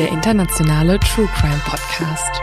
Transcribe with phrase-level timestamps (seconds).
[0.00, 2.40] Der internationale True Crime Podcast.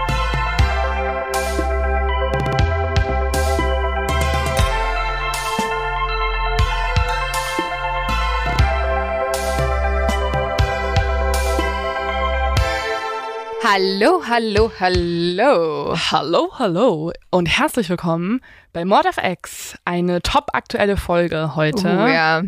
[13.63, 15.95] Hallo, hallo, hallo.
[16.11, 21.87] Hallo, hallo und herzlich willkommen bei Mord of X, eine top aktuelle Folge heute.
[21.87, 22.43] Oh, ja.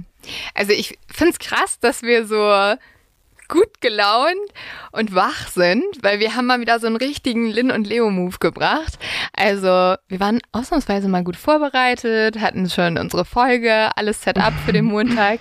[0.54, 2.78] Also ich finde es krass, dass wir so
[3.50, 4.38] gut gelaunt
[4.92, 8.38] und wach sind, weil wir haben mal wieder so einen richtigen Lin und Leo Move
[8.40, 8.98] gebracht.
[9.34, 14.72] Also wir waren ausnahmsweise mal gut vorbereitet, hatten schon unsere Folge, alles set up für
[14.72, 15.40] den Montag.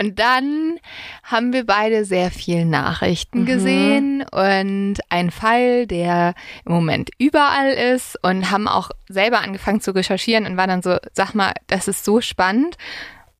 [0.00, 0.78] Und dann
[1.22, 8.18] haben wir beide sehr viel Nachrichten gesehen und einen Fall, der im Moment überall ist
[8.22, 12.04] und haben auch selber angefangen zu recherchieren und waren dann so, sag mal, das ist
[12.04, 12.76] so spannend.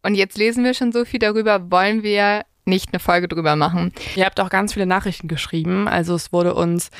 [0.02, 3.92] Und jetzt lesen wir schon so viel darüber, wollen wir nicht eine Folge drüber machen.
[4.14, 5.88] Ihr habt auch ganz viele Nachrichten geschrieben.
[5.88, 6.90] Also es wurde uns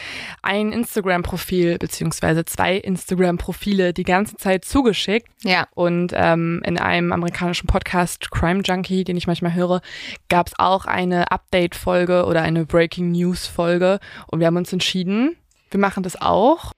[0.43, 5.29] ein Instagram-Profil beziehungsweise zwei Instagram-Profile die ganze Zeit zugeschickt.
[5.43, 5.69] Ja.
[5.75, 9.83] Und ähm, in einem amerikanischen Podcast, Crime Junkie, den ich manchmal höre,
[10.29, 14.01] gab es auch eine Update-Folge oder eine Breaking News-Folge.
[14.27, 15.37] Und wir haben uns entschieden,
[15.71, 16.73] wir machen das auch.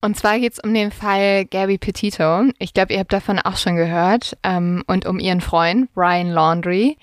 [0.00, 2.44] Und zwar geht es um den Fall Gabby Petito.
[2.58, 4.36] Ich glaube, ihr habt davon auch schon gehört.
[4.44, 6.96] Ähm, und um ihren Freund, Ryan Laundry.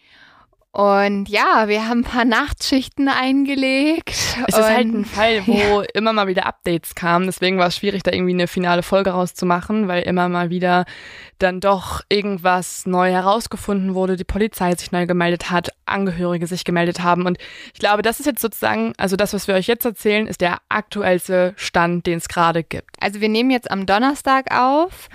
[0.76, 4.10] Und ja, wir haben ein paar Nachtschichten eingelegt.
[4.10, 7.28] Es ist halt ein Fall, wo immer mal wieder Updates kamen.
[7.28, 10.84] Deswegen war es schwierig, da irgendwie eine finale Folge rauszumachen, weil immer mal wieder
[11.40, 17.02] dann doch irgendwas neu herausgefunden wurde, die Polizei sich neu gemeldet hat, Angehörige sich gemeldet
[17.02, 17.26] haben.
[17.26, 17.38] Und
[17.74, 20.58] ich glaube, das ist jetzt sozusagen, also das, was wir euch jetzt erzählen, ist der
[20.68, 22.98] aktuellste Stand, den es gerade gibt.
[23.00, 25.08] Also wir nehmen jetzt am Donnerstag auf.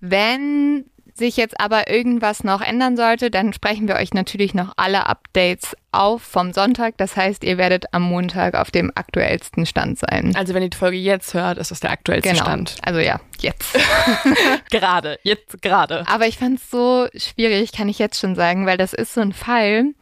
[0.00, 0.84] Wenn
[1.18, 5.76] sich jetzt aber irgendwas noch ändern sollte, dann sprechen wir euch natürlich noch alle Updates
[5.92, 6.94] auf vom Sonntag.
[6.98, 10.34] Das heißt, ihr werdet am Montag auf dem aktuellsten Stand sein.
[10.36, 12.42] Also wenn ihr die Folge jetzt hört, ist das der aktuellste Genau.
[12.44, 12.76] Stand.
[12.82, 13.78] Also ja, jetzt.
[14.70, 16.04] Gerade, jetzt gerade.
[16.06, 19.20] Aber ich fand es so schwierig, kann ich jetzt schon sagen, weil das ist so
[19.20, 19.94] ein Fall,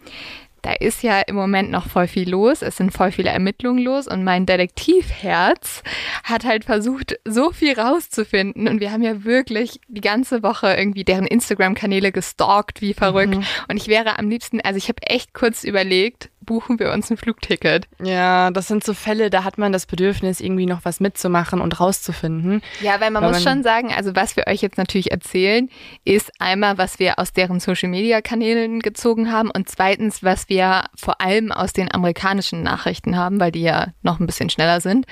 [0.64, 4.08] da ist ja im Moment noch voll viel los, es sind voll viele Ermittlungen los.
[4.08, 5.82] Und mein Detektivherz
[6.22, 8.66] hat halt versucht, so viel rauszufinden.
[8.66, 13.34] Und wir haben ja wirklich die ganze Woche irgendwie deren Instagram-Kanäle gestalkt, wie verrückt.
[13.68, 17.16] Und ich wäre am liebsten, also ich habe echt kurz überlegt, buchen wir uns ein
[17.16, 17.86] Flugticket.
[18.02, 21.80] Ja, das sind so Fälle, da hat man das Bedürfnis, irgendwie noch was mitzumachen und
[21.80, 22.62] rauszufinden.
[22.80, 25.68] Ja, weil man Weil muss man- schon sagen, also was wir euch jetzt natürlich erzählen,
[26.04, 31.52] ist einmal, was wir aus deren Social-Media-Kanälen gezogen haben und zweitens, was wir vor allem
[31.52, 35.06] aus den amerikanischen Nachrichten haben, weil die ja noch ein bisschen schneller sind.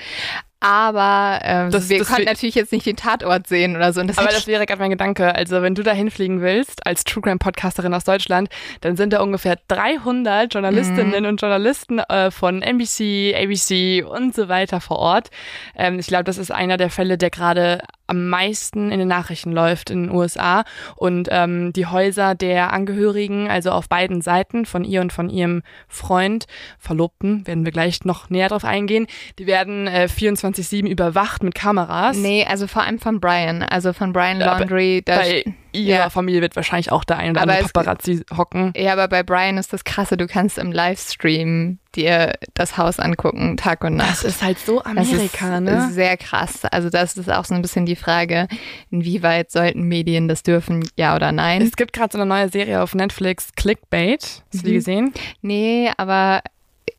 [0.63, 3.99] Aber äh, Das- wir das konnten natürlich jetzt nicht den Tatort sehen oder so.
[3.99, 5.35] Und das Aber das wäre gerade mein Gedanke.
[5.35, 8.47] Also, wenn du da hinfliegen willst, als True Crime Podcasterin aus Deutschland,
[8.81, 14.79] dann sind da ungefähr 300 Journalistinnen und Journalisten äh, von NBC, ABC und so weiter
[14.79, 15.29] vor Ort.
[15.75, 19.51] Ähm, ich glaube, das ist einer der Fälle, der gerade am meisten in den Nachrichten
[19.51, 20.63] läuft in den USA.
[20.95, 25.63] Und ähm, die Häuser der Angehörigen, also auf beiden Seiten, von ihr und von ihrem
[25.87, 26.45] Freund,
[26.79, 29.07] Verlobten, werden wir gleich noch näher drauf eingehen,
[29.39, 32.17] die werden äh, 24-7 überwacht mit Kameras.
[32.17, 35.01] Nee, also vor allem von Brian, also von Brian Ja, Laundry.
[35.05, 36.09] da Bei ihrer Ja.
[36.09, 38.73] Familie wird wahrscheinlich auch der ein oder Aber andere Paparazzi hocken.
[38.75, 43.57] Ja, aber bei Brian ist das krasse, du kannst im Livestream dir das Haus angucken,
[43.57, 44.09] Tag und Nacht.
[44.11, 45.89] Das ist halt so Das Amerika, ist ne?
[45.91, 46.65] sehr krass.
[46.65, 48.47] Also das ist auch so ein bisschen die Frage,
[48.91, 51.61] inwieweit sollten Medien das dürfen, ja oder nein?
[51.61, 54.21] Es gibt gerade so eine neue Serie auf Netflix, Clickbait.
[54.23, 54.75] Hast du die Mhm.
[54.75, 55.13] gesehen?
[55.41, 56.41] Nee, aber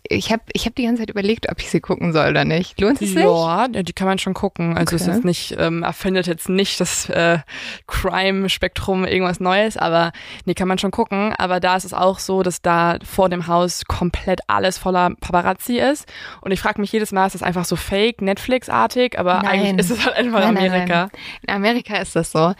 [0.08, 2.78] ich habe ich hab die ganze Zeit überlegt, ob ich sie gucken soll oder nicht.
[2.80, 3.22] Lohnt es sich?
[3.22, 4.76] Ja, die kann man schon gucken.
[4.76, 5.10] Also Okay.
[5.10, 7.38] es ist nicht, ähm, erfindet jetzt nicht das äh,
[7.86, 10.12] Crime-Spektrum irgendwas Neues, aber
[10.44, 11.32] nee, kann man schon gucken.
[11.38, 15.78] Aber da ist es auch so, dass da vor dem Haus komplett alles voller Paparazzi
[15.78, 16.06] ist.
[16.42, 19.46] Und ich frage mich jedes Mal, ist das einfach so fake, Netflix-artig, aber Nein.
[19.46, 21.00] eigentlich ist es halt einfach Nein, nein, Amerika.
[21.00, 21.10] nein.
[21.46, 22.54] In Amerika ist das so.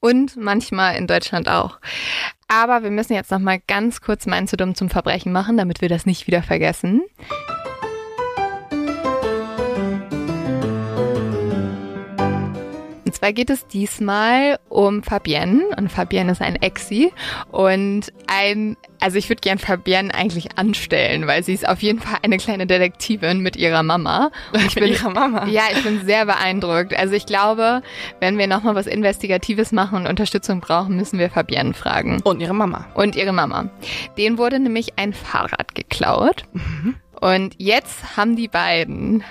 [0.00, 1.78] Und manchmal in Deutschland auch.
[2.48, 5.82] Aber wir müssen jetzt noch mal ganz kurz mein zu dumm zum Verbrechen machen, damit
[5.82, 7.02] wir das nicht wieder vergessen.
[13.18, 15.64] Zwar geht es diesmal um Fabienne.
[15.76, 17.12] Und Fabienne ist ein Exi.
[17.50, 22.18] Und ein, also ich würde gern Fabienne eigentlich anstellen, weil sie ist auf jeden Fall
[22.22, 24.30] eine kleine Detektivin mit ihrer Mama.
[24.52, 25.46] Und ich Mit ihrer Mama.
[25.46, 26.96] ja, ich bin sehr beeindruckt.
[26.96, 27.82] Also ich glaube,
[28.20, 32.20] wenn wir nochmal was Investigatives machen und Unterstützung brauchen, müssen wir Fabienne fragen.
[32.22, 32.86] Und ihre Mama.
[32.94, 33.68] Und ihre Mama.
[34.16, 36.44] Denen wurde nämlich ein Fahrrad geklaut.
[37.20, 39.24] Und jetzt haben die beiden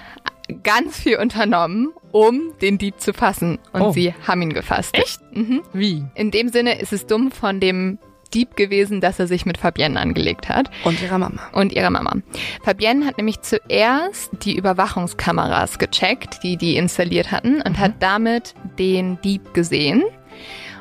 [0.64, 3.60] ganz viel unternommen, um den Dieb zu fassen.
[3.74, 3.92] Und Oh.
[3.92, 4.94] sie haben ihn gefasst.
[4.96, 5.20] Echt?
[5.34, 5.62] Mhm.
[5.74, 6.04] Wie?
[6.16, 8.00] In dem Sinne ist es dumm von dem
[8.34, 11.40] Dieb gewesen, dass er sich mit Fabienne angelegt hat Und ihrer Mama.
[11.54, 12.14] und ihrer Mama.
[12.62, 19.20] Fabienne hat nämlich zuerst die Überwachungskameras gecheckt, die die installiert hatten und hat damit den
[19.22, 20.04] Dieb gesehen.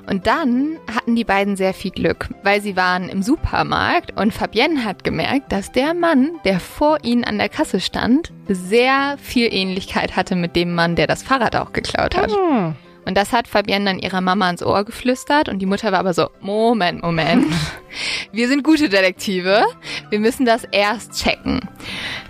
[0.09, 4.85] Und dann hatten die beiden sehr viel Glück, weil sie waren im Supermarkt und Fabienne
[4.85, 10.15] hat gemerkt, dass der Mann, der vor ihnen an der Kasse stand, sehr viel Ähnlichkeit
[10.15, 12.31] hatte mit dem Mann, der das Fahrrad auch geklaut hat.
[12.31, 12.77] Hm.
[13.05, 16.13] Und das hat Fabienne dann ihrer Mama ins Ohr geflüstert und die Mutter war aber
[16.13, 17.47] so, Moment, Moment.
[18.33, 19.65] Wir sind gute Detektive.
[20.11, 21.61] Wir müssen das erst checken.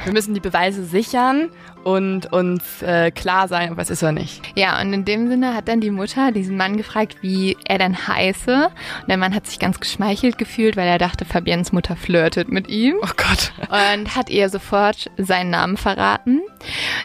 [0.04, 1.50] Wir müssen die Beweise sichern
[1.86, 4.42] und uns äh, klar sein, ob es ist oder nicht.
[4.56, 8.08] Ja, und in dem Sinne hat dann die Mutter diesen Mann gefragt, wie er denn
[8.08, 8.70] heiße.
[9.02, 12.66] Und der Mann hat sich ganz geschmeichelt gefühlt, weil er dachte, Fabiennes Mutter flirtet mit
[12.66, 12.96] ihm.
[13.00, 13.52] Oh Gott.
[13.70, 16.40] und hat ihr sofort seinen Namen verraten.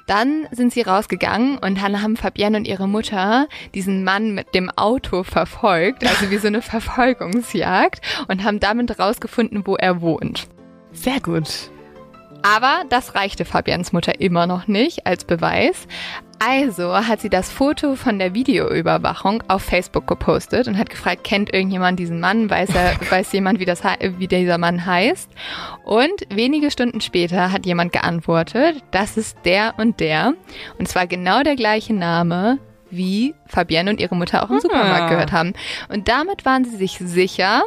[0.08, 4.72] Dann sind sie rausgegangen und dann haben Fabienne und ihre Mutter diesen Mann mit dem
[4.72, 10.48] Auto verfolgt, also wie so eine Verfolgungsjagd und haben damit rausgefunden, wo er wohnt.
[10.92, 11.70] Sehr gut.
[12.44, 15.88] Aber das reichte Fabians Mutter immer noch nicht als Beweis.
[16.40, 21.54] Also hat sie das Foto von der Videoüberwachung auf Facebook gepostet und hat gefragt, kennt
[21.54, 22.50] irgendjemand diesen Mann?
[22.50, 25.30] Weiß, er, weiß jemand, wie, das, wie dieser Mann heißt?
[25.86, 30.34] Und wenige Stunden später hat jemand geantwortet, das ist der und der.
[30.80, 32.58] Und zwar genau der gleiche Name,
[32.90, 34.62] wie Fabienne und ihre Mutter auch im Ah.
[34.62, 35.54] Supermarkt gehört haben.
[35.90, 37.62] Und damit waren sie sich sicher,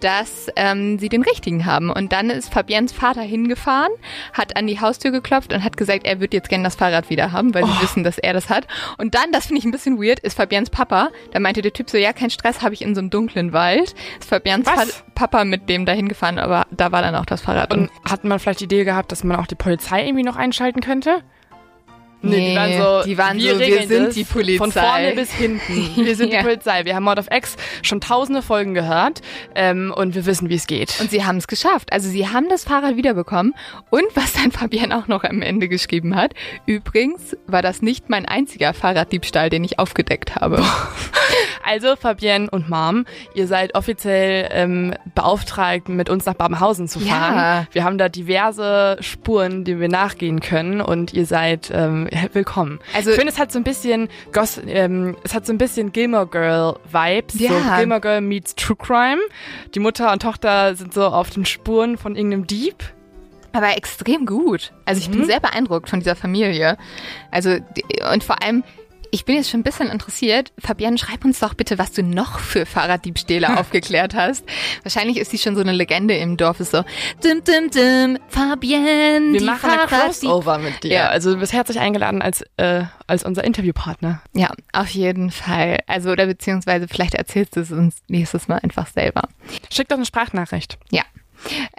[0.00, 1.90] dass ähm, sie den richtigen haben.
[1.90, 3.92] Und dann ist Fabiens Vater hingefahren,
[4.32, 7.32] hat an die Haustür geklopft und hat gesagt, er wird jetzt gerne das Fahrrad wieder
[7.32, 8.66] haben, weil sie wissen, dass er das hat.
[8.98, 11.10] Und dann, das finde ich ein bisschen weird, ist Fabiens Papa.
[11.32, 13.94] Da meinte der Typ so, ja, kein Stress, habe ich in so einem dunklen Wald.
[14.18, 14.68] Ist Fabiens?
[14.68, 17.74] Fa Papa mit dem da hingefahren, aber da war dann auch das Fahrrad.
[17.74, 20.80] Und hat man vielleicht die Idee gehabt, dass man auch die Polizei irgendwie noch einschalten
[20.80, 21.22] könnte?
[22.22, 22.72] Nee, die waren
[23.02, 24.58] so, die waren so, wir regeln sind die Polizei.
[24.58, 25.90] Von vorne bis hinten.
[26.04, 26.38] Wir sind Ja.
[26.40, 26.84] die Polizei.
[26.84, 29.22] Wir haben Mord of X schon tausende Folgen gehört
[29.54, 31.00] ähm, und wir wissen, wie es geht.
[31.00, 31.92] Und sie haben es geschafft.
[31.92, 33.54] Also sie haben das Fahrrad wiederbekommen.
[33.90, 36.34] Und was dann Fabian auch noch am Ende geschrieben hat,
[36.66, 40.62] übrigens war das nicht mein einziger Fahrraddiebstahl, den ich aufgedeckt habe.
[41.62, 47.36] Also Fabienne und Mom, ihr seid offiziell ähm, beauftragt, mit uns nach Babenhausen zu fahren.
[47.36, 47.66] Ja.
[47.70, 52.80] Wir haben da diverse Spuren, die wir nachgehen können und ihr seid ähm, willkommen.
[52.94, 55.92] Also- ich finde, es hat so ein bisschen Gos ähm, es hat so ein bisschen
[55.92, 57.34] Gilmore Girl Vibes.
[57.34, 57.78] So Ja.
[57.78, 59.20] Gilmore Girl meets True Crime.
[59.74, 62.76] Die Mutter und Tochter sind so auf den Spuren von irgendeinem Dieb.
[63.52, 64.72] Aber extrem gut.
[64.84, 66.76] Also ich bin sehr beeindruckt von dieser Familie.
[67.32, 68.62] Also, die- und vor allem,
[69.10, 70.52] ich bin jetzt schon ein bisschen interessiert.
[70.58, 74.44] Fabian, schreib uns doch bitte, was du noch für Fahrraddiebstähle aufgeklärt hast.
[74.82, 76.60] Wahrscheinlich ist sie schon so eine Legende im Dorf.
[76.60, 76.84] Ist so,
[77.24, 80.92] dim, dim, dim, Fabienne, Wir die machen ein Crossover mit dir.
[80.92, 81.08] Ja.
[81.08, 84.22] Also du bist herzlich eingeladen als, äh, als unser Interviewpartner.
[84.34, 85.78] Ja, auf jeden Fall.
[85.86, 89.22] Also, oder beziehungsweise vielleicht erzählst du es uns nächstes Mal einfach selber.
[89.72, 90.78] Schick doch eine Sprachnachricht.
[90.90, 91.02] Ja.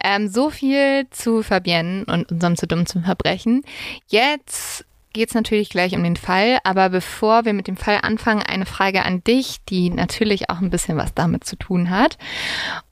[0.04, 3.64] Ähm, so viel zu Fabienne und unserem zu dumm zum Verbrechen.
[4.08, 8.66] Jetzt geht's natürlich gleich um den Fall, aber bevor wir mit dem Fall anfangen, eine
[8.66, 12.18] Frage an dich, die natürlich auch ein bisschen was damit zu tun hat.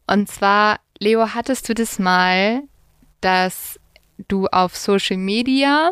[0.07, 2.63] Und zwar, Leo, hattest du das mal,
[3.21, 3.79] dass
[4.27, 5.91] du auf Social Media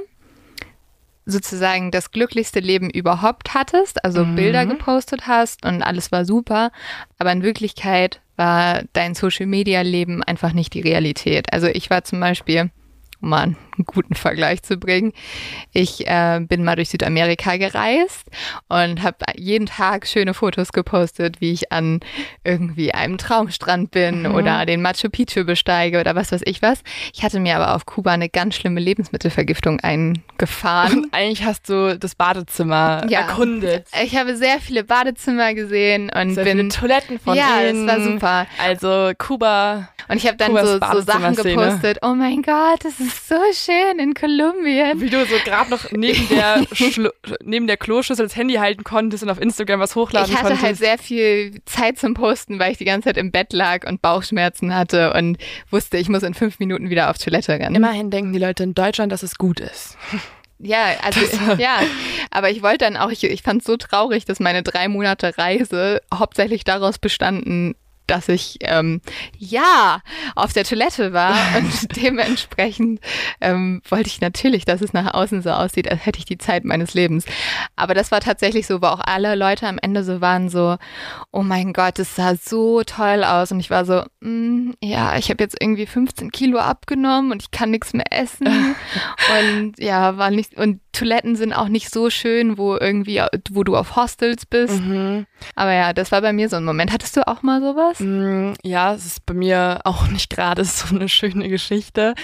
[1.26, 6.72] sozusagen das glücklichste Leben überhaupt hattest, also Bilder gepostet hast und alles war super,
[7.20, 11.52] aber in Wirklichkeit war dein Social Media Leben einfach nicht die Realität.
[11.52, 12.72] Also ich war zum Beispiel
[13.22, 15.14] um mal einen guten Vergleich zu bringen.
[15.74, 18.30] Ich äh, bin mal durch Südamerika gereist
[18.70, 22.00] und habe jeden Tag schöne Fotos gepostet, wie ich an
[22.44, 24.36] irgendwie einem Traumstrand bin mhm.
[24.36, 26.82] oder den Machu Picchu besteige oder was weiß ich was.
[27.14, 31.06] Ich hatte mir aber auf Kuba eine ganz schlimme Lebensmittelvergiftung eingefahren.
[31.06, 33.22] Und eigentlich hast du das Badezimmer ja.
[33.22, 33.88] erkundet.
[34.04, 37.88] Ich habe sehr viele Badezimmer gesehen und sehr bin Toiletten von ja, innen.
[37.88, 38.48] Ja, das war super.
[38.64, 39.90] Also Kuba.
[40.10, 42.00] Und ich habe dann so, so Sachen gepostet.
[42.02, 45.02] Oh mein Gott, das ist so schön in Kolumbien.
[45.02, 46.66] Wie du so gerade noch neben der
[47.44, 50.52] neben der Kloschüssel das Handy halten konntest und auf Instagram was hochladen konntest.
[50.52, 53.54] Ich hatte halt sehr viel Zeit zum Posten, weil ich die ganze Zeit im Bett
[53.54, 55.38] lag und Bauchschmerzen hatte und
[55.70, 57.76] wusste, ich muss in fünf Minuten wieder auf Toilette rennen.
[57.76, 59.98] Immerhin denken die Leute in Deutschland, dass es gut ist.
[60.60, 61.20] Ja, also
[61.60, 61.82] ja,
[62.32, 65.38] aber ich wollte dann auch, ich, ich fand es so traurig, dass meine drei Monate
[65.38, 67.76] Reise hauptsächlich daraus bestanden,
[68.08, 69.02] dass ich ähm,
[69.38, 70.02] ja
[70.36, 73.02] auf der Toilette war und dementsprechend
[73.42, 76.66] ähm, wollte ich natürlich, dass es nach außen so aussieht, als hätte ich die Zeit
[76.66, 77.26] meines Lebens.
[77.76, 80.78] Aber das war tatsächlich so, wo auch alle Leute am Ende so waren so,
[81.32, 85.30] oh mein Gott, es sah so toll aus und ich war so, mm, ja, ich
[85.30, 88.48] habe jetzt irgendwie 15 Kilo abgenommen und ich kann nichts mehr essen
[89.40, 93.76] und ja, war nicht und Toiletten sind auch nicht so schön, wo irgendwie, wo du
[93.78, 94.82] auf Hostels bist.
[94.82, 95.28] Mhm.
[95.56, 96.92] Aber ja, das war bei mir so ein Moment.
[96.92, 98.00] Hattest du auch mal sowas?
[98.00, 102.16] Mm, ja, es ist bei mir auch nicht gerade so eine schöne Geschichte.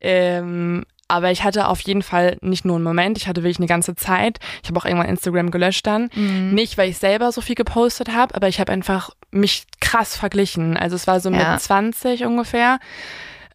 [0.00, 3.66] Ähm, aber ich hatte auf jeden Fall nicht nur einen Moment, ich hatte wirklich eine
[3.66, 4.38] ganze Zeit.
[4.62, 6.08] Ich habe auch irgendwann Instagram gelöscht dann.
[6.14, 6.54] Mhm.
[6.54, 10.78] Nicht, weil ich selber so viel gepostet habe, aber ich habe einfach mich krass verglichen.
[10.78, 11.52] Also es war so ja.
[11.52, 12.78] mit 20 ungefähr.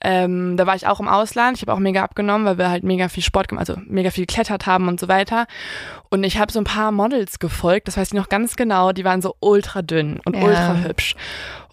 [0.02, 1.58] Ähm, da war ich auch im Ausland.
[1.58, 4.26] Ich habe auch mega abgenommen, weil wir halt mega viel Sport gemacht, also mega viel
[4.26, 5.46] geklettert haben und so weiter.
[6.10, 9.04] Und ich habe so ein paar Models gefolgt, das weiß ich noch ganz genau, die
[9.04, 10.44] waren so ultra dünn und ja.
[10.44, 11.16] ultra hübsch.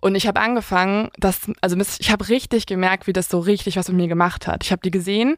[0.00, 3.88] Und ich habe angefangen, das, also ich habe richtig gemerkt, wie das so richtig was
[3.88, 4.64] mit mir gemacht hat.
[4.64, 5.36] Ich habe die gesehen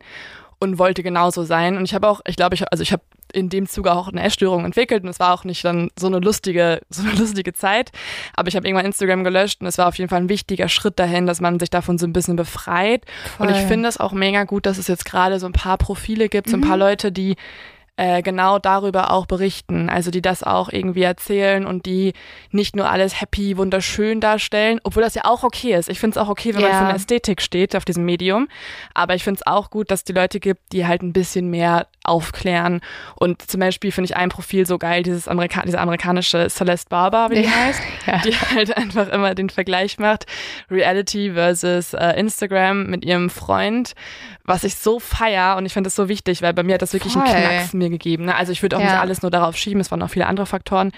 [0.58, 1.76] und wollte genauso sein.
[1.76, 3.02] Und ich habe auch, ich glaube, ich, also ich habe
[3.38, 6.18] in dem Zuge auch eine Essstörung entwickelt und es war auch nicht dann so eine
[6.18, 7.90] lustige, so eine lustige Zeit.
[8.34, 10.98] Aber ich habe irgendwann Instagram gelöscht und es war auf jeden Fall ein wichtiger Schritt
[10.98, 13.04] dahin, dass man sich davon so ein bisschen befreit.
[13.36, 13.46] Voll.
[13.46, 16.28] Und ich finde es auch mega gut, dass es jetzt gerade so ein paar Profile
[16.28, 16.82] gibt, so ein paar mhm.
[16.82, 17.36] Leute, die
[17.98, 19.90] äh, genau darüber auch berichten.
[19.90, 22.12] Also die das auch irgendwie erzählen und die
[22.52, 25.88] nicht nur alles happy, wunderschön darstellen, obwohl das ja auch okay ist.
[25.88, 26.68] Ich finde es auch okay, wenn ja.
[26.68, 28.46] man eine Ästhetik steht auf diesem Medium.
[28.94, 31.50] Aber ich finde es auch gut, dass es die Leute gibt, die halt ein bisschen
[31.50, 32.80] mehr aufklären.
[33.16, 37.30] Und zum Beispiel finde ich ein Profil so geil, dieses Amerika diese amerikanische Celeste Barber,
[37.30, 37.50] wie die ja.
[37.50, 38.18] heißt, ja.
[38.18, 40.26] die halt einfach immer den Vergleich macht,
[40.70, 43.94] Reality versus äh, Instagram mit ihrem Freund,
[44.48, 46.94] was ich so feier und ich finde das so wichtig, weil bei mir hat das
[46.94, 47.22] wirklich Voll.
[47.22, 48.24] einen Knacks mir gegeben.
[48.24, 48.34] Ne?
[48.34, 48.86] Also ich würde auch ja.
[48.86, 50.92] nicht alles nur darauf schieben, es waren auch viele andere Faktoren,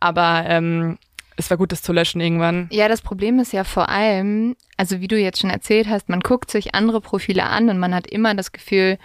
[0.00, 0.98] aber ähm,
[1.36, 2.68] es war gut, das zu löschen irgendwann.
[2.72, 6.20] Ja, das Problem ist ja vor allem, also wie du jetzt schon erzählt hast, man
[6.20, 8.98] guckt sich andere Profile an und man hat immer das Gefühl,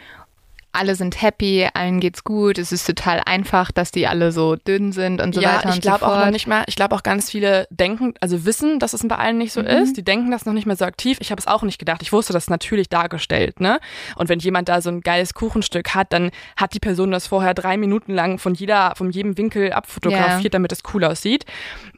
[0.71, 4.91] alle sind happy, allen geht's gut, es ist total einfach, dass die alle so dünn
[4.91, 7.03] sind und so ja, weiter und ich glaube auch noch nicht mal, ich glaube auch
[7.03, 9.67] ganz viele denken, also wissen, dass es bei allen nicht so mhm.
[9.67, 11.17] ist, die denken das noch nicht mehr so aktiv.
[11.19, 12.01] Ich habe es auch nicht gedacht.
[12.01, 13.79] Ich wusste das natürlich dargestellt, ne?
[14.15, 17.53] Und wenn jemand da so ein geiles Kuchenstück hat, dann hat die Person das vorher
[17.53, 20.49] drei Minuten lang von jeder, von jedem Winkel abfotografiert, yeah.
[20.49, 21.45] damit es cool aussieht.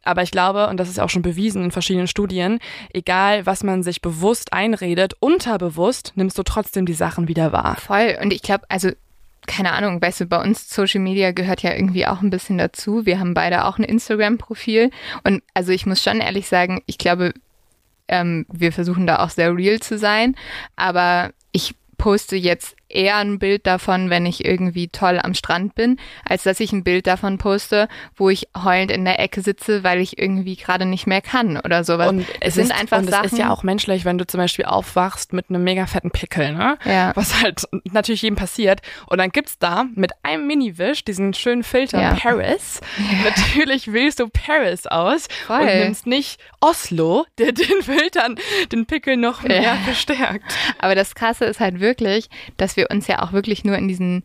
[0.04, 2.60] Aber ich glaube, und das ist auch schon bewiesen in verschiedenen Studien,
[2.94, 7.78] egal was man sich bewusst einredet, unterbewusst nimmst du trotzdem die Sachen wieder wahr.
[7.78, 8.18] Voll.
[8.22, 8.92] Und ich glaube, also
[9.46, 13.06] keine Ahnung, weißt du, bei uns Social Media gehört ja irgendwie auch ein bisschen dazu.
[13.06, 14.90] Wir haben beide auch ein Instagram-Profil.
[15.24, 17.34] Und also ich muss schon ehrlich sagen, ich glaube,
[18.08, 20.36] ähm, wir versuchen da auch sehr real zu sein.
[20.76, 25.98] Aber ich poste jetzt eher ein Bild davon, wenn ich irgendwie toll am Strand bin,
[26.26, 30.00] als dass ich ein Bild davon poste, wo ich heulend in der Ecke sitze, weil
[30.00, 32.10] ich irgendwie gerade nicht mehr kann oder sowas.
[32.10, 33.26] Und es, sind ist, einfach und Sachen.
[33.26, 36.54] Es ist ja auch menschlich, wenn du zum Beispiel aufwachst mit einem mega fetten Pickel,
[36.54, 36.78] ne?
[36.86, 37.12] Ja.
[37.16, 38.82] Was halt natürlich jedem passiert.
[39.08, 42.16] Und dann gibt's da mit einem Mini-Wisch diesen schönen Filter ja.
[42.16, 42.82] Paris.
[42.98, 43.30] Ja.
[43.30, 45.62] Natürlich wählst du Paris aus Voll.
[45.62, 48.36] und nimmst nicht Oslo, der den Filtern
[48.72, 49.76] den Pickel noch mehr ja.
[49.84, 50.54] verstärkt.
[50.80, 53.88] Aber das Krasse ist halt wirklich, dass wir wir uns ja auch wirklich nur in
[53.88, 54.24] diesen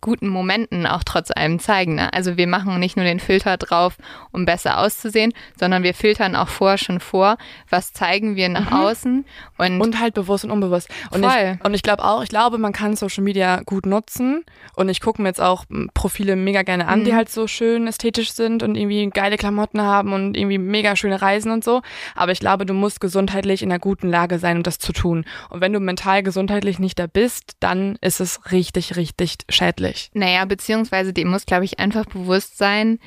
[0.00, 1.96] guten Momenten auch trotz allem zeigen.
[1.96, 2.12] Ne?
[2.12, 3.96] Also wir machen nicht nur den Filter drauf,
[4.32, 7.36] um besser auszusehen, sondern wir filtern auch vorher schon vor,
[7.70, 8.76] was zeigen wir nach mhm.
[8.76, 9.24] außen
[9.58, 10.88] und, und halt bewusst und unbewusst.
[11.10, 11.58] Und voll.
[11.58, 15.00] ich, und ich glaube auch, ich glaube, man kann Social Media gut nutzen und ich
[15.00, 17.04] gucke mir jetzt auch Profile mega gerne an, mhm.
[17.04, 21.20] die halt so schön ästhetisch sind und irgendwie geile Klamotten haben und irgendwie mega schöne
[21.20, 21.82] Reisen und so.
[22.14, 25.24] Aber ich glaube, du musst gesundheitlich in einer guten Lage sein, um das zu tun.
[25.50, 30.10] Und wenn du mental gesundheitlich nicht da bist, dann ist es richtig, richtig schädlich möglich.
[30.14, 32.98] Naja, beziehungsweise dem muss, glaube ich, einfach bewusst sein,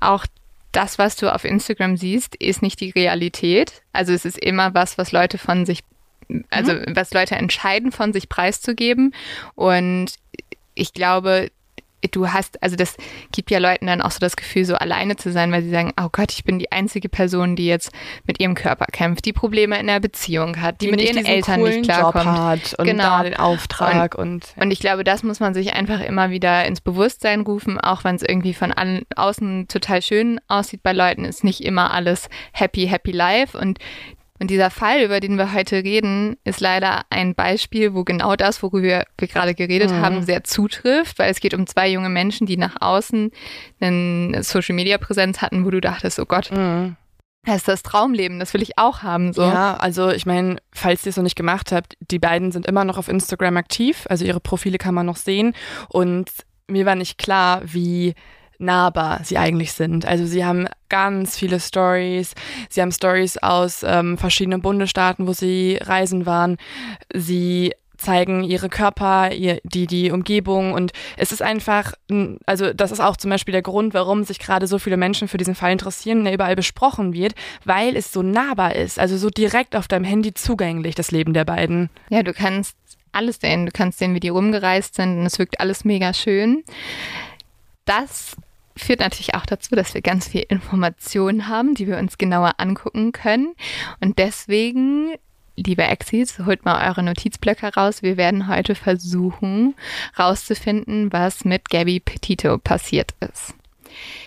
[0.00, 0.26] auch
[0.72, 3.82] das, was du auf Instagram siehst, ist nicht die Realität.
[3.92, 5.80] Also es ist immer was, was Leute von sich
[6.50, 6.96] also mhm.
[6.96, 9.14] was Leute entscheiden, von sich preiszugeben.
[9.54, 10.14] Und
[10.74, 11.50] ich glaube,
[12.10, 12.96] du hast, also das
[13.30, 15.92] gibt ja Leuten dann auch so das Gefühl, so alleine zu sein, weil sie sagen,
[16.00, 17.92] oh Gott, ich bin die einzige Person, die jetzt
[18.26, 21.62] mit ihrem Körper kämpft, die Probleme in der Beziehung hat, die, die mit ihren Eltern
[21.62, 22.24] nicht klarkommt.
[22.24, 23.02] Job hat und genau.
[23.02, 26.64] da den Auftrag und, und, und ich glaube, das muss man sich einfach immer wieder
[26.66, 31.24] ins Bewusstsein rufen, auch wenn es irgendwie von an, außen total schön aussieht bei Leuten,
[31.24, 33.78] ist nicht immer alles happy, happy life und
[34.42, 38.60] und dieser Fall, über den wir heute reden, ist leider ein Beispiel, wo genau das,
[38.60, 40.00] worüber wir gerade geredet mhm.
[40.00, 43.30] haben, sehr zutrifft, weil es geht um zwei junge Menschen, die nach außen
[43.78, 46.96] eine Social-Media-Präsenz hatten, wo du dachtest, oh Gott, mhm.
[47.44, 49.32] Das ist das Traumleben, das will ich auch haben.
[49.32, 49.42] So.
[49.42, 52.84] Ja, also ich meine, falls ihr es noch nicht gemacht habt, die beiden sind immer
[52.84, 55.54] noch auf Instagram aktiv, also ihre Profile kann man noch sehen.
[55.88, 56.30] Und
[56.68, 58.14] mir war nicht klar, wie
[58.62, 60.06] nahbar sie eigentlich sind.
[60.06, 62.34] Also sie haben ganz viele Stories.
[62.68, 66.56] Sie haben Stories aus ähm, verschiedenen Bundesstaaten, wo sie reisen waren.
[67.14, 71.94] Sie zeigen ihre Körper, ihr, die, die Umgebung und es ist einfach,
[72.46, 75.38] also das ist auch zum Beispiel der Grund, warum sich gerade so viele Menschen für
[75.38, 79.76] diesen Fall interessieren, der überall besprochen wird, weil es so nahbar ist, also so direkt
[79.76, 81.90] auf deinem Handy zugänglich, das Leben der beiden.
[82.10, 82.76] Ja, du kannst
[83.12, 86.64] alles sehen, du kannst sehen, wie die rumgereist sind und es wirkt alles mega schön.
[87.84, 88.36] Das
[88.82, 93.12] führt natürlich auch dazu, dass wir ganz viel Informationen haben, die wir uns genauer angucken
[93.12, 93.54] können.
[94.00, 95.14] Und deswegen,
[95.56, 98.02] liebe Exis, holt mal eure Notizblöcke raus.
[98.02, 99.74] Wir werden heute versuchen,
[100.18, 103.54] rauszufinden, was mit Gabby Petito passiert ist.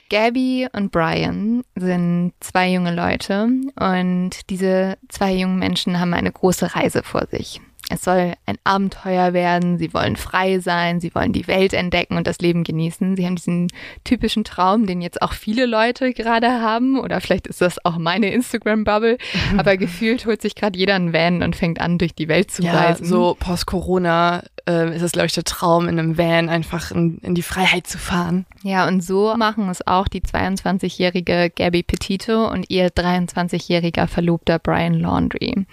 [0.10, 6.76] Gabby und Brian sind zwei junge Leute und diese zwei jungen Menschen haben eine große
[6.76, 7.60] Reise vor sich.
[7.90, 12.26] Es soll ein Abenteuer werden, sie wollen frei sein, sie wollen die Welt entdecken und
[12.26, 13.16] das Leben genießen.
[13.16, 13.68] Sie haben diesen
[14.04, 18.32] typischen Traum, den jetzt auch viele Leute gerade haben, oder vielleicht ist das auch meine
[18.34, 19.18] Instagram-Bubble,
[19.58, 22.64] aber gefühlt holt sich gerade jeder einen Van und fängt an, durch die Welt zu
[22.64, 23.06] ja, reisen.
[23.06, 27.36] So post-Corona äh, ist es, glaube ich, der Traum, in einem Van einfach in, in
[27.36, 28.46] die Freiheit zu fahren.
[28.64, 34.96] Ja, und so machen es auch die 22-jährige Gabby Petito und ihr 23-jähriger Verlobter Brian
[34.96, 35.66] Laundry.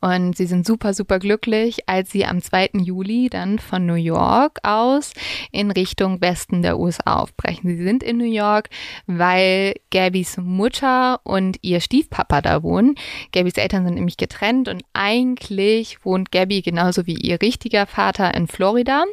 [0.00, 2.70] Und sie sind super, super glücklich, als sie am 2.
[2.74, 5.12] Juli dann von New York aus
[5.50, 7.76] in Richtung Westen der USA aufbrechen.
[7.76, 8.68] Sie sind in New York,
[9.06, 12.94] weil Gabbys Mutter und ihr Stiefpapa da wohnen.
[13.32, 18.34] Gabbys Eltern sind nämlich getrennt und eigentlich wohnt Gabby genauso wie ihr richtiger Vater Vater
[18.34, 19.04] in Florida.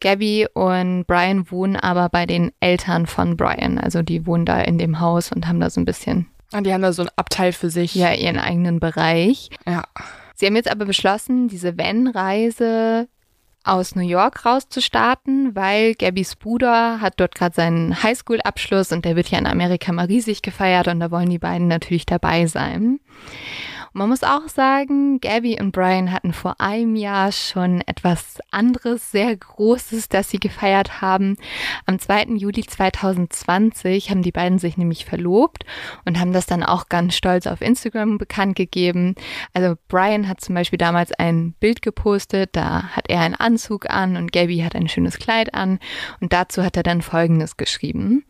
[0.00, 3.78] Gabby und Brian wohnen aber bei den Eltern von Brian.
[3.78, 6.26] Also die wohnen da in dem Haus und haben da so ein bisschen.
[6.52, 7.94] Ah, die haben da so ein Abteil für sich.
[7.94, 9.50] Ja, ihren eigenen Bereich.
[9.66, 9.84] Ja.
[10.34, 13.08] Sie haben jetzt aber beschlossen, diese Van-Reise
[13.64, 19.28] aus New York rauszustarten, weil Gabbys Bruder hat dort gerade seinen Highschool-Abschluss und der wird
[19.28, 23.00] ja in Amerika mal riesig gefeiert und da wollen die beiden natürlich dabei sein.
[23.96, 29.34] Man muss auch sagen, Gabby und Brian hatten vor einem Jahr schon etwas anderes, sehr
[29.34, 31.38] Großes, das sie gefeiert haben.
[31.86, 32.24] Am 2.
[32.36, 35.64] Juli 2020 haben die beiden sich nämlich verlobt
[36.04, 39.14] und haben das dann auch ganz stolz auf Instagram bekannt gegeben.
[39.54, 44.18] Also Brian hat zum Beispiel damals ein Bild gepostet, da hat er einen Anzug an
[44.18, 45.78] und Gabby hat ein schönes Kleid an
[46.20, 48.26] und dazu hat er dann Folgendes geschrieben.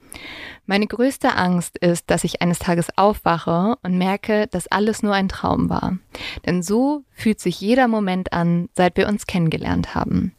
[0.66, 5.28] Meine größte Angst ist, dass ich eines Tages aufwache und merke, dass alles nur ein
[5.28, 5.96] Traum war.
[6.44, 10.34] Denn so fühlt sich jeder Moment an, seit wir uns kennengelernt haben.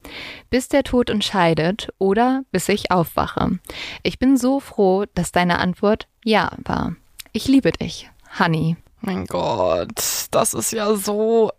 [0.49, 3.59] Bis der Tod uns scheidet oder bis ich aufwache.
[4.03, 6.95] Ich bin so froh, dass deine Antwort Ja war.
[7.31, 8.75] Ich liebe dich, Honey.
[8.99, 11.51] Mein Gott, das ist ja so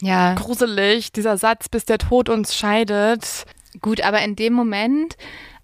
[0.00, 0.34] ja.
[0.34, 3.44] gruselig, dieser Satz, bis der Tod uns scheidet.
[3.80, 5.16] Gut, aber in dem Moment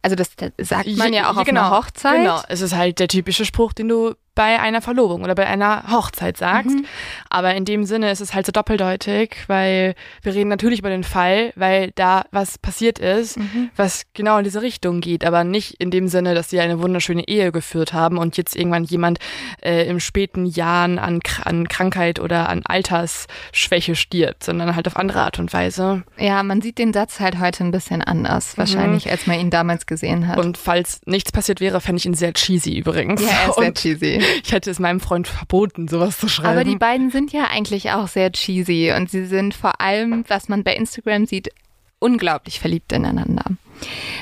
[0.06, 2.18] also das, das sagt man ja, ja auch auf genau, einer Hochzeit.
[2.18, 5.90] Genau, es ist halt der typische Spruch, den du bei einer Verlobung oder bei einer
[5.90, 6.76] Hochzeit sagst.
[6.76, 6.84] Mhm.
[7.28, 11.02] Aber in dem Sinne ist es halt so doppeldeutig, weil wir reden natürlich über den
[11.02, 13.70] Fall, weil da was passiert ist, mhm.
[13.74, 17.26] was genau in diese Richtung geht, aber nicht in dem Sinne, dass sie eine wunderschöne
[17.26, 19.18] Ehe geführt haben und jetzt irgendwann jemand
[19.62, 25.22] äh, im späten Jahren an, an Krankheit oder an Altersschwäche stirbt, sondern halt auf andere
[25.22, 26.04] Art und Weise.
[26.18, 28.58] Ja, man sieht den Satz halt heute ein bisschen anders, mhm.
[28.58, 30.38] wahrscheinlich, als man ihn damals gesehen hat.
[30.38, 33.22] Und falls nichts passiert wäre, fände ich ihn sehr cheesy übrigens.
[33.22, 34.25] Ja, er ist sehr cheesy.
[34.44, 36.48] Ich hätte es meinem Freund verboten, sowas zu schreiben.
[36.48, 40.48] Aber die beiden sind ja eigentlich auch sehr cheesy und sie sind vor allem, was
[40.48, 41.50] man bei Instagram sieht,
[41.98, 43.44] unglaublich verliebt ineinander.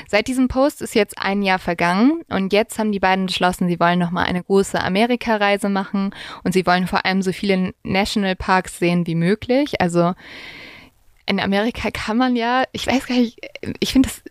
[0.07, 3.79] Seit diesem Post ist jetzt ein Jahr vergangen und jetzt haben die beiden beschlossen, sie
[3.79, 6.13] wollen nochmal eine große Amerikareise machen
[6.43, 9.81] und sie wollen vor allem so viele Nationalparks sehen wie möglich.
[9.81, 10.13] Also
[11.25, 13.39] in Amerika kann man ja, ich weiß gar nicht,
[13.79, 14.21] ich finde das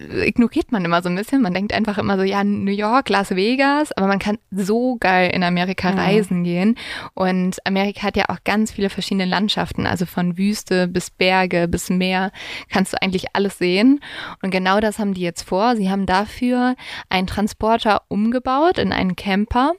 [0.00, 1.42] ignoriert man immer so ein bisschen.
[1.42, 5.30] Man denkt einfach immer so, ja, New York, Las Vegas, aber man kann so geil
[5.34, 5.98] in Amerika Mhm.
[5.98, 6.76] reisen gehen.
[7.14, 11.90] Und Amerika hat ja auch ganz viele verschiedene Landschaften, also von Wüste bis Berge bis
[11.90, 12.32] Meer
[12.70, 14.00] kannst du eigentlich alles sehen.
[14.42, 15.76] Und genau das haben die jetzt vor.
[15.76, 16.76] Sie haben dafür
[17.08, 19.72] einen Transporter umgebaut in einen Camper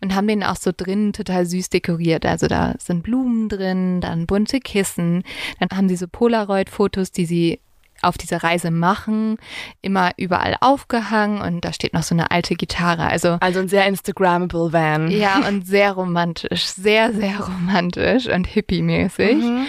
[0.00, 2.26] und haben den auch so drin total süß dekoriert.
[2.26, 5.22] Also da sind Blumen drin, dann bunte Kissen,
[5.58, 7.60] dann haben sie so Polaroid-Fotos, die sie
[8.02, 9.36] auf dieser Reise machen,
[9.82, 13.04] immer überall aufgehangen und da steht noch so eine alte Gitarre.
[13.06, 15.10] Also Also ein sehr Instagrammable Van.
[15.10, 19.36] ja, und sehr romantisch, sehr, sehr romantisch und hippie-mäßig.
[19.36, 19.66] Mhm.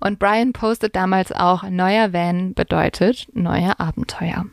[0.00, 4.46] Und Brian postet damals auch, neuer Van bedeutet neue Abenteuer.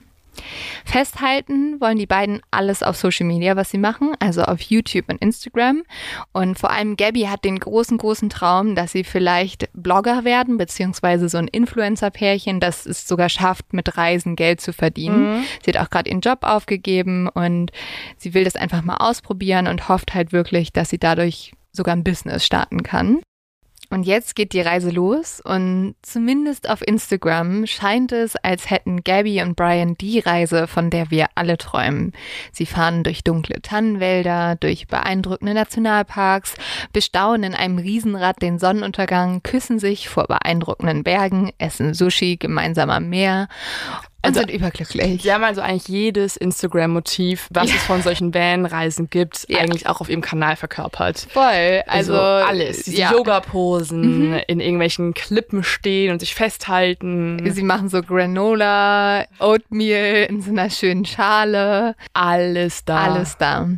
[0.86, 5.22] Festhalten wollen die beiden alles auf Social Media, was sie machen, also auf YouTube und
[5.22, 5.84] Instagram.
[6.32, 11.30] Und vor allem Gabby hat den großen, großen Traum, dass sie vielleicht Blogger werden, beziehungsweise
[11.30, 15.44] so ein Influencer-Pärchen, das es sogar schafft, mit Reisen Geld zu verdienen.
[15.64, 17.72] Sie hat auch gerade ihren Job aufgegeben und
[18.18, 22.04] sie will das einfach mal ausprobieren und hofft halt wirklich, dass sie dadurch sogar ein
[22.04, 23.20] Business starten kann.
[23.92, 29.42] Und jetzt geht die Reise los und zumindest auf Instagram scheint es, als hätten Gabby
[29.42, 32.14] und Brian die Reise, von der wir alle träumen.
[32.54, 36.56] Sie fahren durch dunkle Tannenwälder, durch beeindruckende Nationalparks,
[36.94, 43.10] bestaunen in einem Riesenrad den Sonnenuntergang, küssen sich vor beeindruckenden Bergen, essen Sushi gemeinsam am
[43.10, 43.50] Meer
[44.24, 45.22] und Also- sind überglücklich.
[45.24, 49.60] Sie haben also eigentlich jedes Instagram-Motiv, was es von solchen Van-Reisen gibt, Ja.
[49.60, 51.28] eigentlich auch auf ihrem Kanal verkörpert.
[51.32, 52.84] Voll, Also, also, alles.
[52.84, 53.10] Diese ja.
[53.12, 53.18] Mhm.
[53.18, 57.42] Yoga-Posen, in irgendwelchen Klippen stehen und sich festhalten.
[57.52, 61.96] Sie machen so Granola, Oatmeal in so einer schönen Schale.
[62.14, 63.06] Alles da.
[63.06, 63.70] Alles da.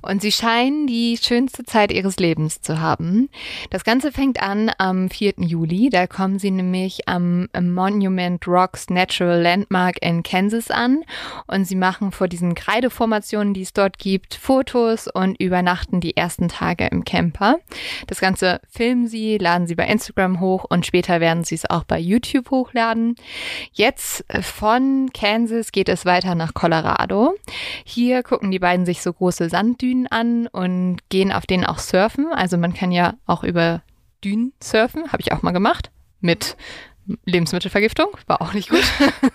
[0.00, 3.28] Und sie scheinen die schönste Zeit ihres Lebens zu haben.
[3.70, 5.34] Das Ganze fängt an am 4.
[5.38, 5.90] Juli.
[5.90, 11.04] Da kommen sie nämlich am Monument Rocks Natural Landmark in Kansas an.
[11.46, 16.48] Und sie machen vor diesen Kreideformationen, die es dort gibt, Fotos und übernachten die ersten
[16.48, 17.58] Tage im Camper.
[18.06, 21.84] Das Ganze filmen sie, laden sie bei Instagram hoch und später werden sie es auch
[21.84, 23.16] bei YouTube hochladen.
[23.72, 27.34] Jetzt von Kansas geht es weiter nach Colorado.
[27.84, 32.32] Hier gucken die beiden sich so große Sanddünen an und gehen auf denen auch surfen.
[32.32, 33.82] Also man kann ja auch über
[34.24, 36.56] Dünen surfen, habe ich auch mal gemacht mit
[37.24, 38.84] Lebensmittelvergiftung, war auch nicht gut.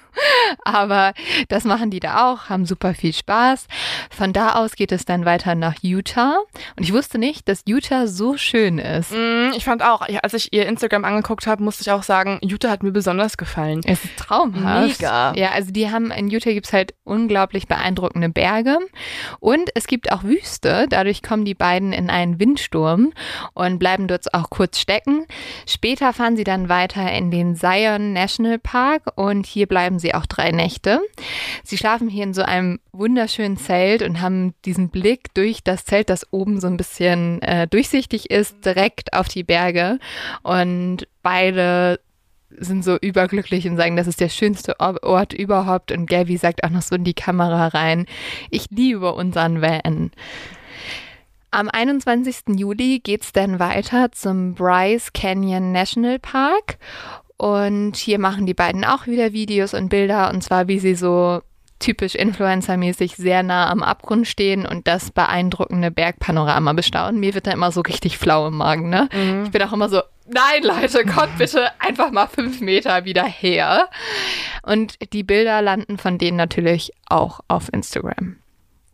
[0.64, 1.14] Aber
[1.48, 3.68] das machen die da auch, haben super viel Spaß.
[4.10, 6.38] Von da aus geht es dann weiter nach Utah.
[6.76, 9.12] Und ich wusste nicht, dass Utah so schön ist.
[9.12, 12.70] Mm, Ich fand auch, als ich ihr Instagram angeguckt habe, musste ich auch sagen, Utah
[12.70, 13.82] hat mir besonders gefallen.
[13.86, 15.00] Es ist traumhaft.
[15.00, 15.34] Mega.
[15.36, 18.78] Ja, also die haben in Utah gibt's halt unglaublich beeindruckende Berge
[19.40, 20.88] und es gibt auch Wüste.
[20.90, 23.14] Dadurch kommen die beiden in einen Windsturm
[23.54, 25.26] und bleiben dort auch kurz stecken.
[25.68, 30.26] Später fahren sie dann weiter in den Zion National Park und hier bleiben sie auch
[30.26, 31.02] drei Nächte.
[31.64, 36.10] Sie schlafen hier in so einem wunderschönen Zelt und haben diesen Blick durch das Zelt,
[36.10, 40.00] das oben so ein bisschen äh, durchsichtig ist, direkt auf die Berge
[40.44, 42.00] und beide
[42.50, 45.92] sind so überglücklich und sagen, das ist der schönste Or- Ort überhaupt.
[45.92, 48.06] Und Gabby sagt auch noch so in die Kamera rein,
[48.50, 50.12] ich liebe unseren Van.
[51.52, 52.58] Am 21.
[52.58, 56.78] Juli geht's dann weiter zum Bryce Canyon National Park.
[57.38, 60.32] Und hier machen die beiden auch wieder Videos und Bilder.
[60.32, 61.42] Und zwar, wie sie so
[61.80, 67.20] typisch Influencer-mäßig sehr nah am Abgrund stehen und das beeindruckende Bergpanorama bestaunen.
[67.20, 69.10] Mir wird da immer so richtig flau im Magen, ne?
[69.46, 73.90] Ich bin auch immer so, nein, Leute, kommt bitte einfach mal fünf Meter wieder her.
[74.64, 78.38] Und die Bilder landen von denen natürlich auch auf Instagram.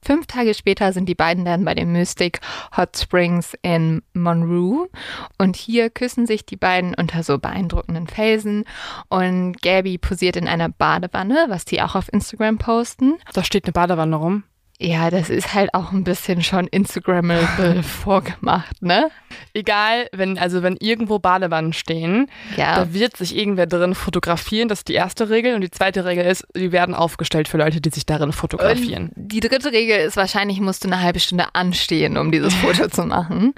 [0.04, 2.42] Fünf Tage später sind die beiden dann bei den Mystic
[2.76, 4.90] Hot Springs in Monroe
[5.38, 8.66] und hier küssen sich die beiden unter so beeindruckenden Felsen
[9.10, 13.16] und Gabby posiert in einer Badewanne, was die auch auf Instagram posten.
[13.34, 14.44] Da steht eine Badewanne rum.
[14.80, 19.10] Ja, das ist halt auch ein bisschen schon Instagrammable vorgemacht, ne?
[19.54, 22.76] Egal, wenn, also wenn irgendwo Badewannen stehen, Ja.
[22.76, 24.68] da wird sich irgendwer drin fotografieren.
[24.68, 25.56] Das ist die erste Regel.
[25.56, 29.12] Und die zweite Regel ist, die werden aufgestellt für Leute, die sich darin fotografieren.
[29.16, 32.88] Und die dritte Regel ist wahrscheinlich, musst du eine halbe Stunde anstehen, um dieses Foto
[32.88, 33.54] zu machen.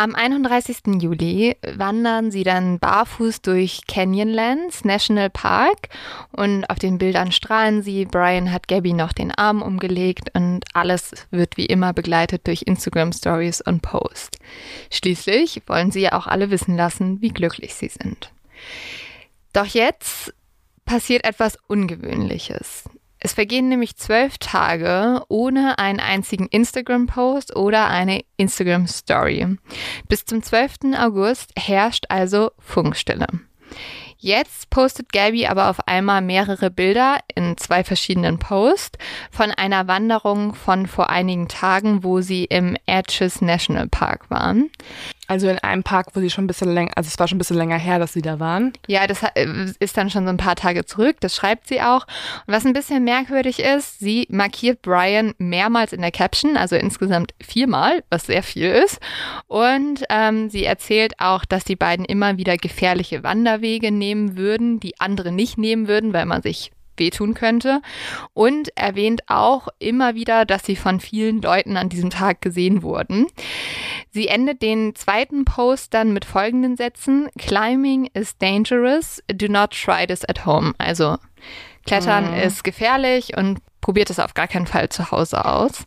[0.00, 1.02] Am 31.
[1.02, 5.88] Juli wandern sie dann barfuß durch Canyonlands National Park
[6.30, 8.04] und auf den Bildern strahlen sie.
[8.04, 13.12] Brian hat Gabby noch den Arm umgelegt und alles wird wie immer begleitet durch Instagram
[13.12, 14.38] Stories und Post.
[14.92, 18.30] Schließlich wollen sie ja auch alle wissen lassen, wie glücklich sie sind.
[19.52, 20.32] Doch jetzt
[20.84, 22.84] passiert etwas Ungewöhnliches.
[23.20, 29.56] Es vergehen nämlich zwölf Tage ohne einen einzigen Instagram-Post oder eine Instagram-Story.
[30.08, 30.94] Bis zum 12.
[30.96, 33.26] August herrscht also Funkstille.
[34.20, 38.98] Jetzt postet Gabby aber auf einmal mehrere Bilder in zwei verschiedenen Posts
[39.30, 44.70] von einer Wanderung von vor einigen Tagen, wo sie im Arches National Park waren.
[45.28, 47.38] Also in einem Park, wo sie schon ein bisschen länger, also es war schon ein
[47.38, 48.72] bisschen länger her, dass sie da waren.
[48.86, 49.46] Ja, das äh,
[49.78, 52.06] ist dann schon so ein paar Tage zurück, das schreibt sie auch.
[52.46, 57.34] Und was ein bisschen merkwürdig ist, sie markiert Brian mehrmals in der Caption, also insgesamt
[57.42, 59.00] viermal, was sehr viel ist.
[59.46, 64.98] Und ähm, sie erzählt auch, dass die beiden immer wieder gefährliche Wanderwege nehmen würden, die
[64.98, 67.82] andere nicht nehmen würden, weil man sich wehtun könnte.
[68.34, 73.26] Und erwähnt auch immer wieder, dass sie von vielen Leuten an diesem Tag gesehen wurden.
[74.10, 77.28] Sie endet den zweiten Post dann mit folgenden Sätzen.
[77.38, 79.22] Climbing is dangerous.
[79.32, 80.74] Do not try this at home.
[80.78, 81.18] Also
[81.86, 82.40] Klettern mhm.
[82.40, 85.86] ist gefährlich und probiert es auf gar keinen Fall zu Hause aus.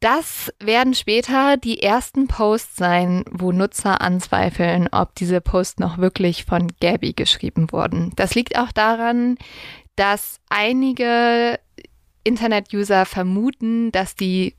[0.00, 6.44] Das werden später die ersten Posts sein, wo Nutzer anzweifeln, ob diese Posts noch wirklich
[6.44, 8.12] von Gabby geschrieben wurden.
[8.14, 9.36] Das liegt auch daran,
[9.96, 11.58] dass einige
[12.22, 14.54] Internet-User vermuten, dass die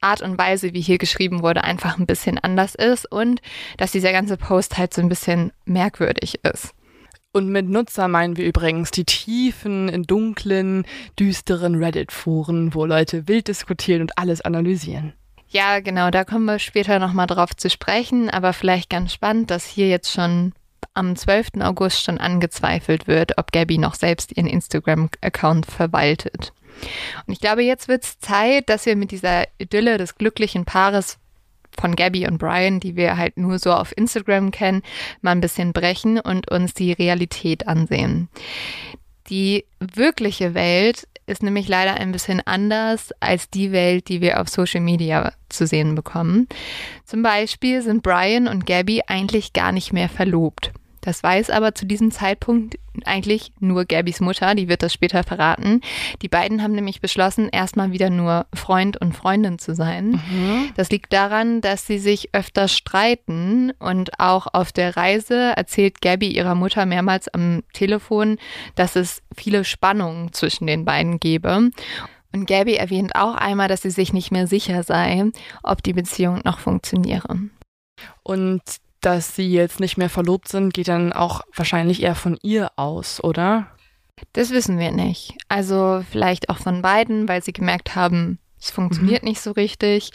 [0.00, 3.40] Art und Weise, wie hier geschrieben wurde, einfach ein bisschen anders ist und
[3.78, 6.72] dass dieser ganze Post halt so ein bisschen merkwürdig ist.
[7.32, 10.86] Und mit Nutzer meinen wir übrigens die tiefen, dunklen,
[11.18, 15.12] düsteren Reddit-Foren, wo Leute wild diskutieren und alles analysieren.
[15.48, 19.66] Ja, genau, da kommen wir später nochmal drauf zu sprechen, aber vielleicht ganz spannend, dass
[19.66, 20.52] hier jetzt schon
[20.94, 21.60] am 12.
[21.60, 26.52] August schon angezweifelt wird, ob Gabby noch selbst ihren Instagram-Account verwaltet.
[27.26, 31.18] Und ich glaube, jetzt wird es Zeit, dass wir mit dieser Idylle des glücklichen Paares
[31.80, 34.82] von Gabby und Brian, die wir halt nur so auf Instagram kennen,
[35.20, 38.28] mal ein bisschen brechen und uns die Realität ansehen.
[39.28, 44.48] Die wirkliche Welt ist nämlich leider ein bisschen anders als die Welt, die wir auf
[44.48, 46.48] Social Media zu sehen bekommen.
[47.04, 50.72] Zum Beispiel sind Brian und Gabby eigentlich gar nicht mehr verlobt.
[51.00, 55.80] Das weiß aber zu diesem Zeitpunkt eigentlich nur Gabys Mutter, die wird das später verraten.
[56.22, 60.20] Die beiden haben nämlich beschlossen, erstmal wieder nur Freund und Freundin zu sein.
[60.30, 60.70] Mhm.
[60.76, 66.28] Das liegt daran, dass sie sich öfter streiten und auch auf der Reise erzählt Gabby
[66.28, 68.38] ihrer Mutter mehrmals am Telefon,
[68.74, 71.70] dass es viele Spannungen zwischen den beiden gebe.
[72.32, 75.24] Und Gabby erwähnt auch einmal, dass sie sich nicht mehr sicher sei,
[75.62, 77.38] ob die Beziehung noch funktioniere.
[78.22, 78.62] Und
[79.00, 83.22] dass sie jetzt nicht mehr verlobt sind, geht dann auch wahrscheinlich eher von ihr aus,
[83.22, 83.68] oder?
[84.32, 85.34] Das wissen wir nicht.
[85.48, 89.28] Also vielleicht auch von beiden, weil sie gemerkt haben, es funktioniert mhm.
[89.28, 90.10] nicht so richtig.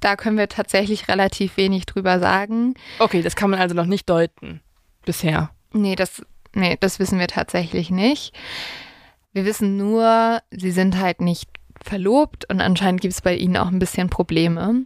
[0.00, 2.74] Da können wir tatsächlich relativ wenig drüber sagen.
[2.98, 4.60] Okay, das kann man also noch nicht deuten
[5.04, 5.50] bisher.
[5.72, 6.22] Nee, das,
[6.54, 8.34] nee, das wissen wir tatsächlich nicht.
[9.32, 11.48] Wir wissen nur, sie sind halt nicht
[11.82, 14.84] verlobt und anscheinend gibt es bei ihnen auch ein bisschen Probleme.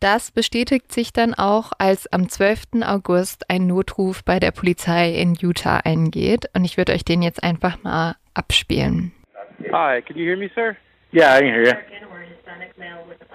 [0.00, 2.84] Das bestätigt sich dann auch, als am 12.
[2.84, 6.48] August ein Notruf bei der Polizei in Utah eingeht.
[6.54, 9.12] Und ich würde euch den jetzt einfach mal abspielen.
[9.72, 10.76] Hi, can you hear me, sir?
[11.12, 11.72] Yeah, I can hear you.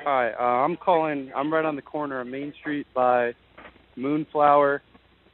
[0.06, 1.32] Hi, uh, I'm calling.
[1.36, 3.34] I'm right on the corner of Main Street by
[3.96, 4.82] Moonflower,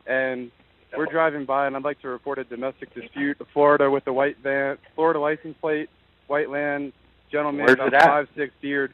[0.07, 0.51] and
[0.95, 3.37] we're driving by, and I'd like to report a domestic dispute.
[3.53, 5.89] Florida with a white van, Florida license plate,
[6.27, 6.93] white land,
[7.31, 8.03] gentleman, Where's at?
[8.03, 8.93] five six beard.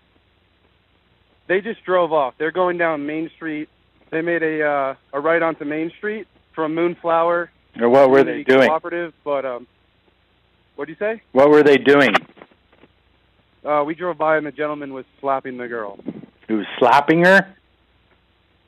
[1.48, 2.34] They just drove off.
[2.38, 3.70] They're going down Main Street.
[4.12, 7.50] They made a uh, a right onto Main Street from Moonflower.
[7.82, 8.68] Or what were they doing?
[8.68, 9.68] Cooperative, but um,
[10.76, 11.22] what do you say?
[11.34, 12.14] What were they doing?
[13.66, 15.98] Uh, we drove by and the gentleman was slapping the girl.
[16.48, 17.54] He was slapping her?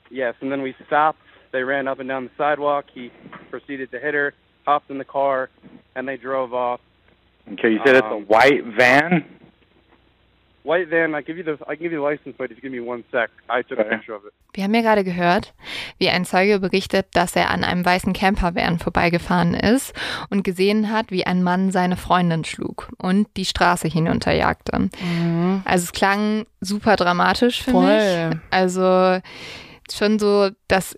[0.09, 1.19] Yes, and then we stopped.
[1.51, 2.85] They ran up and down the sidewalk.
[2.93, 3.11] He
[3.49, 4.33] proceeded to hit her,
[4.65, 5.49] hopped in the car,
[5.95, 6.81] and they drove off.
[7.53, 9.23] Okay, you said it's a Um, white van?
[10.67, 11.15] White van.
[11.19, 11.53] I give you the.
[11.63, 13.29] I can give you the license plate if you give me one sec.
[13.49, 14.33] I took a picture of it.
[14.53, 15.53] Wir haben ja gerade gehört,
[15.97, 19.93] wie ein Zeuge berichtet, dass er an einem weißen Campervan vorbeigefahren ist
[20.29, 24.89] und gesehen hat, wie ein Mann seine Freundin schlug und die Straße hinunterjagte.
[25.01, 25.61] Mhm.
[25.63, 28.29] Also es klang super dramatisch für Voll.
[28.29, 28.37] mich.
[28.49, 29.19] Also
[29.91, 30.97] schon so, dass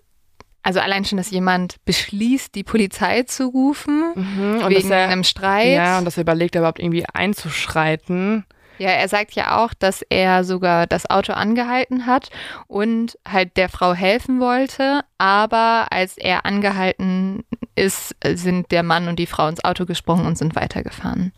[0.62, 4.62] also allein schon, dass jemand beschließt, die Polizei zu rufen Mhm.
[4.64, 5.68] Und wegen er, einem Streit.
[5.74, 8.44] ja, und dass er überlegt, überhaupt irgendwie einzuschreiten.
[8.80, 12.30] Ja, er sagt ja auch, dass er sogar das Auto angehalten hat
[12.66, 15.02] und halt der Frau helfen wollte.
[15.18, 20.38] Aber als er angehalten ist, sind der Mann und die Frau ins Auto gesprungen und
[20.38, 21.32] sind weitergefahren.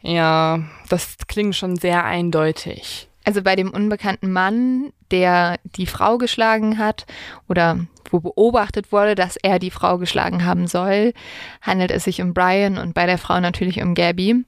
[0.00, 0.58] Ja,
[0.88, 3.07] das klingt schon sehr eindeutig.
[3.28, 7.04] Also bei dem unbekannten Mann, der die Frau geschlagen hat
[7.46, 11.12] oder wo beobachtet wurde, dass er die Frau geschlagen haben soll,
[11.60, 14.46] handelt es sich um Brian und bei der Frau natürlich um Gabby.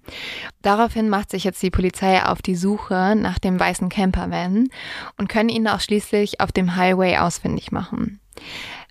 [0.62, 4.70] Daraufhin macht sich jetzt die Polizei auf die Suche nach dem weißen Campervan
[5.18, 8.18] und können ihn auch schließlich auf dem Highway ausfindig machen.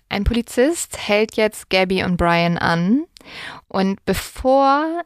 [0.08, 3.06] Ein Polizist hält jetzt Gabby und Brian an
[3.66, 5.02] und bevor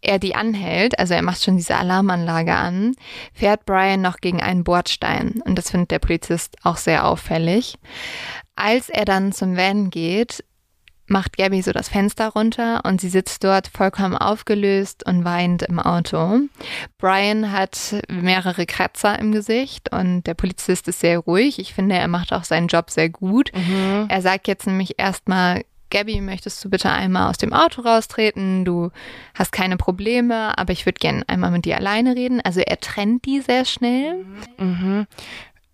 [0.00, 2.94] er die anhält, also er macht schon diese Alarmanlage an,
[3.32, 7.74] fährt Brian noch gegen einen Bordstein und das findet der Polizist auch sehr auffällig.
[8.56, 10.44] Als er dann zum Van geht,
[11.08, 15.78] macht Gabby so das Fenster runter und sie sitzt dort vollkommen aufgelöst und weint im
[15.78, 16.40] Auto.
[16.98, 21.58] Brian hat mehrere Kratzer im Gesicht und der Polizist ist sehr ruhig.
[21.58, 23.50] Ich finde, er macht auch seinen Job sehr gut.
[23.54, 24.06] Mhm.
[24.08, 28.64] Er sagt jetzt nämlich erstmal, Gabby, möchtest du bitte einmal aus dem Auto raustreten?
[28.64, 28.90] Du
[29.34, 32.40] hast keine Probleme, aber ich würde gerne einmal mit dir alleine reden.
[32.40, 34.24] Also er trennt die sehr schnell.
[34.58, 35.06] Mhm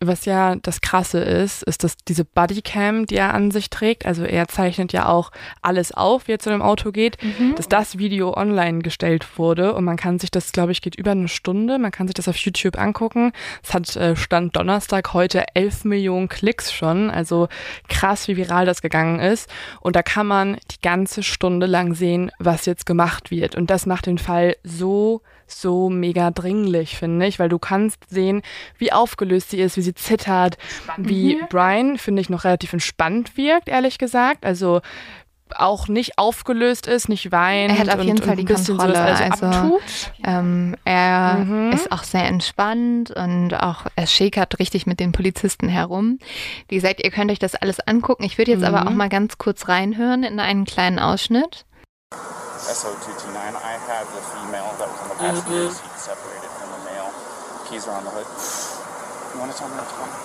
[0.00, 4.24] was ja das Krasse ist, ist, dass diese Bodycam, die er an sich trägt, also
[4.24, 5.30] er zeichnet ja auch
[5.62, 7.54] alles auf, wie er zu dem Auto geht, mhm.
[7.56, 9.74] dass das Video online gestellt wurde.
[9.74, 12.28] Und man kann sich das, glaube ich, geht über eine Stunde, man kann sich das
[12.28, 13.32] auf YouTube angucken.
[13.62, 17.48] Es hat äh, Stand Donnerstag heute 11 Millionen Klicks schon, also
[17.88, 19.48] krass, wie viral das gegangen ist.
[19.80, 23.54] Und da kann man die ganze Stunde lang sehen, was jetzt gemacht wird.
[23.54, 25.22] Und das macht den Fall so
[25.60, 28.42] so mega dringlich, finde ich, weil du kannst sehen,
[28.78, 30.58] wie aufgelöst sie ist, wie sie zittert,
[30.96, 31.46] wie mhm.
[31.48, 34.44] Brian, finde ich, noch relativ entspannt wirkt, ehrlich gesagt.
[34.44, 34.80] Also
[35.56, 37.70] auch nicht aufgelöst ist, nicht weint.
[37.72, 39.16] Er hat auf jeden und, Fall die Kontrolle.
[39.16, 39.80] So, also,
[40.24, 41.72] ähm, er mhm.
[41.72, 46.18] ist auch sehr entspannt und auch er schäkert richtig mit den Polizisten herum.
[46.68, 48.24] Wie gesagt, ihr könnt euch das alles angucken.
[48.24, 48.74] Ich würde jetzt mhm.
[48.74, 51.64] aber auch mal ganz kurz reinhören in einen kleinen Ausschnitt.
[52.12, 54.33] SO229, I have the
[55.14, 55.78] the passenger mm-hmm.
[55.78, 57.10] seat separated from the male.
[57.70, 58.26] Keys are on the hood.
[58.26, 60.22] You want to tell me what's going on?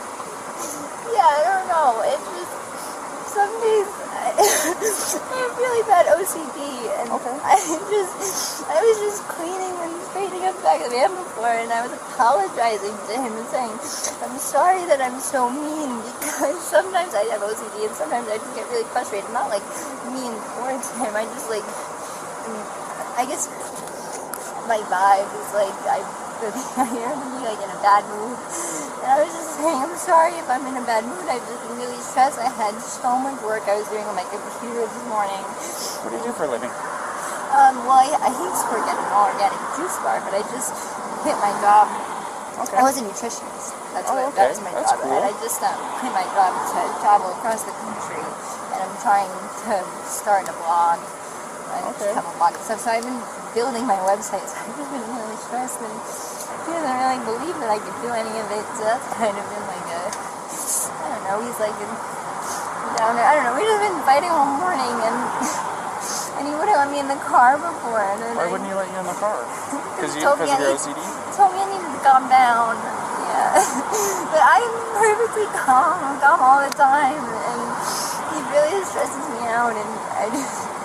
[1.14, 1.90] Yeah, I don't know.
[2.10, 2.54] It's just
[3.30, 6.58] some days I, I have really bad OCD,
[7.00, 7.38] and okay.
[7.46, 11.54] I just I was just cleaning and straightening up the back of the van before,
[11.54, 13.74] and I was apologizing to him and saying,
[14.26, 18.58] "I'm sorry that I'm so mean because sometimes I have OCD and sometimes I just
[18.58, 19.30] get really frustrated.
[19.30, 19.64] Not like
[20.10, 21.14] mean towards him.
[21.14, 21.66] I just like
[23.20, 23.52] I guess
[24.70, 25.98] my vibe is like I
[26.80, 28.38] I am like in a bad mood.
[29.02, 31.26] And I was just saying, I'm sorry if I'm in a bad mood.
[31.28, 32.40] I've just been really stressed.
[32.40, 35.42] I had so much work I was doing on my computer this morning.
[36.06, 36.72] What do you do for a living?
[37.52, 38.32] Um, well, I, I
[38.72, 40.72] work at an organic juice bar, but I just
[41.26, 41.90] quit my job.
[42.64, 42.80] Okay.
[42.80, 43.74] I was a nutritionist.
[43.92, 44.54] That's oh, what okay.
[44.54, 45.02] that's my that's job.
[45.02, 45.18] Cool.
[45.18, 49.34] And I just um, quit my job to travel across the country, and I'm trying
[49.66, 49.76] to
[50.08, 51.04] start a blog
[51.70, 52.12] I okay.
[52.14, 52.82] have a lot of stuff.
[52.82, 53.22] So I've been
[53.54, 54.46] building my website.
[54.46, 55.96] So I've just been really stressed and
[56.66, 58.66] he doesn't really believe that I could do any of it.
[58.78, 61.92] So that's kind of been like a, I don't know, he's like in,
[62.98, 63.26] down there.
[63.26, 63.56] I don't know.
[63.56, 65.18] We've just been fighting all morning and
[66.40, 68.00] and he wouldn't let me in the car before.
[68.00, 69.44] And then Why I, wouldn't he let you in the car?
[70.00, 70.96] Because you, because of your OCD?
[70.96, 72.80] He told me I needed to calm down.
[73.28, 73.52] Yeah.
[74.32, 76.00] but I'm perfectly calm.
[76.00, 77.20] I'm calm all the time.
[77.20, 77.62] And
[78.32, 79.76] he really stresses me out.
[79.76, 80.79] And I just,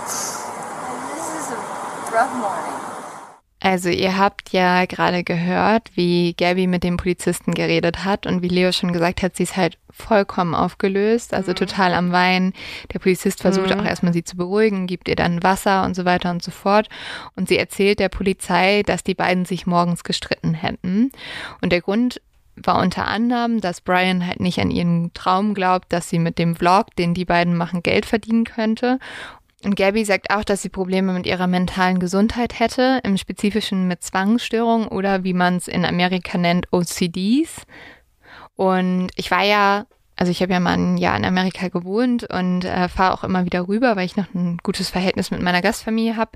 [3.65, 8.49] Also ihr habt ja gerade gehört, wie Gabby mit dem Polizisten geredet hat und wie
[8.49, 11.57] Leo schon gesagt hat, sie ist halt vollkommen aufgelöst, also mhm.
[11.57, 12.53] total am Weinen.
[12.93, 13.81] Der Polizist versucht mhm.
[13.81, 16.91] auch erstmal sie zu beruhigen, gibt ihr dann Wasser und so weiter und so fort.
[17.37, 21.11] Und sie erzählt der Polizei, dass die beiden sich morgens gestritten hätten.
[21.63, 22.21] Und der Grund
[22.57, 26.55] war unter anderem, dass Brian halt nicht an ihren Traum glaubt, dass sie mit dem
[26.55, 28.99] Vlog, den die beiden machen, Geld verdienen könnte
[29.65, 34.03] und Gabby sagt auch, dass sie Probleme mit ihrer mentalen Gesundheit hätte, im Spezifischen mit
[34.03, 37.63] Zwangsstörungen oder wie man es in Amerika nennt, OCDs.
[38.57, 42.65] Und ich war ja, also ich habe ja mal ein Jahr in Amerika gewohnt und
[42.65, 46.17] äh, fahre auch immer wieder rüber, weil ich noch ein gutes Verhältnis mit meiner Gastfamilie
[46.17, 46.33] habe.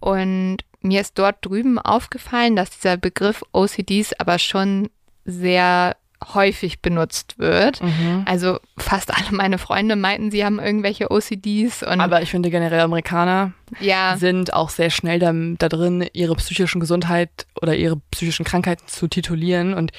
[0.00, 4.90] Und mir ist dort drüben aufgefallen, dass dieser Begriff OCDs aber schon
[5.24, 5.96] sehr
[6.34, 7.82] häufig benutzt wird.
[7.82, 8.22] Mhm.
[8.26, 11.82] Also fast alle meine Freunde meinten, sie haben irgendwelche OCDs.
[11.82, 14.16] Aber ich finde generell Amerikaner ja.
[14.16, 19.08] sind auch sehr schnell da, da drin, ihre psychischen Gesundheit oder ihre psychischen Krankheiten zu
[19.08, 19.74] titulieren.
[19.74, 19.92] Und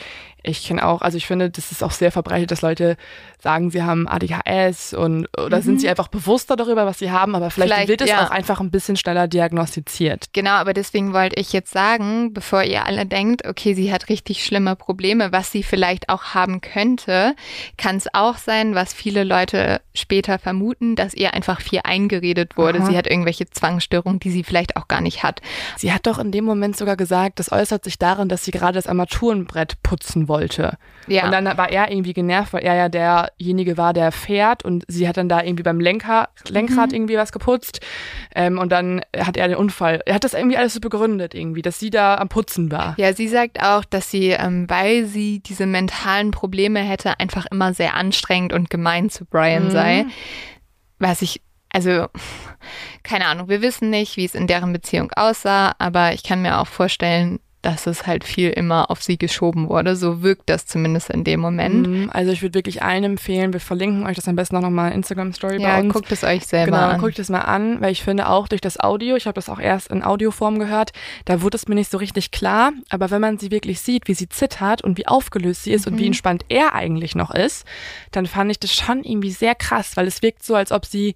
[0.48, 2.96] ich kenne auch, also ich finde, das ist auch sehr verbreitet, dass Leute
[3.40, 5.62] sagen, sie haben ADHS und oder mhm.
[5.62, 8.26] sind sie einfach bewusster darüber, was sie haben, aber vielleicht, vielleicht wird es ja.
[8.26, 10.28] auch einfach ein bisschen schneller diagnostiziert.
[10.34, 14.44] Genau, aber deswegen wollte ich jetzt sagen, bevor ihr alle denkt, okay, sie hat richtig
[14.44, 17.36] schlimme Probleme, was sie vielleicht auch haben könnte,
[17.78, 22.80] kann es auch sein, was viele Leute später vermuten, dass ihr einfach viel eingeredet wurde.
[22.80, 22.88] Aha.
[22.88, 25.42] Sie hat irgendwelche Zwangsstörungen, die sie vielleicht auch gar nicht hat.
[25.78, 28.74] Sie hat doch in dem Moment sogar gesagt, das äußert sich darin, dass sie gerade
[28.74, 30.78] das Armaturenbrett putzen wollte.
[31.08, 31.26] Ja.
[31.26, 35.08] Und dann war er irgendwie genervt, weil er ja derjenige war, der fährt und sie
[35.08, 36.96] hat dann da irgendwie beim Lenker, Lenkrad mhm.
[36.96, 37.82] irgendwie was geputzt.
[38.36, 40.02] Ähm, und dann hat er den Unfall.
[40.06, 42.96] Er hat das irgendwie alles so begründet irgendwie, dass sie da am Putzen war.
[42.98, 47.74] Ja, sie sagt auch, dass sie, ähm, weil sie diese mentalen Probleme hätte, einfach immer
[47.74, 49.72] sehr anstrengend und gemein zu Brian mhm.
[49.72, 50.06] sei.
[51.00, 51.42] was ich,
[51.78, 52.08] also
[53.04, 56.60] keine Ahnung, wir wissen nicht, wie es in deren Beziehung aussah, aber ich kann mir
[56.60, 59.96] auch vorstellen, dass es halt viel immer auf sie geschoben wurde.
[59.96, 61.88] So wirkt das zumindest in dem Moment.
[61.88, 64.90] Mhm, Also ich würde wirklich allen empfehlen, wir verlinken euch das am besten auch nochmal
[64.92, 65.94] in Instagram-Story Ja, bei uns.
[65.94, 67.00] guckt es euch selber genau, an.
[67.02, 69.60] guckt es mal an, weil ich finde auch durch das Audio, ich habe das auch
[69.60, 70.92] erst in Audioform gehört,
[71.26, 74.14] da wurde es mir nicht so richtig klar, aber wenn man sie wirklich sieht, wie
[74.14, 76.08] sie zittert und wie aufgelöst sie ist und wie Mhm.
[76.08, 77.66] entspannt er eigentlich noch ist,
[78.12, 81.16] dann fand ich das schon irgendwie sehr krass, weil es wirkt so, als ob sie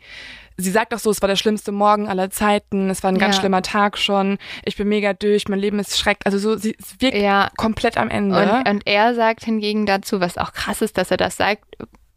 [0.61, 3.35] Sie sagt auch so, es war der schlimmste Morgen aller Zeiten, es war ein ganz
[3.35, 3.41] Ja.
[3.41, 6.25] schlimmer Tag schon, ich bin mega durch, mein Leben ist schrecklich.
[6.25, 7.49] Also so, sie wirkt Ja.
[7.57, 8.41] komplett am Ende.
[8.41, 11.65] Und, und er sagt hingegen dazu, was auch krass ist, dass er das sagt.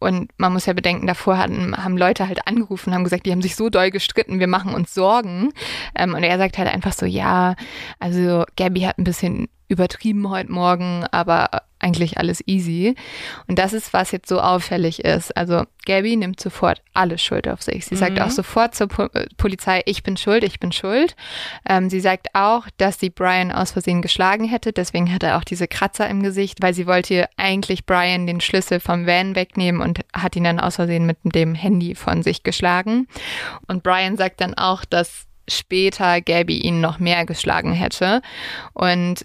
[0.00, 3.40] Und man muss ja bedenken, davor hatten, haben Leute halt angerufen, haben gesagt, die haben
[3.40, 5.52] sich so doll gestritten, wir machen uns Sorgen.
[5.96, 7.54] Ähm, und er sagt halt einfach so, ja,
[8.00, 12.94] also Gabby hat ein bisschen übertrieben heute Morgen, aber eigentlich alles easy.
[13.46, 15.36] Und das ist, was jetzt so auffällig ist.
[15.36, 17.84] Also Gabby nimmt sofort alle Schuld auf sich.
[17.84, 18.22] Sie sagt Mhm.
[18.22, 21.14] auch sofort zur Po- Polizei, ich bin schuld, ich bin schuld.
[21.68, 24.72] Ähm, sie sagt auch, dass sie Brian aus Versehen geschlagen hätte.
[24.72, 28.80] Deswegen hat er auch diese Kratzer im Gesicht, weil sie wollte eigentlich Brian den Schlüssel
[28.80, 33.08] vom Van wegnehmen und hat ihn dann aus Versehen mit dem Handy von sich geschlagen.
[33.66, 38.22] Und Brian sagt dann auch, dass später Gabby ihn noch mehr geschlagen hätte.
[38.72, 39.24] Und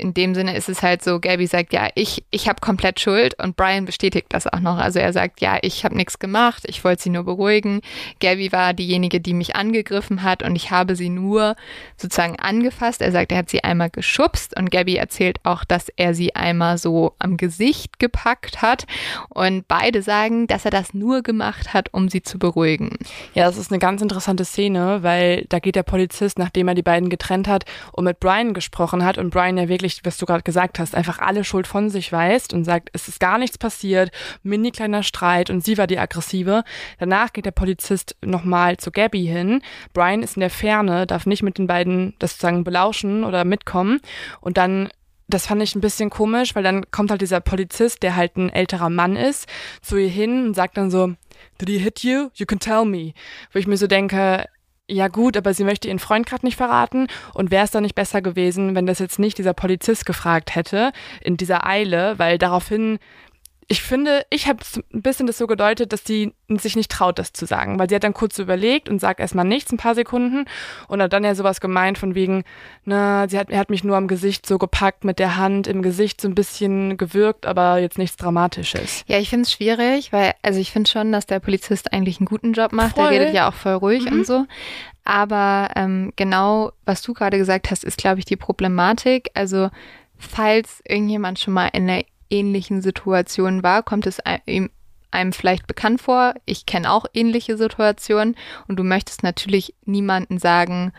[0.00, 3.34] in dem Sinne ist es halt so, Gabby sagt, ja, ich, ich habe komplett Schuld
[3.42, 4.78] und Brian bestätigt das auch noch.
[4.78, 7.80] Also er sagt, ja, ich habe nichts gemacht, ich wollte sie nur beruhigen.
[8.20, 11.54] Gabby war diejenige, die mich angegriffen hat und ich habe sie nur
[11.96, 13.02] sozusagen angefasst.
[13.02, 16.78] Er sagt, er hat sie einmal geschubst und Gabby erzählt auch, dass er sie einmal
[16.78, 18.86] so am Gesicht gepackt hat
[19.28, 22.96] und beide sagen, dass er das nur gemacht hat, um sie zu beruhigen.
[23.34, 26.82] Ja, das ist eine ganz interessante Szene, weil da geht der Polizist, nachdem er die
[26.82, 30.42] beiden getrennt hat und mit Brian gesprochen hat und Brian ja wirklich, was du gerade
[30.42, 34.10] gesagt hast, einfach alle Schuld von sich weist und sagt, es ist gar nichts passiert,
[34.42, 36.64] mini kleiner Streit und sie war die aggressive.
[36.98, 39.62] Danach geht der Polizist nochmal zu Gabby hin.
[39.92, 44.00] Brian ist in der Ferne, darf nicht mit den beiden das sozusagen belauschen oder mitkommen
[44.40, 44.88] und dann
[45.30, 48.50] das fand ich ein bisschen komisch, weil dann kommt halt dieser Polizist, der halt ein
[48.50, 49.46] älterer Mann ist,
[49.80, 51.14] zu ihr hin und sagt dann so,
[51.60, 52.30] Did he hit you?
[52.34, 53.12] You can tell me.
[53.52, 54.46] Wo ich mir so denke,
[54.90, 57.06] ja gut, aber sie möchte ihren Freund gerade nicht verraten.
[57.34, 60.92] Und wäre es dann nicht besser gewesen, wenn das jetzt nicht dieser Polizist gefragt hätte,
[61.22, 62.98] in dieser Eile, weil daraufhin,
[63.72, 64.58] ich finde, ich habe
[64.92, 67.78] ein bisschen das so gedeutet, dass sie sich nicht traut, das zu sagen.
[67.78, 70.46] Weil sie hat dann kurz so überlegt und sagt erstmal nichts, ein paar Sekunden.
[70.88, 72.42] Und hat dann ja sowas gemeint von wegen,
[72.84, 75.82] na, sie hat, er hat mich nur am Gesicht so gepackt, mit der Hand im
[75.82, 79.04] Gesicht so ein bisschen gewirkt, aber jetzt nichts Dramatisches.
[79.06, 82.26] Ja, ich finde es schwierig, weil, also ich finde schon, dass der Polizist eigentlich einen
[82.26, 82.96] guten Job macht.
[82.96, 83.08] Voll.
[83.12, 84.12] Der redet ja auch voll ruhig Mhm.
[84.18, 84.46] und so.
[85.04, 89.30] Aber ähm, genau, was du gerade gesagt hast, ist, glaube ich, die Problematik.
[89.34, 89.70] Also,
[90.18, 94.70] falls irgendjemand schon mal in einer ähnlichen Situation war, kommt es ein- ihm
[95.10, 96.34] einem vielleicht bekannt vor.
[96.46, 98.36] Ich kenne auch ähnliche Situationen
[98.68, 100.92] und du möchtest natürlich niemanden sagen,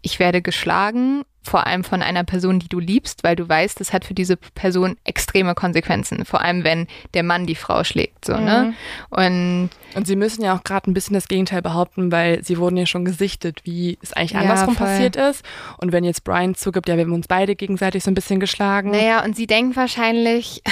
[0.00, 3.92] ich werde geschlagen, vor allem von einer Person, die du liebst, weil du weißt, das
[3.92, 8.36] hat für diese Person extreme Konsequenzen, vor allem wenn der Mann die Frau schlägt, so,
[8.36, 8.74] ne?
[9.10, 12.76] Und Und sie müssen ja auch gerade ein bisschen das Gegenteil behaupten, weil sie wurden
[12.76, 14.86] ja schon gesichtet, wie es eigentlich Ja, andersrum voll.
[14.86, 15.42] passiert ist.
[15.78, 18.90] Und wenn jetzt Brian zugibt, ja, wir haben uns beide gegenseitig so ein bisschen geschlagen.
[18.90, 20.62] naja, und sie denkt wahrscheinlich,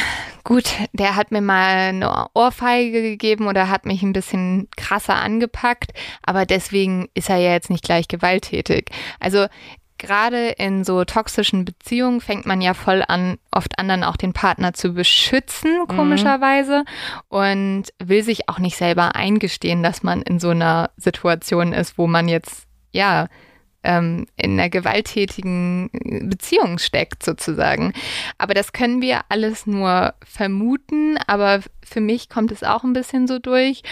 [0.44, 5.92] gut, der hat mir mal eine Ohrfeige gegeben oder hat mich ein bisschen krasser angepackt,
[6.22, 8.90] aber deswegen ist er ja jetzt nicht gleich gewalttätig.
[9.18, 9.46] Also
[9.98, 14.72] gerade in so toxischen Beziehungen fängt man ja voll an, oft anderen auch den Partner
[14.72, 16.84] zu beschützen, komischerweise,
[17.28, 22.06] und will sich auch nicht selber eingestehen, dass man in so einer Situation ist, wo
[22.06, 23.28] man jetzt, ja,
[23.86, 25.88] ähm, in einer gewalttätigen
[26.28, 27.92] Beziehung steckt, sozusagen.
[28.36, 33.28] Aber das können wir alles nur vermuten, aber für mich kommt es auch ein bisschen
[33.28, 33.82] so durch.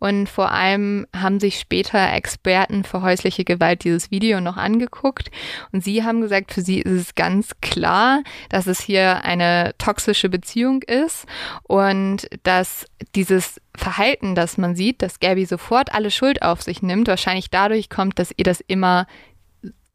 [0.00, 5.30] Und vor allem haben sich später Experten für häusliche Gewalt dieses Video noch angeguckt.
[5.70, 10.28] Und sie haben gesagt, für sie ist es ganz klar, dass es hier eine toxische
[10.28, 11.26] Beziehung ist
[11.62, 17.08] und dass dieses Verhalten, das man sieht, dass Gabby sofort alle Schuld auf sich nimmt,
[17.08, 19.06] wahrscheinlich dadurch kommt, dass ihr das immer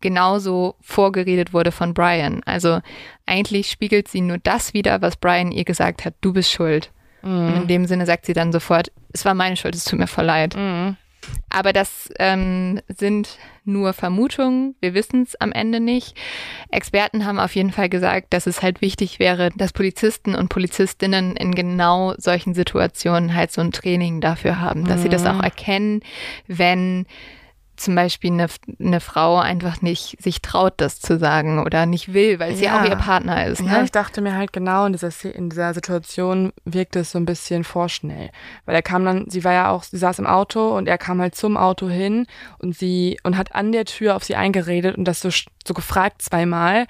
[0.02, 2.42] genauso vorgeredet wurde von Brian.
[2.46, 2.80] Also
[3.26, 6.92] eigentlich spiegelt sie nur das wieder, was Brian ihr gesagt hat, du bist schuld.
[7.22, 10.08] Und in dem Sinne sagt sie dann sofort, es war meine Schuld, es tut mir
[10.08, 10.56] voll leid.
[10.56, 10.96] Mhm.
[11.50, 14.76] Aber das ähm, sind nur Vermutungen.
[14.80, 16.16] Wir wissen es am Ende nicht.
[16.72, 21.36] Experten haben auf jeden Fall gesagt, dass es halt wichtig wäre, dass Polizisten und Polizistinnen
[21.36, 26.02] in genau solchen Situationen halt so ein Training dafür haben, dass sie das auch erkennen,
[26.48, 27.06] wenn
[27.80, 28.48] zum Beispiel eine,
[28.80, 32.80] eine Frau einfach nicht sich traut, das zu sagen oder nicht will, weil es ja,
[32.80, 33.62] auch ihr Partner ist.
[33.62, 33.72] Ne?
[33.72, 37.26] Ja, ich dachte mir halt genau, in dieser, in dieser Situation wirkte es so ein
[37.26, 38.30] bisschen vorschnell.
[38.66, 41.22] Weil er kam dann, sie war ja auch, sie saß im Auto und er kam
[41.22, 42.28] halt zum Auto hin
[42.60, 45.30] und sie, und hat an der Tür auf sie eingeredet und das so,
[45.66, 46.86] so gefragt zweimal.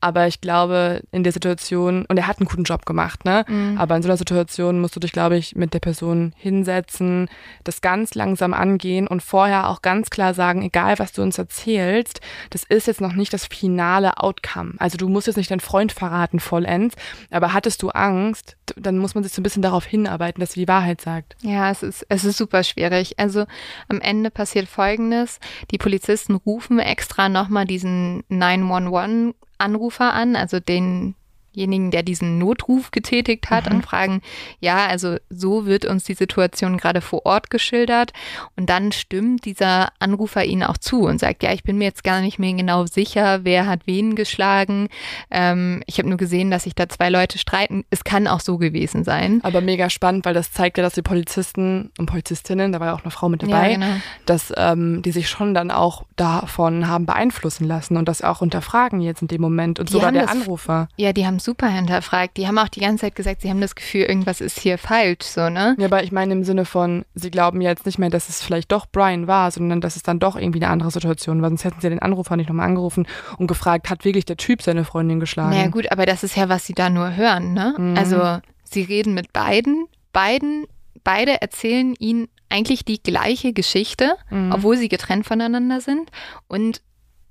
[0.00, 3.44] Aber ich glaube, in der Situation, und er hat einen guten Job gemacht, ne?
[3.48, 3.78] Mhm.
[3.78, 7.28] Aber in so einer Situation musst du dich, glaube ich, mit der Person hinsetzen,
[7.64, 12.20] das ganz langsam angehen und vorher auch ganz klar sagen, egal was du uns erzählst,
[12.50, 14.74] das ist jetzt noch nicht das finale Outcome.
[14.78, 16.94] Also du musst jetzt nicht deinen Freund verraten vollends,
[17.30, 20.60] aber hattest du Angst, dann muss man sich so ein bisschen darauf hinarbeiten, dass sie
[20.60, 21.36] die Wahrheit sagt.
[21.42, 23.18] Ja, es ist, es ist super schwierig.
[23.18, 23.46] Also
[23.88, 25.38] am Ende passiert Folgendes.
[25.70, 31.14] Die Polizisten rufen extra nochmal diesen 911 Anrufer an, also den
[31.56, 33.76] denjenigen, der diesen Notruf getätigt hat mhm.
[33.76, 34.20] und fragen,
[34.60, 38.12] ja, also so wird uns die Situation gerade vor Ort geschildert.
[38.56, 42.04] Und dann stimmt dieser Anrufer ihnen auch zu und sagt, ja, ich bin mir jetzt
[42.04, 44.88] gar nicht mehr genau sicher, wer hat wen geschlagen.
[45.30, 47.84] Ähm, ich habe nur gesehen, dass sich da zwei Leute streiten.
[47.90, 49.40] Es kann auch so gewesen sein.
[49.42, 52.94] Aber mega spannend, weil das zeigt ja, dass die Polizisten und Polizistinnen, da war ja
[52.94, 53.96] auch eine Frau mit dabei, ja, genau.
[54.26, 59.00] dass ähm, die sich schon dann auch davon haben beeinflussen lassen und das auch unterfragen
[59.00, 60.88] jetzt in dem Moment und die sogar der Anrufer.
[60.96, 62.36] Ja, die haben super hinterfragt.
[62.36, 65.24] Die haben auch die ganze Zeit gesagt, sie haben das Gefühl, irgendwas ist hier falsch,
[65.24, 65.74] so, ne?
[65.78, 68.70] Ja, aber ich meine im Sinne von, sie glauben jetzt nicht mehr, dass es vielleicht
[68.70, 71.48] doch Brian war, sondern dass es dann doch irgendwie eine andere Situation war.
[71.48, 73.06] Sonst hätten sie den Anrufer nicht nochmal angerufen
[73.38, 75.56] und gefragt, hat wirklich der Typ seine Freundin geschlagen?
[75.56, 77.74] Naja, gut, aber das ist ja, was sie da nur hören, ne?
[77.78, 77.96] Mhm.
[77.96, 79.86] Also, sie reden mit beiden.
[80.12, 80.66] Beiden,
[81.04, 84.52] beide erzählen ihnen eigentlich die gleiche Geschichte, mhm.
[84.52, 86.10] obwohl sie getrennt voneinander sind.
[86.48, 86.82] Und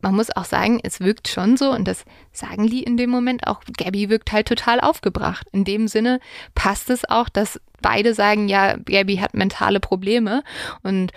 [0.02, 3.48] man muss auch sagen, es wirkt schon so, und das sagen die in dem Moment
[3.48, 5.48] auch, Gabby wirkt halt total aufgebracht.
[5.52, 6.20] In dem Sinne
[6.54, 10.44] passt es auch, dass beide sagen, ja, Gabby hat mentale Probleme
[10.84, 11.12] und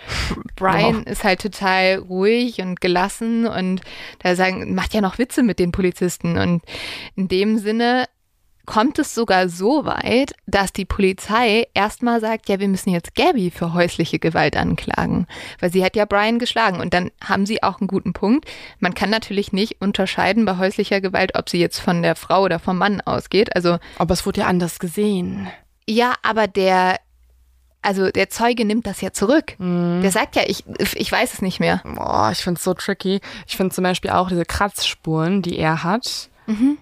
[0.55, 1.07] Brian wow.
[1.07, 3.81] ist halt total ruhig und gelassen und
[4.19, 6.63] da sagen, macht ja noch Witze mit den Polizisten und
[7.15, 8.05] in dem Sinne
[8.65, 13.51] kommt es sogar so weit, dass die Polizei erstmal sagt, ja, wir müssen jetzt Gabby
[13.51, 15.27] für häusliche Gewalt anklagen,
[15.59, 18.47] weil sie hat ja Brian geschlagen und dann haben sie auch einen guten Punkt.
[18.79, 22.59] Man kann natürlich nicht unterscheiden bei häuslicher Gewalt, ob sie jetzt von der Frau oder
[22.59, 23.55] vom Mann ausgeht.
[23.55, 25.47] Also, aber es wurde ja anders gesehen.
[25.87, 26.97] Ja, aber der
[27.81, 29.55] also der Zeuge nimmt das ja zurück.
[29.57, 30.01] Mhm.
[30.01, 31.81] Der sagt ja, ich, ich weiß es nicht mehr.
[31.85, 33.21] Boah, ich finde es so tricky.
[33.47, 36.29] Ich finde zum Beispiel auch diese Kratzspuren, die er hat.
[36.45, 36.77] Mhm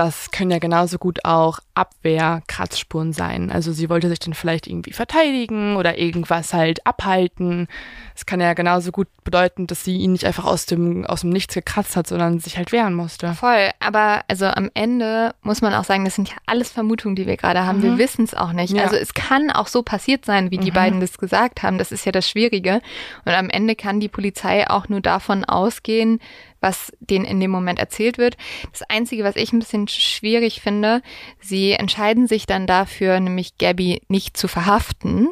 [0.00, 3.50] das können ja genauso gut auch Abwehrkratzspuren sein.
[3.50, 7.68] Also sie wollte sich dann vielleicht irgendwie verteidigen oder irgendwas halt abhalten.
[8.16, 11.28] Es kann ja genauso gut bedeuten, dass sie ihn nicht einfach aus dem, aus dem
[11.28, 13.34] Nichts gekratzt hat, sondern sich halt wehren musste.
[13.34, 17.26] Voll, aber also am Ende muss man auch sagen, das sind ja alles Vermutungen, die
[17.26, 17.80] wir gerade haben.
[17.80, 17.82] Mhm.
[17.82, 18.72] Wir wissen es auch nicht.
[18.72, 18.84] Ja.
[18.84, 20.76] Also es kann auch so passiert sein, wie die mhm.
[20.76, 21.76] beiden das gesagt haben.
[21.76, 22.80] Das ist ja das Schwierige.
[23.26, 26.20] Und am Ende kann die Polizei auch nur davon ausgehen,
[26.60, 28.36] was denen in dem Moment erzählt wird.
[28.72, 31.02] Das Einzige, was ich ein bisschen schwierig finde,
[31.40, 35.28] sie entscheiden sich dann dafür, nämlich Gabby nicht zu verhaften,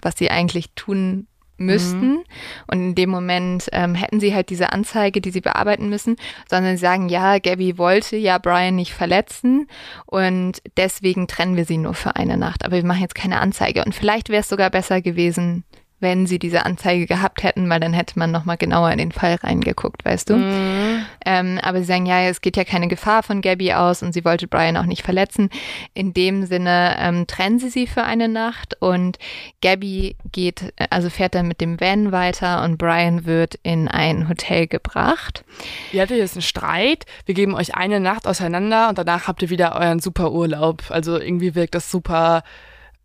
[0.00, 1.26] was sie eigentlich tun
[1.62, 2.10] müssten.
[2.10, 2.24] Mhm.
[2.66, 6.16] Und in dem Moment ähm, hätten sie halt diese Anzeige, die sie bearbeiten müssen,
[6.50, 9.68] sondern sie sagen, ja, Gabby wollte ja Brian nicht verletzen
[10.06, 12.64] und deswegen trennen wir sie nur für eine Nacht.
[12.64, 13.84] Aber wir machen jetzt keine Anzeige.
[13.84, 15.64] Und vielleicht wäre es sogar besser gewesen,
[16.02, 19.36] wenn sie diese Anzeige gehabt hätten, weil dann hätte man nochmal genauer in den Fall
[19.36, 20.36] reingeguckt, weißt du?
[20.36, 21.06] Mhm.
[21.24, 24.24] Ähm, aber sie sagen, ja, es geht ja keine Gefahr von Gabby aus und sie
[24.24, 25.48] wollte Brian auch nicht verletzen.
[25.94, 29.18] In dem Sinne ähm, trennen sie sie für eine Nacht und
[29.62, 34.66] Gabby geht, also fährt dann mit dem Van weiter und Brian wird in ein Hotel
[34.66, 35.44] gebracht.
[35.92, 39.50] Ihr hattet jetzt einen Streit, wir geben euch eine Nacht auseinander und danach habt ihr
[39.50, 40.82] wieder euren super Urlaub.
[40.90, 42.42] Also irgendwie wirkt das super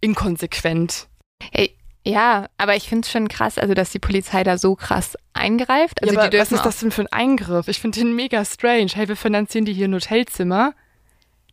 [0.01, 1.07] inkonsequent.
[1.51, 1.75] Hey,
[2.05, 6.01] ja, aber ich finde es schon krass, also dass die Polizei da so krass eingreift.
[6.01, 7.67] Also ja, aber was ist das denn für ein Eingriff?
[7.67, 8.91] Ich finde den mega strange.
[8.93, 10.73] Hey, wir finanzieren die hier ein Hotelzimmer.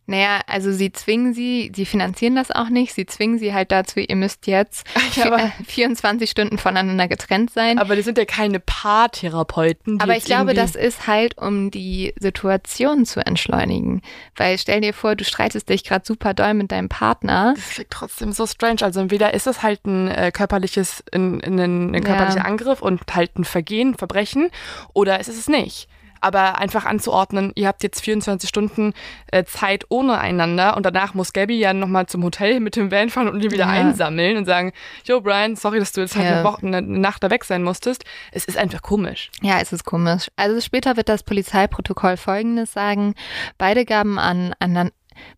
[0.07, 3.99] Naja, also sie zwingen sie, sie finanzieren das auch nicht, sie zwingen sie halt dazu,
[3.99, 4.85] ihr müsst jetzt
[5.15, 7.79] ja, 24 Stunden voneinander getrennt sein.
[7.79, 9.99] Aber die sind ja keine Paartherapeuten.
[9.99, 14.01] Aber ich glaube, das ist halt, um die Situation zu entschleunigen.
[14.35, 17.53] Weil stell dir vor, du streitest dich gerade super doll mit deinem Partner.
[17.55, 18.83] Das klingt trotzdem so strange.
[18.83, 22.45] Also entweder ist es halt ein äh, körperliches, ein, ein, ein körperlicher ja.
[22.45, 24.49] Angriff und halt ein Vergehen, Verbrechen,
[24.93, 25.87] oder ist es nicht
[26.25, 28.93] aber einfach anzuordnen, ihr habt jetzt 24 Stunden
[29.31, 33.11] äh, Zeit ohne einander und danach muss Gabby ja nochmal zum Hotel mit dem Van
[33.11, 33.69] fahren und ihn wieder ja.
[33.69, 34.73] einsammeln und sagen,
[35.03, 36.33] yo Brian, sorry, dass du jetzt halt ja.
[36.33, 38.05] eine, Woche, eine Nacht da weg sein musstest.
[38.31, 39.29] Es ist einfach komisch.
[39.43, 40.27] Ja, es ist komisch.
[40.35, 43.13] Also später wird das Polizeiprotokoll folgendes sagen.
[43.59, 44.89] Beide gaben an, an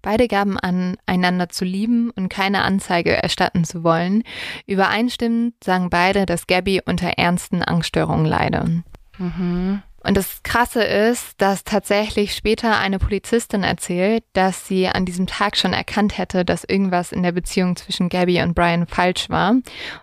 [0.01, 4.23] Beide gaben an, einander zu lieben und keine Anzeige erstatten zu wollen.
[4.65, 8.83] Übereinstimmend sagen beide, dass Gabby unter ernsten Angststörungen leide.
[9.19, 9.83] Mhm.
[10.03, 15.57] Und das Krasse ist, dass tatsächlich später eine Polizistin erzählt, dass sie an diesem Tag
[15.57, 19.55] schon erkannt hätte, dass irgendwas in der Beziehung zwischen Gabby und Brian falsch war.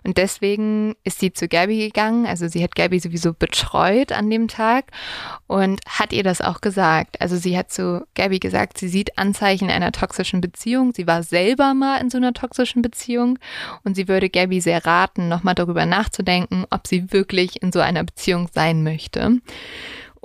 [0.03, 2.25] Und deswegen ist sie zu Gabby gegangen.
[2.25, 4.91] Also sie hat Gabby sowieso betreut an dem Tag
[5.47, 7.19] und hat ihr das auch gesagt.
[7.21, 10.93] Also sie hat zu Gabby gesagt, sie sieht Anzeichen einer toxischen Beziehung.
[10.93, 13.39] Sie war selber mal in so einer toxischen Beziehung
[13.83, 18.03] und sie würde Gabby sehr raten, nochmal darüber nachzudenken, ob sie wirklich in so einer
[18.03, 19.39] Beziehung sein möchte.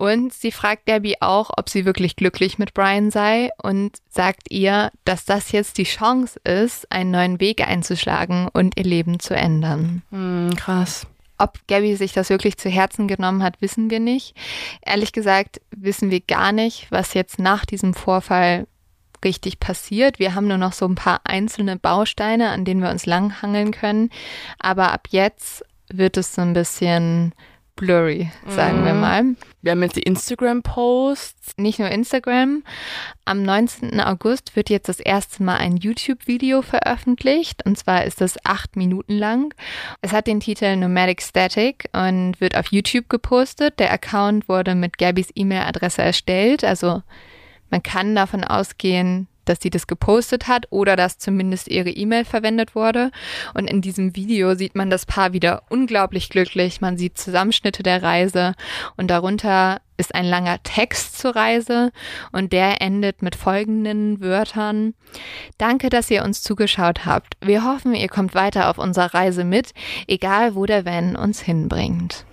[0.01, 4.91] Und sie fragt Gabby auch, ob sie wirklich glücklich mit Brian sei und sagt ihr,
[5.05, 10.01] dass das jetzt die Chance ist, einen neuen Weg einzuschlagen und ihr Leben zu ändern.
[10.09, 11.07] Mhm, krass.
[11.37, 14.35] Ob Gabby sich das wirklich zu Herzen genommen hat, wissen wir nicht.
[14.81, 18.67] Ehrlich gesagt wissen wir gar nicht, was jetzt nach diesem Vorfall
[19.23, 20.19] richtig passiert.
[20.19, 24.09] Wir haben nur noch so ein paar einzelne Bausteine, an denen wir uns langhangeln können.
[24.59, 27.35] Aber ab jetzt wird es so ein bisschen
[27.81, 29.01] blurry, sagen wir Mhm.
[29.01, 29.25] mal.
[29.63, 31.57] Wir haben jetzt die Instagram-Posts.
[31.57, 32.63] Nicht nur Instagram.
[33.25, 34.01] Am 19.
[34.01, 37.65] August wird jetzt das erste Mal ein YouTube-Video veröffentlicht.
[37.67, 39.55] Und zwar ist es acht Minuten lang.
[40.01, 43.79] Es hat den Titel Nomadic Static und wird auf YouTube gepostet.
[43.79, 46.65] Der Account wurde mit Gabys E-Mail-Adresse erstellt.
[46.65, 47.03] Also
[47.71, 52.75] man kann davon ausgehen, dass sie das gepostet hat oder dass zumindest ihre E-Mail verwendet
[52.75, 53.11] wurde.
[53.53, 56.81] Und in diesem Video sieht man das Paar wieder unglaublich glücklich.
[56.81, 58.55] Man sieht Zusammenschnitte der Reise
[58.97, 61.93] und darunter ist ein langer Text zur Reise
[62.33, 64.95] und der endet mit folgenden Wörtern.
[65.59, 67.37] Danke, dass ihr uns zugeschaut habt.
[67.43, 69.75] Wir hoffen, ihr kommt weiter auf unserer Reise mit,
[70.07, 72.25] egal wo der Van uns hinbringt.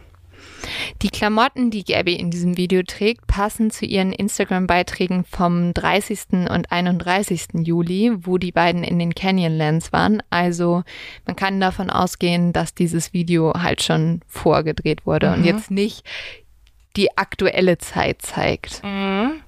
[1.02, 6.50] Die Klamotten, die Gabby in diesem Video trägt, passen zu ihren Instagram-Beiträgen vom 30.
[6.50, 7.48] und 31.
[7.66, 10.22] Juli, wo die beiden in den Canyonlands waren.
[10.30, 10.84] Also
[11.26, 15.46] man kann davon ausgehen, dass dieses Video halt schon vorgedreht wurde und Mhm.
[15.46, 16.04] jetzt nicht
[16.96, 18.82] die aktuelle Zeit zeigt.
[18.84, 19.42] Mhm.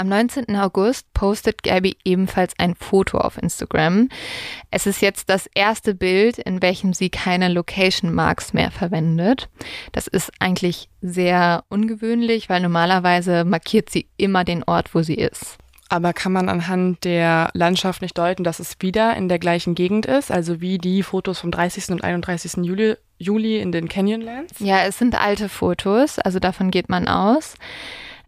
[0.00, 0.56] Am 19.
[0.56, 4.08] August postet Gabby ebenfalls ein Foto auf Instagram.
[4.70, 9.50] Es ist jetzt das erste Bild, in welchem sie keine Location Marks mehr verwendet.
[9.92, 15.58] Das ist eigentlich sehr ungewöhnlich, weil normalerweise markiert sie immer den Ort, wo sie ist.
[15.90, 20.06] Aber kann man anhand der Landschaft nicht deuten, dass es wieder in der gleichen Gegend
[20.06, 20.30] ist?
[20.30, 21.90] Also wie die Fotos vom 30.
[21.90, 22.64] und 31.
[22.64, 24.60] Juli, Juli in den Canyonlands?
[24.60, 27.56] Ja, es sind alte Fotos, also davon geht man aus,